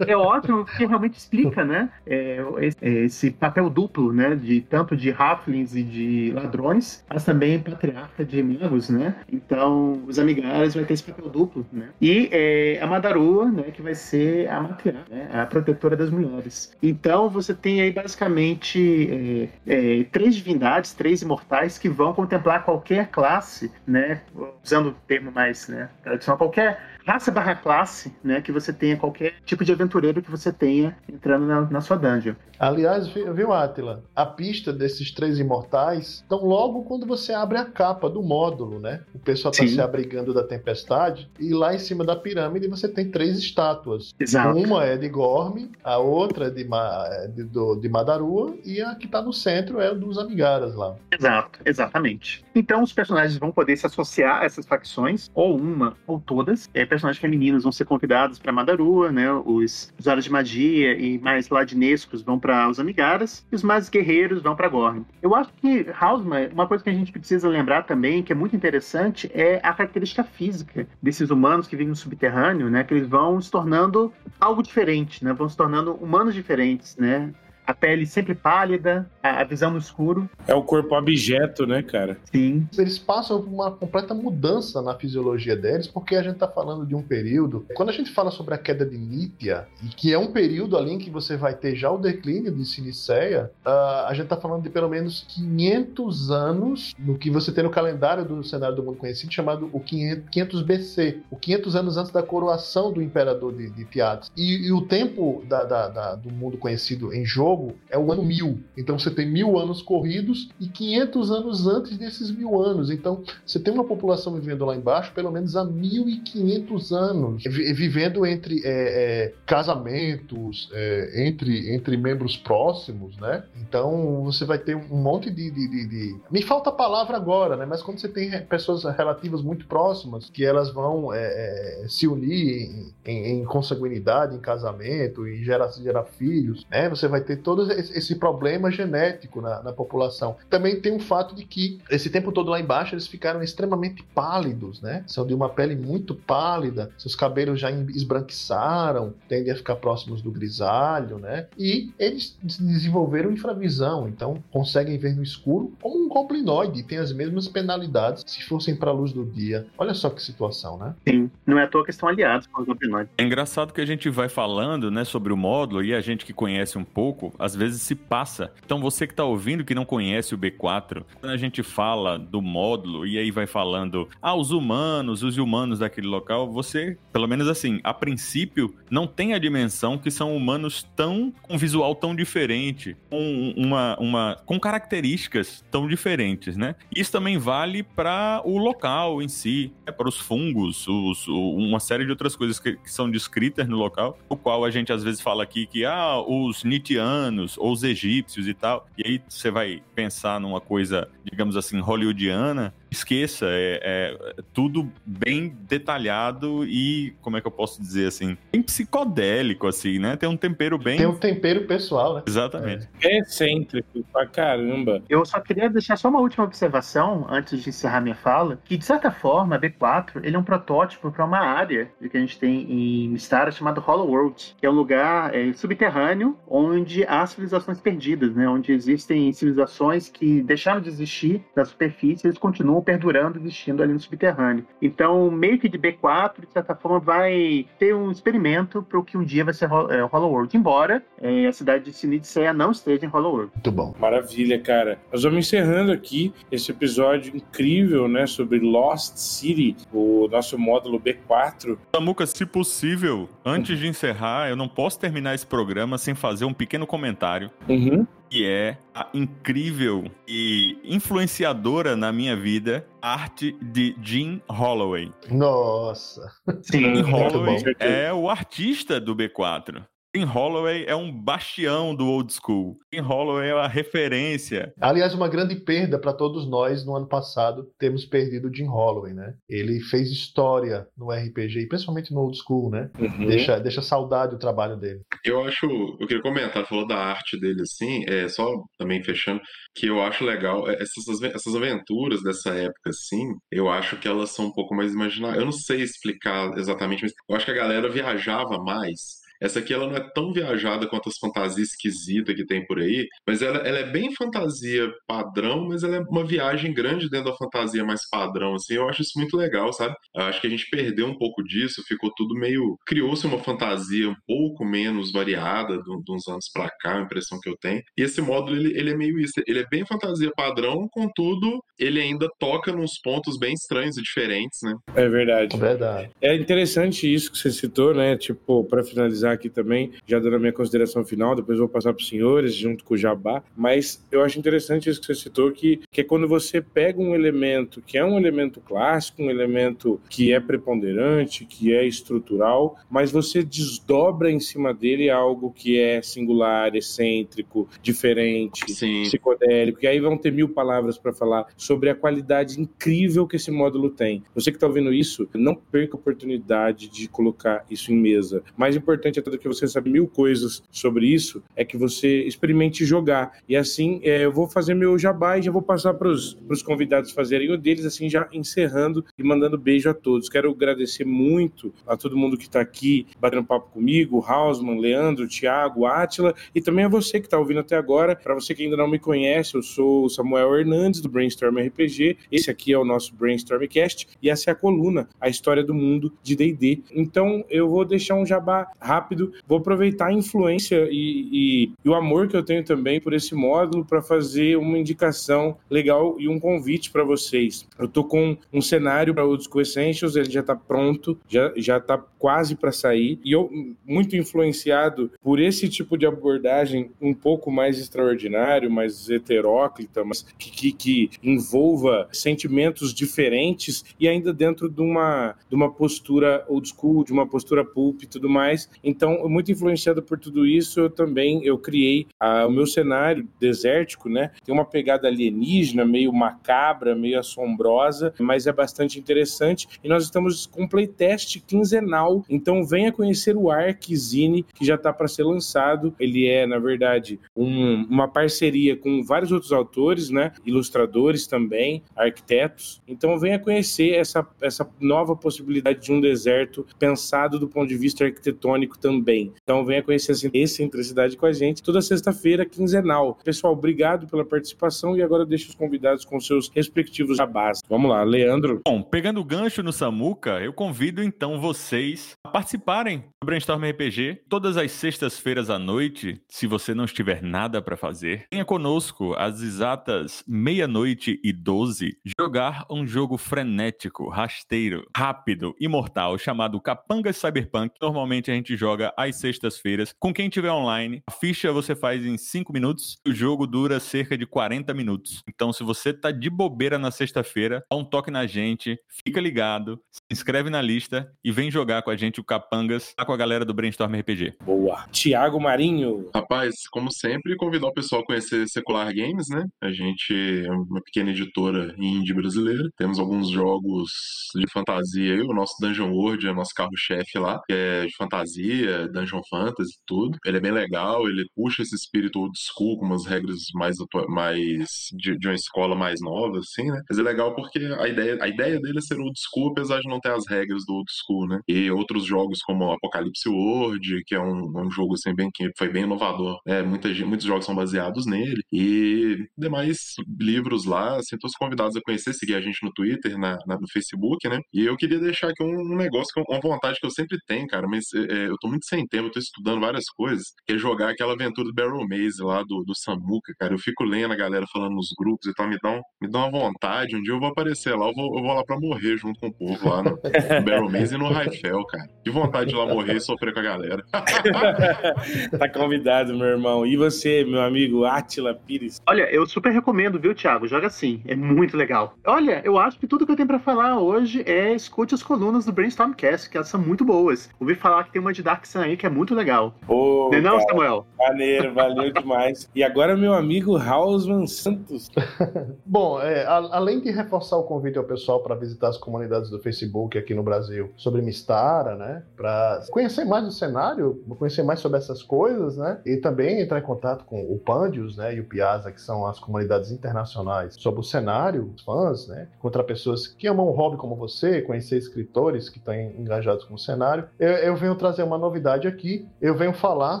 é, 0.08 0.12
é, 0.12 0.16
ótimo 0.16 0.64
porque 0.64 0.86
realmente 0.86 1.18
explica, 1.18 1.64
né? 1.64 1.88
É, 2.06 2.38
esse 2.82 3.30
papel 3.30 3.68
duplo, 3.70 4.12
né? 4.12 4.34
De 4.34 4.60
tanto 4.60 4.96
de 4.96 5.10
Halflings 5.10 5.74
e 5.74 5.82
de 5.82 6.32
ladrões, 6.34 7.04
mas 7.08 7.24
também 7.24 7.58
patriarca 7.58 8.24
de 8.24 8.42
magos, 8.42 8.88
né? 8.90 9.14
Então, 9.30 10.02
os 10.06 10.18
amigares 10.18 10.74
vai 10.74 10.84
ter 10.84 10.94
esse 10.94 11.02
papel 11.02 11.28
duplo, 11.28 11.66
né? 11.72 11.88
E 12.00 12.28
é, 12.32 12.78
a 12.80 12.86
Madarua, 12.86 13.50
né? 13.50 13.64
Que 13.72 13.82
vai 13.82 13.94
ser 13.94 14.48
a 14.48 14.60
matriarca, 14.60 15.14
né? 15.14 15.28
A 15.32 15.46
protetora 15.46 15.96
das 15.96 16.10
mulheres. 16.10 16.72
Então, 16.82 17.28
você 17.28 17.54
tem 17.54 17.80
aí 17.80 17.90
basicamente 17.90 19.50
é, 19.66 20.00
é, 20.00 20.04
três 20.04 20.34
divindades, 20.34 20.92
três 20.94 21.22
imortais 21.22 21.78
que 21.78 21.88
vão 21.88 22.12
contemplar 22.12 22.64
qualquer 22.64 23.08
classe, 23.08 23.70
né? 23.86 24.22
Usando 24.62 24.88
o 24.88 24.92
termo 25.06 25.30
mais 25.30 25.68
né, 25.68 25.88
tradicional, 26.02 26.38
qualquer 26.38 26.93
raça 27.06 27.30
barra 27.30 27.54
classe, 27.54 28.14
né? 28.22 28.40
Que 28.40 28.52
você 28.52 28.72
tenha 28.72 28.96
qualquer 28.96 29.34
tipo 29.44 29.64
de 29.64 29.72
aventureiro 29.72 30.22
que 30.22 30.30
você 30.30 30.52
tenha 30.52 30.96
entrando 31.08 31.46
na, 31.46 31.60
na 31.62 31.80
sua 31.80 31.96
dungeon. 31.96 32.34
Aliás, 32.58 33.08
viu, 33.08 33.52
Atila? 33.52 34.04
A 34.14 34.24
pista 34.24 34.72
desses 34.72 35.10
três 35.10 35.38
imortais 35.38 36.22
estão 36.22 36.44
logo 36.44 36.84
quando 36.84 37.06
você 37.06 37.32
abre 37.32 37.58
a 37.58 37.64
capa 37.64 38.08
do 38.08 38.22
módulo, 38.22 38.78
né? 38.78 39.02
O 39.14 39.18
pessoal 39.18 39.52
está 39.52 39.66
se 39.66 39.80
abrigando 39.80 40.32
da 40.32 40.42
tempestade 40.42 41.28
e 41.38 41.52
lá 41.52 41.74
em 41.74 41.78
cima 41.78 42.04
da 42.04 42.16
pirâmide 42.16 42.68
você 42.68 42.88
tem 42.88 43.10
três 43.10 43.38
estátuas. 43.38 44.14
Exato. 44.18 44.56
Uma 44.56 44.84
é 44.84 44.96
de 44.96 45.08
Gorme, 45.08 45.70
a 45.82 45.98
outra 45.98 46.46
é 46.46 46.50
de, 46.50 46.64
Ma, 46.64 47.06
é 47.10 47.28
de, 47.28 47.44
do, 47.44 47.74
de 47.76 47.88
Madarua 47.88 48.56
e 48.64 48.80
a 48.80 48.94
que 48.94 49.06
está 49.06 49.20
no 49.20 49.32
centro 49.32 49.80
é 49.80 49.94
dos 49.94 50.16
Amigaras 50.16 50.74
lá. 50.74 50.94
Exato, 51.12 51.58
exatamente. 51.64 52.44
Então 52.54 52.82
os 52.82 52.92
personagens 52.92 53.36
vão 53.36 53.50
poder 53.50 53.76
se 53.76 53.86
associar 53.86 54.42
a 54.42 54.44
essas 54.44 54.64
facções, 54.64 55.30
ou 55.34 55.56
uma 55.56 55.96
ou 56.06 56.20
todas. 56.20 56.70
É, 56.72 56.86
personagens 56.94 57.20
femininos 57.20 57.64
vão 57.64 57.72
ser 57.72 57.84
convidados 57.84 58.38
para 58.38 58.52
Madarua, 58.52 59.10
né? 59.10 59.32
Os 59.32 59.92
usuários 59.98 60.24
de 60.24 60.30
magia 60.30 60.96
e 60.96 61.18
mais 61.18 61.48
ladinescos 61.48 62.22
vão 62.22 62.38
para 62.38 62.68
os 62.68 62.78
Amigaras 62.78 63.44
e 63.50 63.56
os 63.56 63.64
mais 63.64 63.88
guerreiros 63.88 64.40
vão 64.42 64.54
para 64.54 64.68
Gorn. 64.68 65.04
Eu 65.20 65.34
acho 65.34 65.52
que 65.54 65.86
Hausmann, 65.98 66.50
uma 66.52 66.68
coisa 66.68 66.84
que 66.84 66.90
a 66.90 66.94
gente 66.94 67.10
precisa 67.10 67.48
lembrar 67.48 67.82
também, 67.82 68.22
que 68.22 68.32
é 68.32 68.36
muito 68.36 68.54
interessante, 68.54 69.28
é 69.34 69.56
a 69.56 69.72
característica 69.72 70.22
física 70.22 70.86
desses 71.02 71.30
humanos 71.30 71.66
que 71.66 71.74
vivem 71.74 71.88
no 71.88 71.96
subterrâneo, 71.96 72.70
né? 72.70 72.84
Que 72.84 72.94
eles 72.94 73.08
vão 73.08 73.40
se 73.40 73.50
tornando 73.50 74.12
algo 74.40 74.62
diferente, 74.62 75.24
né? 75.24 75.32
Vão 75.32 75.48
se 75.48 75.56
tornando 75.56 75.94
humanos 75.94 76.32
diferentes, 76.32 76.96
né? 76.96 77.34
A 77.66 77.74
pele 77.74 78.06
sempre 78.06 78.34
pálida, 78.34 79.08
a, 79.22 79.42
visão 79.44 79.70
no 79.70 79.78
escuro. 79.78 80.28
É 80.46 80.54
o 80.54 80.62
corpo 80.62 80.94
objeto, 80.96 81.66
né, 81.66 81.82
cara? 81.82 82.18
Sim. 82.30 82.68
Eles 82.76 82.98
passam 82.98 83.40
por 83.40 83.52
uma 83.52 83.70
completa 83.70 84.14
mudança 84.14 84.82
na 84.82 84.94
fisiologia 84.94 85.56
deles, 85.56 85.86
porque 85.86 86.16
a 86.16 86.22
gente 86.22 86.36
tá 86.36 86.48
falando 86.48 86.86
de 86.86 86.94
um 86.94 87.02
período. 87.02 87.66
Quando 87.74 87.88
a 87.88 87.92
gente 87.92 88.10
fala 88.10 88.30
sobre 88.30 88.54
a 88.54 88.58
queda 88.58 88.84
de 88.84 88.98
Nítia, 88.98 89.66
e 89.82 89.88
que 89.88 90.12
é 90.12 90.18
um 90.18 90.32
período 90.32 90.76
ali 90.76 90.92
em 90.92 90.98
que 90.98 91.10
você 91.10 91.36
vai 91.36 91.54
ter 91.54 91.74
já 91.74 91.90
o 91.90 91.98
declínio 91.98 92.52
de 92.52 92.64
Siniceia, 92.64 93.50
uh, 93.64 94.06
a 94.06 94.12
gente 94.14 94.26
tá 94.26 94.36
falando 94.36 94.62
de 94.62 94.70
pelo 94.70 94.88
menos 94.88 95.24
500 95.28 96.30
anos 96.30 96.94
no 96.98 97.18
que 97.18 97.30
você 97.30 97.52
tem 97.52 97.64
no 97.64 97.70
calendário 97.70 98.24
do 98.24 98.42
cenário 98.44 98.76
do 98.76 98.82
mundo 98.82 98.96
conhecido, 98.96 99.32
chamado 99.32 99.70
o 99.72 99.80
500, 99.80 100.28
500 100.30 100.62
BC, 100.62 101.20
o 101.30 101.36
500 101.36 101.76
anos 101.76 101.96
antes 101.96 102.12
da 102.12 102.22
coroação 102.22 102.92
do 102.92 103.02
imperador 103.02 103.54
de, 103.54 103.70
de 103.70 103.84
Tiados. 103.84 104.30
E, 104.36 104.66
e, 104.66 104.72
o 104.72 104.82
tempo 104.82 105.42
da, 105.48 105.64
da, 105.64 105.88
da, 105.88 106.14
do 106.14 106.30
mundo 106.30 106.56
conhecido 106.56 107.12
em 107.12 107.24
jogo 107.24 107.53
jogo 107.54 107.74
é 107.88 107.98
o 107.98 108.12
ano 108.12 108.22
mil. 108.22 108.58
Então 108.76 108.98
você 108.98 109.10
tem 109.10 109.30
mil 109.30 109.58
anos 109.58 109.80
corridos 109.80 110.50
e 110.60 110.66
500 110.68 111.30
anos 111.30 111.66
antes 111.66 111.96
desses 111.96 112.30
mil 112.30 112.60
anos. 112.60 112.90
Então 112.90 113.22
você 113.46 113.58
tem 113.60 113.72
uma 113.72 113.84
população 113.84 114.34
vivendo 114.34 114.64
lá 114.64 114.74
embaixo 114.74 115.12
pelo 115.12 115.30
menos 115.30 115.56
há 115.56 115.64
1.500 115.64 116.92
anos, 116.92 117.44
vivendo 117.44 118.26
entre 118.26 118.60
é, 118.64 118.64
é, 118.64 119.34
casamentos, 119.46 120.68
é, 120.72 121.26
entre, 121.26 121.74
entre 121.74 121.96
membros 121.96 122.36
próximos, 122.36 123.16
né? 123.18 123.44
Então 123.60 124.24
você 124.24 124.44
vai 124.44 124.58
ter 124.58 124.76
um 124.76 124.96
monte 124.96 125.30
de, 125.30 125.50
de, 125.50 125.68
de, 125.68 125.88
de... 125.88 126.16
Me 126.30 126.42
falta 126.42 126.70
a 126.70 126.72
palavra 126.72 127.16
agora, 127.16 127.56
né? 127.56 127.66
Mas 127.66 127.82
quando 127.82 127.98
você 127.98 128.08
tem 128.08 128.30
pessoas 128.46 128.84
relativas 128.84 129.42
muito 129.42 129.66
próximas, 129.66 130.28
que 130.30 130.44
elas 130.44 130.72
vão 130.72 131.12
é, 131.12 131.82
é, 131.82 131.88
se 131.88 132.06
unir 132.06 132.92
em, 133.04 133.12
em, 133.12 133.40
em 133.40 133.44
consanguinidade, 133.44 134.34
em 134.34 134.40
casamento, 134.40 135.26
e 135.26 135.44
gerar, 135.44 135.68
gerar 135.68 136.04
filhos, 136.04 136.66
né? 136.70 136.88
Você 136.88 137.06
vai 137.08 137.20
ter 137.20 137.36
todo 137.44 137.70
esse 137.70 138.16
problema 138.16 138.70
genético 138.70 139.40
na, 139.40 139.62
na, 139.62 139.72
população. 139.72 140.36
Também 140.48 140.80
tem 140.80 140.96
o 140.96 140.98
fato 140.98 141.34
de 141.34 141.44
que 141.44 141.78
esse 141.90 142.08
tempo 142.08 142.32
todo 142.32 142.50
lá 142.50 142.58
embaixo 142.58 142.94
eles 142.94 143.06
ficaram 143.06 143.42
extremamente 143.42 144.02
pálidos, 144.14 144.80
né? 144.80 145.04
São 145.06 145.26
de 145.26 145.34
uma 145.34 145.48
pele 145.48 145.76
muito 145.76 146.14
pálida, 146.14 146.90
seus 146.96 147.14
cabelos 147.14 147.60
já 147.60 147.70
esbranquiçaram, 147.70 149.14
tendem 149.28 149.52
a 149.52 149.56
ficar 149.56 149.76
próximos 149.76 150.22
do 150.22 150.30
grisalho, 150.30 151.18
né? 151.18 151.46
E 151.58 151.92
eles 151.98 152.36
desenvolveram 152.42 153.30
infravisão, 153.30 154.08
então 154.08 154.42
conseguem 154.50 154.96
ver 154.96 155.14
no 155.14 155.22
escuro 155.22 155.72
como 155.82 156.06
um 156.06 156.08
goblinoide, 156.08 156.82
tem 156.82 156.98
as 156.98 157.12
mesmas 157.12 157.46
penalidades 157.46 158.24
se 158.26 158.42
fossem 158.44 158.74
para 158.74 158.90
a 158.90 158.94
luz 158.94 159.12
do 159.12 159.24
dia. 159.24 159.66
Olha 159.76 159.92
só 159.92 160.08
que 160.08 160.22
situação, 160.22 160.78
né? 160.78 160.94
Sim, 161.06 161.30
não 161.46 161.58
é 161.58 161.64
à 161.64 161.68
toa 161.68 161.84
que 161.84 161.90
estão 161.90 162.08
aliados 162.08 162.46
com 162.46 162.62
os 162.62 162.66
goblinoides. 162.66 163.12
É 163.18 163.22
engraçado 163.22 163.72
que 163.72 163.80
a 163.80 163.86
gente 163.86 164.08
vai 164.08 164.28
falando, 164.28 164.90
né, 164.90 165.04
sobre 165.04 165.32
o 165.32 165.36
módulo 165.36 165.84
e 165.84 165.94
a 165.94 166.00
gente 166.00 166.24
que 166.24 166.32
conhece 166.32 166.78
um 166.78 166.84
pouco, 166.84 167.33
às 167.38 167.54
vezes 167.54 167.82
se 167.82 167.94
passa. 167.94 168.52
Então 168.64 168.80
você 168.80 169.06
que 169.06 169.12
está 169.12 169.24
ouvindo 169.24 169.64
que 169.64 169.74
não 169.74 169.84
conhece 169.84 170.34
o 170.34 170.38
B4, 170.38 171.04
quando 171.20 171.32
a 171.32 171.36
gente 171.36 171.62
fala 171.62 172.18
do 172.18 172.40
módulo 172.40 173.06
e 173.06 173.18
aí 173.18 173.30
vai 173.30 173.46
falando, 173.46 174.08
ah, 174.20 174.34
os 174.34 174.50
humanos, 174.50 175.22
os 175.22 175.36
humanos 175.36 175.78
daquele 175.78 176.06
local, 176.06 176.50
você, 176.50 176.96
pelo 177.12 177.26
menos 177.26 177.48
assim, 177.48 177.80
a 177.82 177.92
princípio, 177.92 178.74
não 178.90 179.06
tem 179.06 179.34
a 179.34 179.38
dimensão 179.38 179.98
que 179.98 180.10
são 180.10 180.36
humanos 180.36 180.86
tão 180.94 181.32
com 181.42 181.56
visual 181.58 181.94
tão 181.94 182.14
diferente, 182.14 182.96
com 183.10 183.54
uma, 183.56 183.96
uma 183.98 184.36
com 184.44 184.58
características 184.58 185.64
tão 185.70 185.86
diferentes, 185.86 186.56
né? 186.56 186.74
Isso 186.94 187.12
também 187.12 187.38
vale 187.38 187.82
para 187.82 188.42
o 188.44 188.58
local 188.58 189.22
em 189.22 189.28
si, 189.28 189.72
né? 189.86 189.92
para 189.92 190.08
os 190.08 190.18
fungos, 190.18 190.86
os, 190.88 191.26
uma 191.28 191.80
série 191.80 192.04
de 192.04 192.10
outras 192.10 192.36
coisas 192.36 192.58
que, 192.58 192.76
que 192.76 192.90
são 192.90 193.10
descritas 193.10 193.68
no 193.68 193.76
local, 193.76 194.18
o 194.28 194.36
qual 194.36 194.64
a 194.64 194.70
gente 194.70 194.92
às 194.92 195.02
vezes 195.02 195.20
fala 195.20 195.42
aqui 195.42 195.66
que 195.66 195.84
ah, 195.84 196.20
os 196.20 196.64
nitianos 196.64 197.23
romanos 197.24 197.56
ou 197.56 197.72
os 197.72 197.82
egípcios 197.82 198.46
e 198.46 198.54
tal. 198.54 198.86
E 198.96 199.06
aí 199.06 199.22
você 199.28 199.50
vai 199.50 199.82
pensar 199.94 200.40
numa 200.40 200.60
coisa, 200.60 201.08
digamos 201.24 201.56
assim, 201.56 201.80
hollywoodiana, 201.80 202.74
esqueça, 202.94 203.46
é, 203.48 203.80
é, 203.82 204.42
tudo 204.52 204.90
bem 205.04 205.56
detalhado 205.68 206.64
e, 206.64 207.14
como 207.20 207.36
é 207.36 207.40
que 207.40 207.46
eu 207.46 207.50
posso 207.50 207.80
dizer 207.80 208.08
assim, 208.08 208.36
bem 208.52 208.62
psicodélico, 208.62 209.66
assim, 209.66 209.98
né? 209.98 210.16
Tem 210.16 210.28
um 210.28 210.36
tempero 210.36 210.78
bem. 210.78 210.98
Tem 210.98 211.06
um 211.06 211.16
tempero 211.16 211.66
pessoal, 211.66 212.16
né? 212.16 212.22
Exatamente. 212.26 212.88
É 213.02 213.18
excêntrico 213.18 214.04
pra 214.12 214.26
caramba. 214.26 215.02
Eu 215.08 215.24
só 215.24 215.40
queria 215.40 215.68
deixar 215.68 215.96
só 215.96 216.08
uma 216.08 216.20
última 216.20 216.44
observação, 216.44 217.26
antes 217.28 217.62
de 217.62 217.68
encerrar 217.68 218.00
minha 218.00 218.14
fala, 218.14 218.58
que 218.64 218.76
de 218.76 218.84
certa 218.84 219.10
forma, 219.10 219.56
a 219.56 219.60
B4 219.60 220.20
ele 220.22 220.36
é 220.36 220.38
um 220.38 220.44
protótipo 220.44 221.10
para 221.10 221.24
uma 221.24 221.38
área 221.38 221.90
que 222.10 222.16
a 222.16 222.20
gente 222.20 222.38
tem 222.38 222.70
em 222.70 223.18
Star 223.18 223.50
chamada 223.52 223.80
Hollow 223.80 224.08
World, 224.08 224.54
que 224.58 224.66
é 224.66 224.70
um 224.70 224.74
lugar 224.74 225.34
é, 225.34 225.52
subterrâneo 225.52 226.36
onde 226.46 227.04
há 227.04 227.26
civilizações 227.26 227.80
perdidas, 227.80 228.34
né? 228.34 228.48
Onde 228.48 228.72
existem 228.72 229.32
civilizações 229.32 230.08
que 230.08 230.42
deixaram 230.42 230.80
de 230.80 230.88
existir 230.88 231.44
na 231.54 231.64
superfície 231.64 232.26
e 232.26 232.28
eles 232.28 232.38
continuam 232.38 232.82
perdurando, 232.84 233.38
existindo 233.38 233.82
ali 233.82 233.92
no 233.92 234.00
subterrâneo. 234.00 234.64
Então, 234.80 235.30
meio 235.30 235.58
que 235.58 235.68
de 235.68 235.78
B4, 235.78 236.42
de 236.46 236.52
certa 236.52 236.74
forma, 236.74 237.00
vai 237.00 237.66
ter 237.78 237.94
um 237.94 238.10
experimento 238.10 238.82
para 238.82 238.98
o 238.98 239.04
que 239.04 239.16
um 239.16 239.24
dia 239.24 239.44
vai 239.44 239.54
ser 239.54 239.64
é, 239.64 240.02
Hollow 240.02 240.30
World, 240.30 240.56
embora 240.56 241.02
é, 241.20 241.46
a 241.46 241.52
cidade 241.52 241.84
de 241.84 241.92
Sinidseia 241.92 242.52
não 242.52 242.70
esteja 242.70 243.04
em 243.04 243.08
Hollow 243.08 243.32
World. 243.32 243.52
Muito 243.54 243.72
bom. 243.72 243.94
Maravilha, 243.98 244.60
cara. 244.60 244.98
Nós 245.12 245.22
vamos 245.22 245.38
encerrando 245.38 245.92
aqui 245.92 246.32
esse 246.50 246.70
episódio 246.70 247.36
incrível, 247.36 248.08
né, 248.08 248.26
sobre 248.26 248.58
Lost 248.58 249.16
City, 249.16 249.76
o 249.92 250.28
nosso 250.28 250.58
módulo 250.58 251.00
B4. 251.00 251.76
Samuca, 251.94 252.26
se 252.26 252.44
possível, 252.46 253.28
antes 253.44 253.78
de 253.78 253.88
encerrar, 253.88 254.48
eu 254.48 254.56
não 254.56 254.68
posso 254.68 254.98
terminar 254.98 255.34
esse 255.34 255.46
programa 255.46 255.98
sem 255.98 256.14
fazer 256.14 256.44
um 256.44 256.52
pequeno 256.52 256.86
comentário. 256.86 257.50
Uhum 257.68 258.06
que 258.34 258.44
é 258.44 258.76
a 258.92 259.08
incrível 259.14 260.10
e 260.26 260.76
influenciadora 260.82 261.94
na 261.94 262.10
minha 262.10 262.34
vida 262.34 262.84
arte 263.00 263.56
de 263.62 263.94
Jim 264.02 264.42
Holloway. 264.50 265.12
Nossa! 265.30 266.28
Sim, 266.62 266.96
Jim 266.96 267.02
Holloway 267.02 267.62
é 267.78 268.12
o 268.12 268.28
artista 268.28 269.00
do 269.00 269.14
B4. 269.14 269.86
Tim 270.14 270.22
Holloway 270.22 270.84
é 270.86 270.94
um 270.94 271.10
bastião 271.10 271.92
do 271.92 272.06
old 272.06 272.32
school. 272.32 272.76
Tim 272.88 273.00
Holloway 273.00 273.48
é 273.48 273.52
a 273.52 273.66
referência. 273.66 274.72
Aliás, 274.80 275.12
uma 275.12 275.26
grande 275.28 275.56
perda 275.56 275.98
para 275.98 276.12
todos 276.12 276.48
nós 276.48 276.86
no 276.86 276.94
ano 276.94 277.08
passado 277.08 277.68
termos 277.80 278.04
perdido 278.04 278.46
o 278.46 278.54
Jim 278.54 278.66
Holloway, 278.66 279.12
né? 279.12 279.34
Ele 279.48 279.80
fez 279.80 280.12
história 280.12 280.86
no 280.96 281.10
RPG, 281.10 281.66
principalmente 281.66 282.14
no 282.14 282.20
old 282.20 282.38
school, 282.38 282.70
né? 282.70 282.92
Uhum. 282.96 283.26
Deixa, 283.26 283.58
deixa 283.58 283.82
saudade 283.82 284.36
o 284.36 284.38
trabalho 284.38 284.76
dele. 284.76 285.00
Eu 285.24 285.42
acho, 285.42 285.66
eu 285.66 286.06
queria 286.06 286.22
comentar, 286.22 286.64
falou 286.64 286.86
da 286.86 286.96
arte 286.96 287.36
dele 287.40 287.62
assim, 287.62 288.04
é 288.06 288.28
só 288.28 288.46
também 288.78 289.02
fechando, 289.02 289.40
que 289.74 289.88
eu 289.88 290.00
acho 290.00 290.24
legal 290.24 290.70
é, 290.70 290.74
essas, 290.74 291.22
essas 291.24 291.56
aventuras 291.56 292.22
dessa 292.22 292.50
época 292.50 292.90
assim, 292.90 293.32
eu 293.50 293.68
acho 293.68 293.96
que 293.96 294.06
elas 294.06 294.30
são 294.30 294.46
um 294.46 294.52
pouco 294.52 294.76
mais 294.76 294.92
imaginadas. 294.92 295.38
Eu 295.38 295.44
não 295.44 295.50
sei 295.50 295.82
explicar 295.82 296.56
exatamente, 296.56 297.02
mas 297.02 297.12
eu 297.28 297.34
acho 297.34 297.46
que 297.46 297.50
a 297.50 297.54
galera 297.54 297.88
viajava 297.88 298.62
mais 298.62 299.23
essa 299.40 299.58
aqui 299.58 299.72
ela 299.72 299.86
não 299.86 299.96
é 299.96 300.10
tão 300.14 300.32
viajada 300.32 300.86
quanto 300.86 301.08
as 301.08 301.18
fantasias 301.18 301.70
esquisitas 301.70 302.34
que 302.34 302.46
tem 302.46 302.64
por 302.66 302.78
aí, 302.78 303.06
mas 303.26 303.42
ela, 303.42 303.58
ela 303.58 303.78
é 303.78 303.90
bem 303.90 304.14
fantasia 304.14 304.90
padrão, 305.06 305.68
mas 305.68 305.82
ela 305.82 305.96
é 305.96 306.00
uma 306.00 306.24
viagem 306.24 306.72
grande 306.72 307.08
dentro 307.08 307.30
da 307.30 307.36
fantasia 307.36 307.84
mais 307.84 308.00
padrão, 308.10 308.54
assim. 308.54 308.74
Eu 308.74 308.88
acho 308.88 309.02
isso 309.02 309.18
muito 309.18 309.36
legal, 309.36 309.72
sabe? 309.72 309.94
Eu 310.14 310.22
acho 310.22 310.40
que 310.40 310.46
a 310.46 310.50
gente 310.50 310.68
perdeu 310.70 311.06
um 311.06 311.16
pouco 311.16 311.42
disso, 311.42 311.82
ficou 311.86 312.10
tudo 312.16 312.34
meio. 312.34 312.76
Criou-se 312.86 313.26
uma 313.26 313.38
fantasia 313.38 314.08
um 314.08 314.16
pouco 314.26 314.64
menos 314.64 315.12
variada 315.12 315.78
de 315.78 316.12
uns 316.12 316.28
anos 316.28 316.50
pra 316.52 316.70
cá, 316.80 316.98
a 316.98 317.02
impressão 317.02 317.38
que 317.40 317.48
eu 317.48 317.56
tenho. 317.60 317.82
E 317.96 318.02
esse 318.02 318.20
módulo, 318.20 318.56
ele, 318.56 318.78
ele 318.78 318.90
é 318.90 318.96
meio 318.96 319.18
isso. 319.18 319.34
Ele 319.46 319.60
é 319.60 319.66
bem 319.68 319.84
fantasia 319.86 320.30
padrão, 320.36 320.88
contudo, 320.90 321.62
ele 321.78 322.00
ainda 322.00 322.28
toca 322.38 322.72
nos 322.72 322.98
pontos 323.02 323.38
bem 323.38 323.52
estranhos 323.54 323.96
e 323.96 324.02
diferentes, 324.02 324.58
né? 324.62 324.74
É 324.94 325.08
verdade. 325.08 325.56
É 325.56 325.58
verdade. 325.58 326.10
É 326.20 326.34
interessante 326.34 327.12
isso 327.12 327.30
que 327.30 327.38
você 327.38 327.50
citou, 327.50 327.94
né? 327.94 328.16
Tipo, 328.16 328.64
para 328.64 328.84
finalizar 328.84 329.23
aqui 329.32 329.48
também, 329.48 329.92
já 330.06 330.18
dando 330.18 330.36
a 330.36 330.38
minha 330.38 330.52
consideração 330.52 331.04
final, 331.04 331.34
depois 331.34 331.58
vou 331.58 331.68
passar 331.68 331.92
para 331.92 332.02
os 332.02 332.08
senhores, 332.08 332.54
junto 332.54 332.84
com 332.84 332.94
o 332.94 332.98
Jabá, 332.98 333.42
mas 333.56 334.04
eu 334.10 334.22
acho 334.22 334.38
interessante 334.38 334.88
isso 334.88 335.00
que 335.00 335.06
você 335.06 335.14
citou, 335.14 335.50
que, 335.52 335.80
que 335.90 336.00
é 336.00 336.04
quando 336.04 336.28
você 336.28 336.60
pega 336.60 337.00
um 337.00 337.14
elemento 337.14 337.82
que 337.86 337.98
é 337.98 338.04
um 338.04 338.18
elemento 338.18 338.60
clássico, 338.60 339.22
um 339.22 339.30
elemento 339.30 340.00
que 340.08 340.32
é 340.32 340.40
preponderante, 340.40 341.44
que 341.44 341.72
é 341.72 341.86
estrutural, 341.86 342.76
mas 342.90 343.10
você 343.10 343.42
desdobra 343.42 344.30
em 344.30 344.40
cima 344.40 344.72
dele 344.72 345.10
algo 345.10 345.52
que 345.52 345.78
é 345.78 346.02
singular, 346.02 346.74
excêntrico, 346.74 347.68
diferente, 347.82 348.72
Sim. 348.72 349.02
psicodélico, 349.02 349.78
e 349.82 349.86
aí 349.86 350.00
vão 350.00 350.16
ter 350.16 350.32
mil 350.32 350.48
palavras 350.48 350.98
para 350.98 351.12
falar 351.12 351.46
sobre 351.56 351.90
a 351.90 351.94
qualidade 351.94 352.60
incrível 352.60 353.26
que 353.26 353.36
esse 353.36 353.50
módulo 353.50 353.90
tem. 353.90 354.22
Você 354.34 354.50
que 354.50 354.56
está 354.56 354.66
ouvindo 354.66 354.92
isso, 354.92 355.28
não 355.34 355.54
perca 355.54 355.96
a 355.96 356.00
oportunidade 356.00 356.88
de 356.88 357.08
colocar 357.08 357.64
isso 357.70 357.92
em 357.92 357.96
mesa. 357.96 358.42
Mais 358.56 358.76
importante 358.76 359.13
é 359.18 359.38
que 359.38 359.48
você 359.48 359.66
sabe 359.66 359.90
mil 359.90 360.06
coisas 360.06 360.62
sobre 360.70 361.06
isso, 361.06 361.42
é 361.56 361.64
que 361.64 361.76
você 361.76 362.22
experimente 362.22 362.84
jogar. 362.84 363.38
E 363.48 363.56
assim, 363.56 364.00
é, 364.02 364.24
eu 364.24 364.32
vou 364.32 364.48
fazer 364.48 364.74
meu 364.74 364.98
jabá 364.98 365.38
e 365.38 365.42
já 365.42 365.50
vou 365.50 365.62
passar 365.62 365.94
para 365.94 366.08
os 366.08 366.62
convidados 366.64 367.12
fazerem 367.12 367.50
o 367.50 367.58
deles, 367.58 367.84
assim, 367.84 368.08
já 368.08 368.28
encerrando 368.32 369.04
e 369.18 369.22
mandando 369.22 369.58
beijo 369.58 369.88
a 369.88 369.94
todos. 369.94 370.28
Quero 370.28 370.50
agradecer 370.50 371.04
muito 371.04 371.72
a 371.86 371.96
todo 371.96 372.16
mundo 372.16 372.36
que 372.36 372.44
está 372.44 372.60
aqui 372.60 373.06
batendo 373.20 373.44
papo 373.44 373.70
comigo, 373.70 374.24
Hausman, 374.26 374.80
Leandro, 374.80 375.28
Thiago, 375.28 375.86
Átila, 375.86 376.34
e 376.54 376.60
também 376.60 376.84
a 376.84 376.88
você 376.88 377.20
que 377.20 377.26
está 377.26 377.38
ouvindo 377.38 377.60
até 377.60 377.76
agora. 377.76 378.16
Para 378.16 378.34
você 378.34 378.54
que 378.54 378.62
ainda 378.62 378.76
não 378.76 378.88
me 378.88 378.98
conhece, 378.98 379.54
eu 379.54 379.62
sou 379.62 380.04
o 380.04 380.08
Samuel 380.08 380.54
Hernandes, 380.56 381.00
do 381.00 381.08
Brainstorm 381.08 381.58
RPG. 381.58 382.18
Esse 382.30 382.50
aqui 382.50 382.72
é 382.72 382.78
o 382.78 382.84
nosso 382.84 383.14
Brainstormcast, 383.14 384.08
e 384.22 384.30
essa 384.30 384.50
é 384.50 384.52
a 384.52 384.56
coluna, 384.56 385.08
a 385.20 385.28
história 385.28 385.62
do 385.62 385.74
mundo 385.74 386.12
de 386.22 386.34
D&D. 386.34 386.82
Então, 386.92 387.44
eu 387.48 387.68
vou 387.68 387.84
deixar 387.84 388.14
um 388.14 388.26
jabá 388.26 388.70
rápido 388.80 389.03
rápido. 389.04 389.32
Vou 389.46 389.58
aproveitar 389.58 390.06
a 390.06 390.12
influência 390.12 390.88
e, 390.90 391.28
e, 391.32 391.72
e 391.84 391.88
o 391.88 391.94
amor 391.94 392.28
que 392.28 392.36
eu 392.36 392.42
tenho 392.42 392.64
também 392.64 393.00
por 393.00 393.12
esse 393.12 393.34
módulo 393.34 393.84
para 393.84 394.00
fazer 394.00 394.56
uma 394.56 394.78
indicação 394.78 395.56
legal 395.70 396.16
e 396.18 396.28
um 396.28 396.40
convite 396.40 396.90
para 396.90 397.04
vocês. 397.04 397.66
Eu 397.78 397.86
tô 397.86 398.04
com 398.04 398.36
um 398.52 398.62
cenário 398.62 399.14
para 399.14 399.26
o 399.26 399.40
School 399.40 399.60
Essentials, 399.60 400.16
ele 400.16 400.30
já 400.30 400.40
está 400.40 400.56
pronto, 400.56 401.18
já 401.28 401.52
já 401.56 401.76
está 401.76 401.98
quase 402.18 402.56
para 402.56 402.72
sair 402.72 403.18
e 403.22 403.32
eu 403.32 403.50
muito 403.84 404.16
influenciado 404.16 405.10
por 405.22 405.38
esse 405.38 405.68
tipo 405.68 405.98
de 405.98 406.06
abordagem 406.06 406.90
um 407.00 407.12
pouco 407.12 407.50
mais 407.50 407.78
extraordinário, 407.78 408.70
mais 408.70 409.10
heteróclita, 409.10 410.04
mas 410.04 410.22
que, 410.38 410.50
que, 410.50 410.72
que 410.72 411.10
envolva 411.22 412.08
sentimentos 412.12 412.94
diferentes 412.94 413.84
e 414.00 414.08
ainda 414.08 414.32
dentro 414.32 414.68
de 414.68 414.80
uma 414.80 415.34
de 415.48 415.54
uma 415.54 415.70
postura 415.70 416.44
old 416.48 416.68
school, 416.68 417.04
de 417.04 417.12
uma 417.12 417.26
postura 417.26 417.64
pulp 417.64 418.02
e 418.02 418.06
tudo 418.06 418.28
mais. 418.28 418.68
Então, 418.94 419.28
muito 419.28 419.50
influenciado 419.50 420.00
por 420.00 420.20
tudo 420.20 420.46
isso, 420.46 420.78
eu 420.78 420.88
também 420.88 421.44
eu 421.44 421.58
criei 421.58 422.06
o 422.46 422.50
meu 422.50 422.64
cenário 422.64 423.28
desértico, 423.40 424.08
né? 424.08 424.30
Tem 424.44 424.54
uma 424.54 424.64
pegada 424.64 425.08
alienígena, 425.08 425.84
meio 425.84 426.12
macabra, 426.12 426.94
meio 426.94 427.18
assombrosa, 427.18 428.14
mas 428.20 428.46
é 428.46 428.52
bastante 428.52 428.98
interessante. 428.98 429.66
E 429.82 429.88
nós 429.88 430.04
estamos 430.04 430.46
com 430.46 430.68
playtest 430.68 431.40
quinzenal, 431.44 432.24
então 432.28 432.64
venha 432.64 432.92
conhecer 432.92 433.36
o 433.36 433.50
Ark 433.50 433.94
Zine, 433.96 434.44
que 434.54 434.64
já 434.64 434.76
está 434.76 434.92
para 434.92 435.08
ser 435.08 435.24
lançado. 435.24 435.92
Ele 435.98 436.28
é, 436.28 436.46
na 436.46 436.60
verdade, 436.60 437.18
um, 437.34 437.82
uma 437.90 438.06
parceria 438.06 438.76
com 438.76 439.02
vários 439.02 439.32
outros 439.32 439.50
autores, 439.50 440.08
né? 440.08 440.32
Ilustradores 440.46 441.26
também, 441.26 441.82
arquitetos. 441.96 442.80
Então 442.86 443.18
venha 443.18 443.40
conhecer 443.40 443.94
essa, 443.94 444.24
essa 444.40 444.68
nova 444.78 445.16
possibilidade 445.16 445.80
de 445.80 445.92
um 445.92 446.00
deserto 446.00 446.64
pensado 446.78 447.40
do 447.40 447.48
ponto 447.48 447.68
de 447.68 447.76
vista 447.76 448.04
arquitetônico 448.04 448.78
também. 448.84 449.32
Então 449.42 449.64
venha 449.64 449.82
conhecer 449.82 450.12
essa 450.12 450.28
excentricidade 450.34 451.16
com 451.16 451.24
a 451.24 451.32
gente 451.32 451.62
toda 451.62 451.80
sexta-feira, 451.80 452.44
quinzenal. 452.44 453.18
Pessoal, 453.24 453.54
obrigado 453.54 454.06
pela 454.06 454.26
participação 454.26 454.94
e 454.94 455.02
agora 455.02 455.24
deixo 455.24 455.48
os 455.48 455.54
convidados 455.54 456.04
com 456.04 456.20
seus 456.20 456.50
respectivos 456.50 457.16
jabás. 457.16 457.60
Vamos 457.66 457.90
lá, 457.90 458.02
Leandro. 458.02 458.60
Bom, 458.66 458.82
pegando 458.82 459.20
o 459.20 459.24
gancho 459.24 459.62
no 459.62 459.72
Samuca, 459.72 460.38
eu 460.40 460.52
convido 460.52 461.02
então 461.02 461.40
vocês 461.40 462.12
a 462.24 462.28
participarem 462.28 462.98
do 462.98 463.26
Brainstorm 463.26 463.64
RPG 463.64 464.24
todas 464.28 464.58
as 464.58 464.70
sextas-feiras 464.72 465.48
à 465.48 465.58
noite, 465.58 466.20
se 466.28 466.46
você 466.46 466.74
não 466.74 466.84
estiver 466.84 467.22
nada 467.22 467.62
para 467.62 467.78
fazer. 467.78 468.26
Venha 468.30 468.44
conosco 468.44 469.14
às 469.14 469.40
exatas 469.40 470.22
meia-noite 470.28 471.18
e 471.24 471.32
doze 471.32 471.96
jogar 472.20 472.66
um 472.70 472.86
jogo 472.86 473.16
frenético, 473.16 474.10
rasteiro, 474.10 474.86
rápido 474.94 475.54
e 475.58 475.66
mortal 475.68 476.18
chamado 476.18 476.60
Capangas 476.60 477.16
Cyberpunk. 477.16 477.74
Normalmente 477.80 478.30
a 478.30 478.34
gente 478.34 478.56
joga 478.56 478.73
joga 478.74 478.92
às 478.96 479.16
sextas-feiras 479.16 479.94
com 480.00 480.12
quem 480.12 480.28
tiver 480.28 480.50
online. 480.50 481.00
A 481.08 481.12
ficha 481.12 481.52
você 481.52 481.76
faz 481.76 482.04
em 482.04 482.18
5 482.18 482.52
minutos, 482.52 482.96
o 483.06 483.12
jogo 483.12 483.46
dura 483.46 483.78
cerca 483.78 484.18
de 484.18 484.26
40 484.26 484.74
minutos. 484.74 485.22
Então, 485.28 485.52
se 485.52 485.62
você 485.62 485.92
tá 485.92 486.10
de 486.10 486.28
bobeira 486.28 486.76
na 486.76 486.90
sexta-feira, 486.90 487.64
dá 487.70 487.76
um 487.76 487.84
toque 487.84 488.10
na 488.10 488.26
gente, 488.26 488.76
fica 488.88 489.20
ligado, 489.20 489.80
se 489.92 490.00
inscreve 490.10 490.50
na 490.50 490.60
lista 490.60 491.08
e 491.24 491.30
vem 491.30 491.52
jogar 491.52 491.82
com 491.82 491.90
a 491.90 491.96
gente 491.96 492.20
o 492.20 492.24
Capangas 492.24 492.92
lá 492.98 493.04
com 493.04 493.12
a 493.12 493.16
galera 493.16 493.44
do 493.44 493.54
Brainstorm 493.54 493.94
RPG. 493.94 494.34
Boa. 494.44 494.86
Tiago 494.90 495.40
Marinho. 495.40 496.10
Rapaz, 496.12 496.66
como 496.68 496.90
sempre, 496.90 497.36
convidar 497.36 497.68
o 497.68 497.74
pessoal 497.74 498.02
a 498.02 498.04
conhecer 498.04 498.48
Secular 498.48 498.92
Games, 498.92 499.28
né? 499.28 499.44
A 499.62 499.70
gente 499.70 500.12
é 500.44 500.50
uma 500.50 500.82
pequena 500.82 501.10
editora 501.10 501.74
indie 501.78 502.12
brasileira. 502.12 502.68
Temos 502.76 502.98
alguns 502.98 503.30
jogos 503.30 503.92
de 504.34 504.50
fantasia 504.50 505.14
aí. 505.14 505.20
O 505.20 505.32
nosso 505.32 505.54
Dungeon 505.60 505.92
World 505.92 506.26
é 506.26 506.32
o 506.32 506.34
nosso 506.34 506.52
carro-chefe 506.54 507.18
lá, 507.18 507.40
que 507.46 507.52
é 507.52 507.86
de 507.86 507.94
fantasia 507.94 508.63
D&D, 508.64 508.88
Dungeon 508.88 509.20
Fantasy 509.28 509.72
e 509.72 509.82
tudo. 509.86 510.18
Ele 510.24 510.36
é 510.36 510.40
bem 510.40 510.52
legal, 510.52 511.06
ele 511.08 511.24
puxa 511.34 511.62
esse 511.62 511.74
espírito 511.74 512.20
old 512.20 512.36
school 512.38 512.78
com 512.78 512.86
umas 512.86 513.06
regras 513.06 513.38
mais, 513.54 513.76
mais 514.08 514.88
de, 514.92 515.18
de 515.18 515.28
uma 515.28 515.34
escola 515.34 515.74
mais 515.74 516.00
nova, 516.00 516.38
assim, 516.38 516.70
né? 516.70 516.80
Mas 516.88 516.98
é 516.98 517.02
legal 517.02 517.34
porque 517.34 517.58
a 517.58 517.88
ideia, 517.88 518.18
a 518.20 518.28
ideia 518.28 518.60
dele 518.60 518.78
é 518.78 518.80
ser 518.80 518.98
old 518.98 519.18
school, 519.18 519.50
apesar 519.50 519.80
de 519.80 519.88
não 519.88 520.00
ter 520.00 520.12
as 520.12 520.24
regras 520.28 520.64
do 520.66 520.74
old 520.74 520.90
school, 520.90 521.28
né? 521.28 521.40
E 521.48 521.70
outros 521.70 522.04
jogos 522.04 522.40
como 522.42 522.72
Apocalypse 522.72 523.28
World, 523.28 524.02
que 524.06 524.14
é 524.14 524.20
um, 524.20 524.66
um 524.66 524.70
jogo 524.70 524.94
assim 524.94 525.14
bem 525.14 525.30
que 525.32 525.50
foi 525.56 525.68
bem 525.68 525.84
inovador. 525.84 526.38
É, 526.46 526.62
muita, 526.62 526.88
muitos 527.04 527.26
jogos 527.26 527.44
são 527.44 527.54
baseados 527.54 528.06
nele. 528.06 528.42
E 528.52 529.26
demais 529.36 529.94
livros 530.20 530.64
lá, 530.64 530.96
assim, 530.96 531.16
todos 531.18 531.36
convidados 531.36 531.76
a 531.76 531.80
conhecer, 531.82 532.12
seguir 532.12 532.34
a 532.34 532.40
gente 532.40 532.62
no 532.62 532.72
Twitter, 532.72 533.18
na, 533.18 533.38
na 533.46 533.58
no 533.58 533.68
Facebook, 533.72 534.28
né? 534.28 534.40
E 534.52 534.64
eu 534.64 534.76
queria 534.76 534.98
deixar 534.98 535.28
aqui 535.28 535.42
um, 535.42 535.72
um 535.72 535.76
negócio, 535.76 536.10
uma 536.28 536.40
vontade 536.40 536.78
que 536.80 536.86
eu 536.86 536.90
sempre 536.90 537.18
tenho, 537.26 537.46
cara, 537.46 537.66
mas 537.68 537.84
é, 537.94 538.26
eu 538.28 538.36
tô 538.40 538.48
muito 538.54 538.66
sem 538.66 538.86
tempo, 538.86 539.08
eu 539.08 539.12
tô 539.12 539.18
estudando 539.18 539.60
várias 539.60 539.86
coisas, 539.90 540.32
que 540.46 540.54
é 540.54 540.58
jogar 540.58 540.90
aquela 540.90 541.12
aventura 541.12 541.46
do 541.46 541.54
Barrel 541.54 541.86
Maze 541.88 542.22
lá 542.22 542.42
do, 542.42 542.62
do 542.64 542.74
Samuka, 542.74 543.32
cara. 543.38 543.54
Eu 543.54 543.58
fico 543.58 543.84
lendo 543.84 544.12
a 544.12 544.16
galera 544.16 544.46
falando 544.52 544.74
nos 544.74 544.88
grupos 544.98 545.26
e 545.26 545.34
tal, 545.34 545.48
me 545.48 545.58
dá, 545.62 545.70
um, 545.70 545.80
me 546.00 546.08
dá 546.08 546.18
uma 546.20 546.30
vontade. 546.30 546.96
Um 546.96 547.02
dia 547.02 547.12
eu 547.12 547.20
vou 547.20 547.28
aparecer 547.28 547.76
lá, 547.76 547.88
eu 547.88 547.92
vou, 547.94 548.16
eu 548.16 548.22
vou 548.22 548.34
lá 548.34 548.44
pra 548.44 548.58
morrer 548.58 548.96
junto 548.96 549.18
com 549.20 549.26
o 549.28 549.32
povo 549.32 549.68
lá 549.68 549.82
no, 549.82 549.90
no 549.90 550.44
Barrel 550.44 550.70
Maze 550.70 550.94
e 550.94 550.98
no 550.98 551.08
Raifel, 551.08 551.64
cara. 551.66 551.88
Que 552.02 552.10
vontade 552.10 552.50
de 552.50 552.56
lá 552.56 552.66
morrer 552.66 552.96
e 552.96 553.00
sofrer 553.00 553.34
com 553.34 553.40
a 553.40 553.42
galera. 553.42 553.84
tá 555.38 555.48
convidado, 555.48 556.16
meu 556.16 556.28
irmão. 556.28 556.66
E 556.66 556.76
você, 556.76 557.24
meu 557.24 557.42
amigo 557.42 557.84
Atila 557.84 558.34
Pires? 558.34 558.80
Olha, 558.88 559.10
eu 559.12 559.26
super 559.26 559.52
recomendo, 559.52 559.98
viu, 559.98 560.14
Thiago? 560.14 560.46
Joga 560.46 560.68
assim, 560.68 561.02
é 561.06 561.16
muito 561.16 561.56
legal. 561.56 561.96
Olha, 562.06 562.40
eu 562.44 562.58
acho 562.58 562.78
que 562.78 562.86
tudo 562.86 563.04
que 563.04 563.12
eu 563.12 563.16
tenho 563.16 563.28
para 563.28 563.38
falar 563.38 563.78
hoje 563.78 564.22
é 564.26 564.54
escute 564.54 564.94
as 564.94 565.02
colunas 565.02 565.44
do 565.44 565.52
Brainstormcast, 565.52 566.30
que 566.30 566.36
elas 566.36 566.48
são 566.48 566.60
muito 566.60 566.84
boas. 566.84 567.28
Ouvi 567.40 567.54
falar 567.54 567.84
que 567.84 567.92
tem 567.92 568.00
uma 568.00 568.12
de 568.12 568.22
Dark 568.22 568.43
Sun 568.46 568.60
aí 568.60 568.76
que 568.76 568.86
é 568.86 568.90
muito 568.90 569.14
legal. 569.14 569.54
Ô, 569.68 570.08
não, 570.10 570.18
é 570.18 570.20
não 570.20 570.40
Samuel? 570.40 570.86
Maneiro, 570.98 571.52
valeu 571.54 571.92
demais. 571.92 572.48
E 572.54 572.62
agora, 572.62 572.96
meu 572.96 573.14
amigo 573.14 573.56
Hausman 573.56 574.26
Santos. 574.26 574.90
Bom, 575.64 576.00
é, 576.00 576.24
a, 576.24 576.36
além 576.56 576.80
de 576.80 576.90
reforçar 576.90 577.36
o 577.36 577.44
convite 577.44 577.78
ao 577.78 577.84
pessoal 577.84 578.22
para 578.22 578.34
visitar 578.34 578.68
as 578.68 578.78
comunidades 578.78 579.30
do 579.30 579.38
Facebook 579.38 579.98
aqui 579.98 580.14
no 580.14 580.22
Brasil 580.22 580.70
sobre 580.76 581.02
Mistara, 581.02 581.76
né? 581.76 582.02
Para 582.16 582.62
conhecer 582.70 583.04
mais 583.04 583.24
do 583.24 583.32
cenário, 583.32 584.02
conhecer 584.18 584.42
mais 584.42 584.60
sobre 584.60 584.78
essas 584.78 585.02
coisas, 585.02 585.56
né? 585.56 585.80
E 585.84 585.96
também 585.96 586.40
entrar 586.40 586.58
em 586.58 586.62
contato 586.62 587.04
com 587.04 587.20
o 587.20 587.38
Pandius, 587.38 587.96
né? 587.96 588.14
E 588.14 588.20
o 588.20 588.24
Piazza, 588.24 588.70
que 588.70 588.80
são 588.80 589.06
as 589.06 589.18
comunidades 589.18 589.70
internacionais 589.70 590.54
sobre 590.58 590.80
o 590.80 590.82
cenário, 590.82 591.52
os 591.54 591.62
fãs, 591.62 592.08
né? 592.08 592.28
Encontrar 592.38 592.64
pessoas 592.64 593.06
que 593.06 593.26
amam 593.26 593.46
o 593.46 593.52
hobby 593.52 593.76
como 593.76 593.96
você, 593.96 594.42
conhecer 594.42 594.76
escritores 594.76 595.48
que 595.48 595.58
estão 595.58 595.74
engajados 595.74 596.44
com 596.44 596.54
o 596.54 596.58
cenário. 596.58 597.08
Eu, 597.18 597.30
eu 597.30 597.56
venho 597.56 597.74
trazer 597.74 598.02
uma 598.02 598.18
novidade 598.24 598.66
aqui. 598.66 599.06
Eu 599.20 599.36
venho 599.36 599.52
falar 599.52 600.00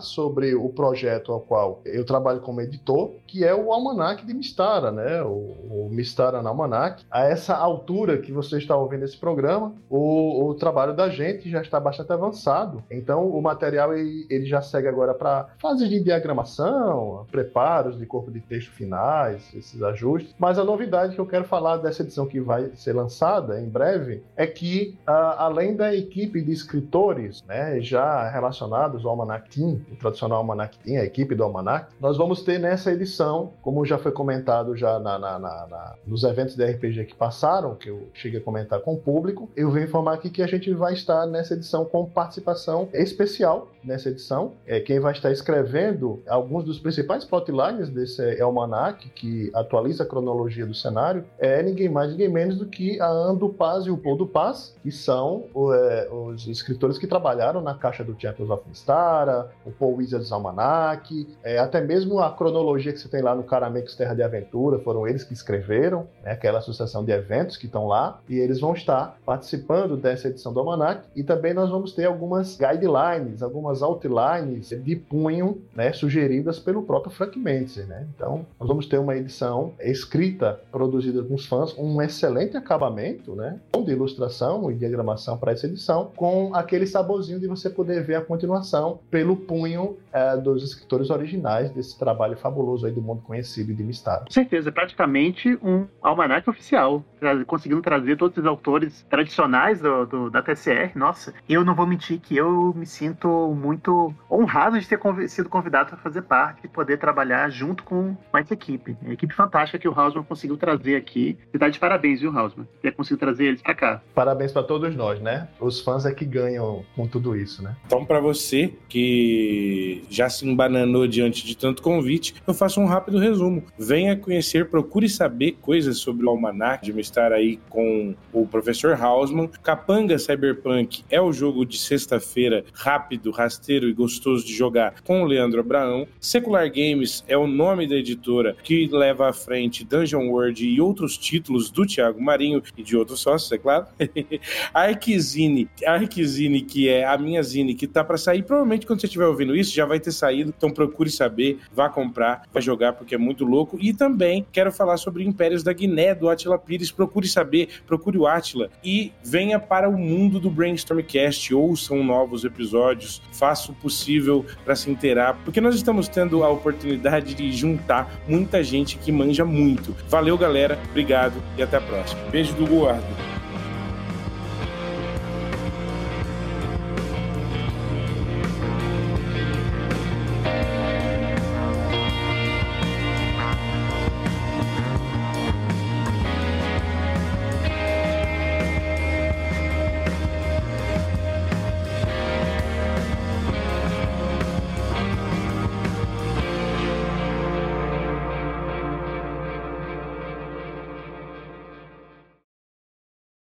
sobre 0.00 0.54
o 0.54 0.68
projeto 0.68 1.32
ao 1.32 1.40
qual 1.40 1.80
eu 1.84 2.04
trabalho 2.04 2.40
como 2.40 2.60
editor, 2.60 3.12
que 3.26 3.44
é 3.44 3.54
o 3.54 3.72
Almanac 3.72 4.24
de 4.24 4.34
Mistara, 4.34 4.90
né? 4.90 5.22
O, 5.22 5.54
o 5.70 5.88
Mistara 5.90 6.42
no 6.42 6.48
Almanac. 6.48 7.04
A 7.10 7.24
essa 7.24 7.54
altura 7.54 8.18
que 8.18 8.32
você 8.32 8.58
está 8.58 8.76
ouvindo 8.76 9.04
esse 9.04 9.16
programa, 9.16 9.74
o, 9.88 10.48
o 10.48 10.54
trabalho 10.54 10.94
da 10.94 11.08
gente 11.08 11.50
já 11.50 11.60
está 11.60 11.78
bastante 11.78 12.12
avançado. 12.12 12.82
Então, 12.90 13.28
o 13.28 13.42
material 13.42 13.94
ele, 13.94 14.26
ele 14.30 14.46
já 14.46 14.62
segue 14.62 14.88
agora 14.88 15.14
para 15.14 15.48
fases 15.58 15.88
de 15.88 16.00
diagramação, 16.00 17.26
preparos 17.30 17.98
de 17.98 18.06
corpo 18.06 18.30
de 18.30 18.40
texto 18.40 18.70
finais, 18.70 19.52
esses 19.54 19.82
ajustes. 19.82 20.34
Mas 20.38 20.58
a 20.58 20.64
novidade 20.64 21.14
que 21.14 21.20
eu 21.20 21.26
quero 21.26 21.44
falar 21.44 21.78
dessa 21.78 22.02
edição 22.02 22.26
que 22.26 22.40
vai 22.40 22.70
ser 22.74 22.92
lançada 22.92 23.60
em 23.60 23.68
breve 23.68 24.22
é 24.36 24.46
que, 24.46 24.96
além 25.06 25.76
da 25.76 25.94
equipe 25.94 26.40
de 26.40 26.52
escritores 26.52 27.42
né, 27.46 27.80
já 27.80 28.13
relacionados 28.28 29.04
ao 29.04 29.10
Almanac 29.10 29.50
Team, 29.50 29.80
o 29.92 29.96
tradicional 29.96 30.38
Almanac 30.38 30.78
Team, 30.78 31.00
a 31.00 31.04
equipe 31.04 31.34
do 31.34 31.44
Almanac, 31.44 31.92
nós 32.00 32.16
vamos 32.16 32.42
ter 32.42 32.58
nessa 32.58 32.92
edição, 32.92 33.52
como 33.62 33.84
já 33.84 33.98
foi 33.98 34.12
comentado 34.12 34.76
já 34.76 34.98
na, 34.98 35.18
na, 35.18 35.38
na, 35.38 35.66
na 35.66 35.94
nos 36.06 36.24
eventos 36.24 36.56
de 36.56 36.64
RPG 36.64 37.06
que 37.06 37.14
passaram, 37.14 37.74
que 37.74 37.90
eu 37.90 38.08
cheguei 38.14 38.40
a 38.40 38.42
comentar 38.42 38.80
com 38.80 38.94
o 38.94 38.98
público, 38.98 39.48
eu 39.56 39.70
venho 39.70 39.86
informar 39.86 40.14
aqui 40.14 40.30
que 40.30 40.42
a 40.42 40.46
gente 40.46 40.72
vai 40.72 40.92
estar 40.92 41.26
nessa 41.26 41.54
edição 41.54 41.84
com 41.84 42.04
participação 42.06 42.88
especial 42.92 43.68
nessa 43.84 44.08
edição. 44.08 44.52
É, 44.66 44.80
quem 44.80 45.00
vai 45.00 45.12
estar 45.12 45.30
escrevendo 45.30 46.22
alguns 46.26 46.64
dos 46.64 46.78
principais 46.78 47.24
plotlines 47.24 47.88
desse 47.88 48.40
almanac, 48.40 49.08
que 49.10 49.50
atualiza 49.54 50.04
a 50.04 50.06
cronologia 50.06 50.66
do 50.66 50.74
cenário, 50.74 51.24
é 51.38 51.62
ninguém 51.62 51.88
mais, 51.88 52.10
ninguém 52.10 52.28
menos 52.28 52.56
do 52.56 52.66
que 52.66 53.00
a 53.00 53.08
Ando 53.08 53.48
Paz 53.48 53.86
e 53.86 53.90
o 53.90 53.96
Paul 53.96 54.16
do 54.16 54.26
Paz, 54.26 54.74
que 54.82 54.90
são 54.90 55.44
é, 55.74 56.08
os 56.10 56.46
escritores 56.46 56.98
que 56.98 57.06
trabalharam 57.06 57.60
na 57.60 57.74
caixa 57.74 58.04
do 58.04 58.14
Champions 58.18 58.50
of 58.50 58.62
Mistara, 58.68 59.50
o 59.64 59.70
Paul 59.70 59.96
Wizards 59.96 60.32
Almanac, 60.32 61.28
é, 61.42 61.58
até 61.58 61.80
mesmo 61.80 62.20
a 62.20 62.30
cronologia 62.30 62.92
que 62.92 62.98
você 62.98 63.08
tem 63.08 63.22
lá 63.22 63.34
no 63.34 63.42
Caramex 63.42 63.94
Terra 63.94 64.14
de 64.14 64.22
Aventura, 64.22 64.78
foram 64.78 65.06
eles 65.06 65.24
que 65.24 65.32
escreveram, 65.32 66.06
né, 66.22 66.32
aquela 66.32 66.58
associação 66.58 67.04
de 67.04 67.12
eventos 67.12 67.56
que 67.56 67.66
estão 67.66 67.86
lá, 67.86 68.20
e 68.28 68.38
eles 68.38 68.60
vão 68.60 68.74
estar 68.74 69.16
participando 69.24 69.96
dessa 69.96 70.28
edição 70.28 70.52
do 70.52 70.60
Almanac, 70.60 71.06
e 71.14 71.22
também 71.22 71.54
nós 71.54 71.70
vamos 71.70 71.92
ter 71.92 72.04
algumas 72.04 72.56
guidelines, 72.56 73.42
algumas 73.42 73.73
algumas 73.74 73.82
outlines 73.82 74.68
de 74.68 74.96
punho 74.96 75.62
né, 75.74 75.92
sugeridas 75.92 76.58
pelo 76.58 76.82
próprio 76.82 77.12
Frank 77.12 77.38
Mentzer. 77.38 77.86
Né? 77.86 78.06
Então, 78.14 78.46
nós 78.58 78.68
vamos 78.68 78.86
ter 78.86 78.98
uma 78.98 79.16
edição 79.16 79.72
escrita, 79.80 80.60
produzida 80.70 81.22
com 81.22 81.34
os 81.34 81.46
fãs, 81.46 81.76
um 81.76 82.00
excelente 82.00 82.56
acabamento 82.56 83.34
né, 83.34 83.58
de 83.84 83.92
ilustração 83.92 84.70
e 84.70 84.74
diagramação 84.74 85.36
para 85.36 85.52
essa 85.52 85.66
edição, 85.66 86.12
com 86.16 86.54
aquele 86.54 86.86
saborzinho 86.86 87.40
de 87.40 87.46
você 87.46 87.68
poder 87.68 88.02
ver 88.02 88.16
a 88.16 88.20
continuação 88.20 89.00
pelo 89.10 89.36
punho 89.36 89.96
é, 90.12 90.36
dos 90.36 90.62
escritores 90.62 91.10
originais 91.10 91.70
desse 91.70 91.98
trabalho 91.98 92.36
fabuloso 92.36 92.86
aí 92.86 92.92
do 92.92 93.02
mundo 93.02 93.22
conhecido 93.22 93.72
e 93.72 93.74
de 93.74 93.82
mistério. 93.82 94.24
Com 94.24 94.30
certeza, 94.30 94.70
praticamente 94.70 95.58
um 95.62 95.86
almanac 96.00 96.48
oficial, 96.48 97.02
conseguindo 97.46 97.82
trazer 97.82 98.16
todos 98.16 98.38
os 98.38 98.46
autores 98.46 99.04
tradicionais 99.10 99.80
do, 99.80 100.06
do, 100.06 100.30
da 100.30 100.42
TCR. 100.42 100.96
Nossa, 100.96 101.34
eu 101.48 101.64
não 101.64 101.74
vou 101.74 101.86
mentir 101.86 102.20
que 102.20 102.36
eu 102.36 102.72
me 102.74 102.86
sinto 102.86 103.28
muito 103.64 104.14
honrado 104.30 104.78
de 104.78 104.86
ter 104.86 105.00
sido 105.28 105.48
convidado 105.48 105.88
para 105.88 105.98
fazer 105.98 106.22
parte 106.22 106.60
e 106.64 106.68
poder 106.68 106.98
trabalhar 106.98 107.48
junto 107.48 107.82
com, 107.82 108.14
com 108.14 108.38
essa 108.38 108.52
equipe. 108.52 108.96
A 109.06 109.12
equipe 109.12 109.34
fantástica 109.34 109.78
que 109.78 109.88
o 109.88 109.98
Hausman 109.98 110.22
conseguiu 110.22 110.56
trazer 110.56 110.96
aqui. 110.96 111.38
Você 111.50 111.58
tá 111.58 111.68
de 111.68 111.78
parabéns, 111.78 112.20
viu, 112.20 112.36
Hausman? 112.36 112.68
Ter 112.82 112.92
conseguido 112.92 113.20
trazer 113.20 113.46
eles 113.46 113.62
para 113.62 113.74
cá. 113.74 114.02
Parabéns 114.14 114.52
para 114.52 114.62
todos 114.62 114.94
nós, 114.94 115.20
né? 115.20 115.48
Os 115.58 115.80
fãs 115.80 116.04
é 116.04 116.12
que 116.12 116.24
ganham 116.24 116.84
com 116.94 117.06
tudo 117.06 117.34
isso, 117.34 117.62
né? 117.62 117.74
Então, 117.86 118.04
para 118.04 118.20
você 118.20 118.74
que 118.88 120.04
já 120.10 120.28
se 120.28 120.46
embananou 120.46 121.06
diante 121.06 121.46
de 121.46 121.56
tanto 121.56 121.82
convite, 121.82 122.34
eu 122.46 122.52
faço 122.52 122.80
um 122.80 122.86
rápido 122.86 123.18
resumo. 123.18 123.64
Venha 123.78 124.16
conhecer, 124.16 124.68
procure 124.68 125.08
saber 125.08 125.52
coisas 125.62 125.98
sobre 125.98 126.26
o 126.26 126.28
Almanac, 126.28 126.84
de 126.84 127.00
estar 127.00 127.32
aí 127.32 127.58
com 127.70 128.14
o 128.32 128.46
professor 128.46 128.92
Hausman. 129.00 129.48
Capanga 129.62 130.18
Cyberpunk 130.18 131.04
é 131.10 131.20
o 131.20 131.32
jogo 131.32 131.64
de 131.64 131.78
sexta-feira 131.78 132.64
rápido, 132.74 133.30
racional 133.30 133.53
rasteiro 133.54 133.88
e 133.88 133.92
gostoso 133.92 134.44
de 134.44 134.52
jogar 134.52 135.00
com 135.04 135.22
o 135.22 135.26
Leandro 135.26 135.60
Abraão. 135.60 136.06
Secular 136.20 136.68
Games 136.68 137.24
é 137.28 137.36
o 137.36 137.46
nome 137.46 137.86
da 137.86 137.94
editora 137.94 138.56
que 138.62 138.88
leva 138.88 139.28
à 139.28 139.32
frente 139.32 139.84
Dungeon 139.84 140.28
World 140.28 140.66
e 140.66 140.80
outros 140.80 141.16
títulos 141.16 141.70
do 141.70 141.86
Thiago 141.86 142.20
Marinho 142.20 142.62
e 142.76 142.82
de 142.82 142.96
outros 142.96 143.20
sócios, 143.20 143.52
é 143.52 143.58
claro. 143.58 143.86
Arquizine, 144.74 145.68
Arquizine, 145.86 146.62
que 146.62 146.88
é 146.88 147.04
a 147.04 147.16
minha 147.16 147.42
zine, 147.42 147.74
que 147.74 147.86
tá 147.86 148.02
para 148.02 148.16
sair. 148.16 148.42
Provavelmente 148.42 148.86
quando 148.86 149.00
você 149.00 149.06
estiver 149.06 149.26
ouvindo 149.26 149.54
isso, 149.54 149.74
já 149.74 149.86
vai 149.86 150.00
ter 150.00 150.12
saído. 150.12 150.52
Então 150.56 150.70
procure 150.70 151.10
saber, 151.10 151.58
vá 151.72 151.88
comprar, 151.88 152.42
vai 152.52 152.62
jogar 152.62 152.94
porque 152.94 153.14
é 153.14 153.18
muito 153.18 153.44
louco. 153.44 153.78
E 153.80 153.92
também 153.92 154.44
quero 154.50 154.72
falar 154.72 154.96
sobre 154.96 155.24
Impérios 155.24 155.62
da 155.62 155.72
Guiné, 155.72 156.14
do 156.14 156.28
Atila 156.28 156.58
Pires. 156.58 156.90
Procure 156.90 157.28
saber, 157.28 157.68
procure 157.86 158.18
o 158.18 158.26
Atila 158.26 158.70
e 158.82 159.12
venha 159.22 159.60
para 159.60 159.88
o 159.88 159.96
mundo 159.96 160.40
do 160.40 160.50
Brainstormcast. 160.50 161.54
Ouçam 161.54 162.02
novos 162.02 162.44
episódios, 162.44 163.22
faça 163.44 163.72
o 163.72 163.74
possível 163.74 164.42
para 164.64 164.74
se 164.74 164.90
inteirar, 164.90 165.34
porque 165.44 165.60
nós 165.60 165.74
estamos 165.74 166.08
tendo 166.08 166.42
a 166.42 166.48
oportunidade 166.48 167.34
de 167.34 167.52
juntar 167.52 168.10
muita 168.26 168.64
gente 168.64 168.96
que 168.96 169.12
manja 169.12 169.44
muito. 169.44 169.94
Valeu, 170.08 170.38
galera. 170.38 170.78
Obrigado 170.88 171.34
e 171.58 171.62
até 171.62 171.76
a 171.76 171.80
próxima. 171.82 172.22
Beijo 172.30 172.54
do 172.54 172.66
Guardo. 172.66 173.33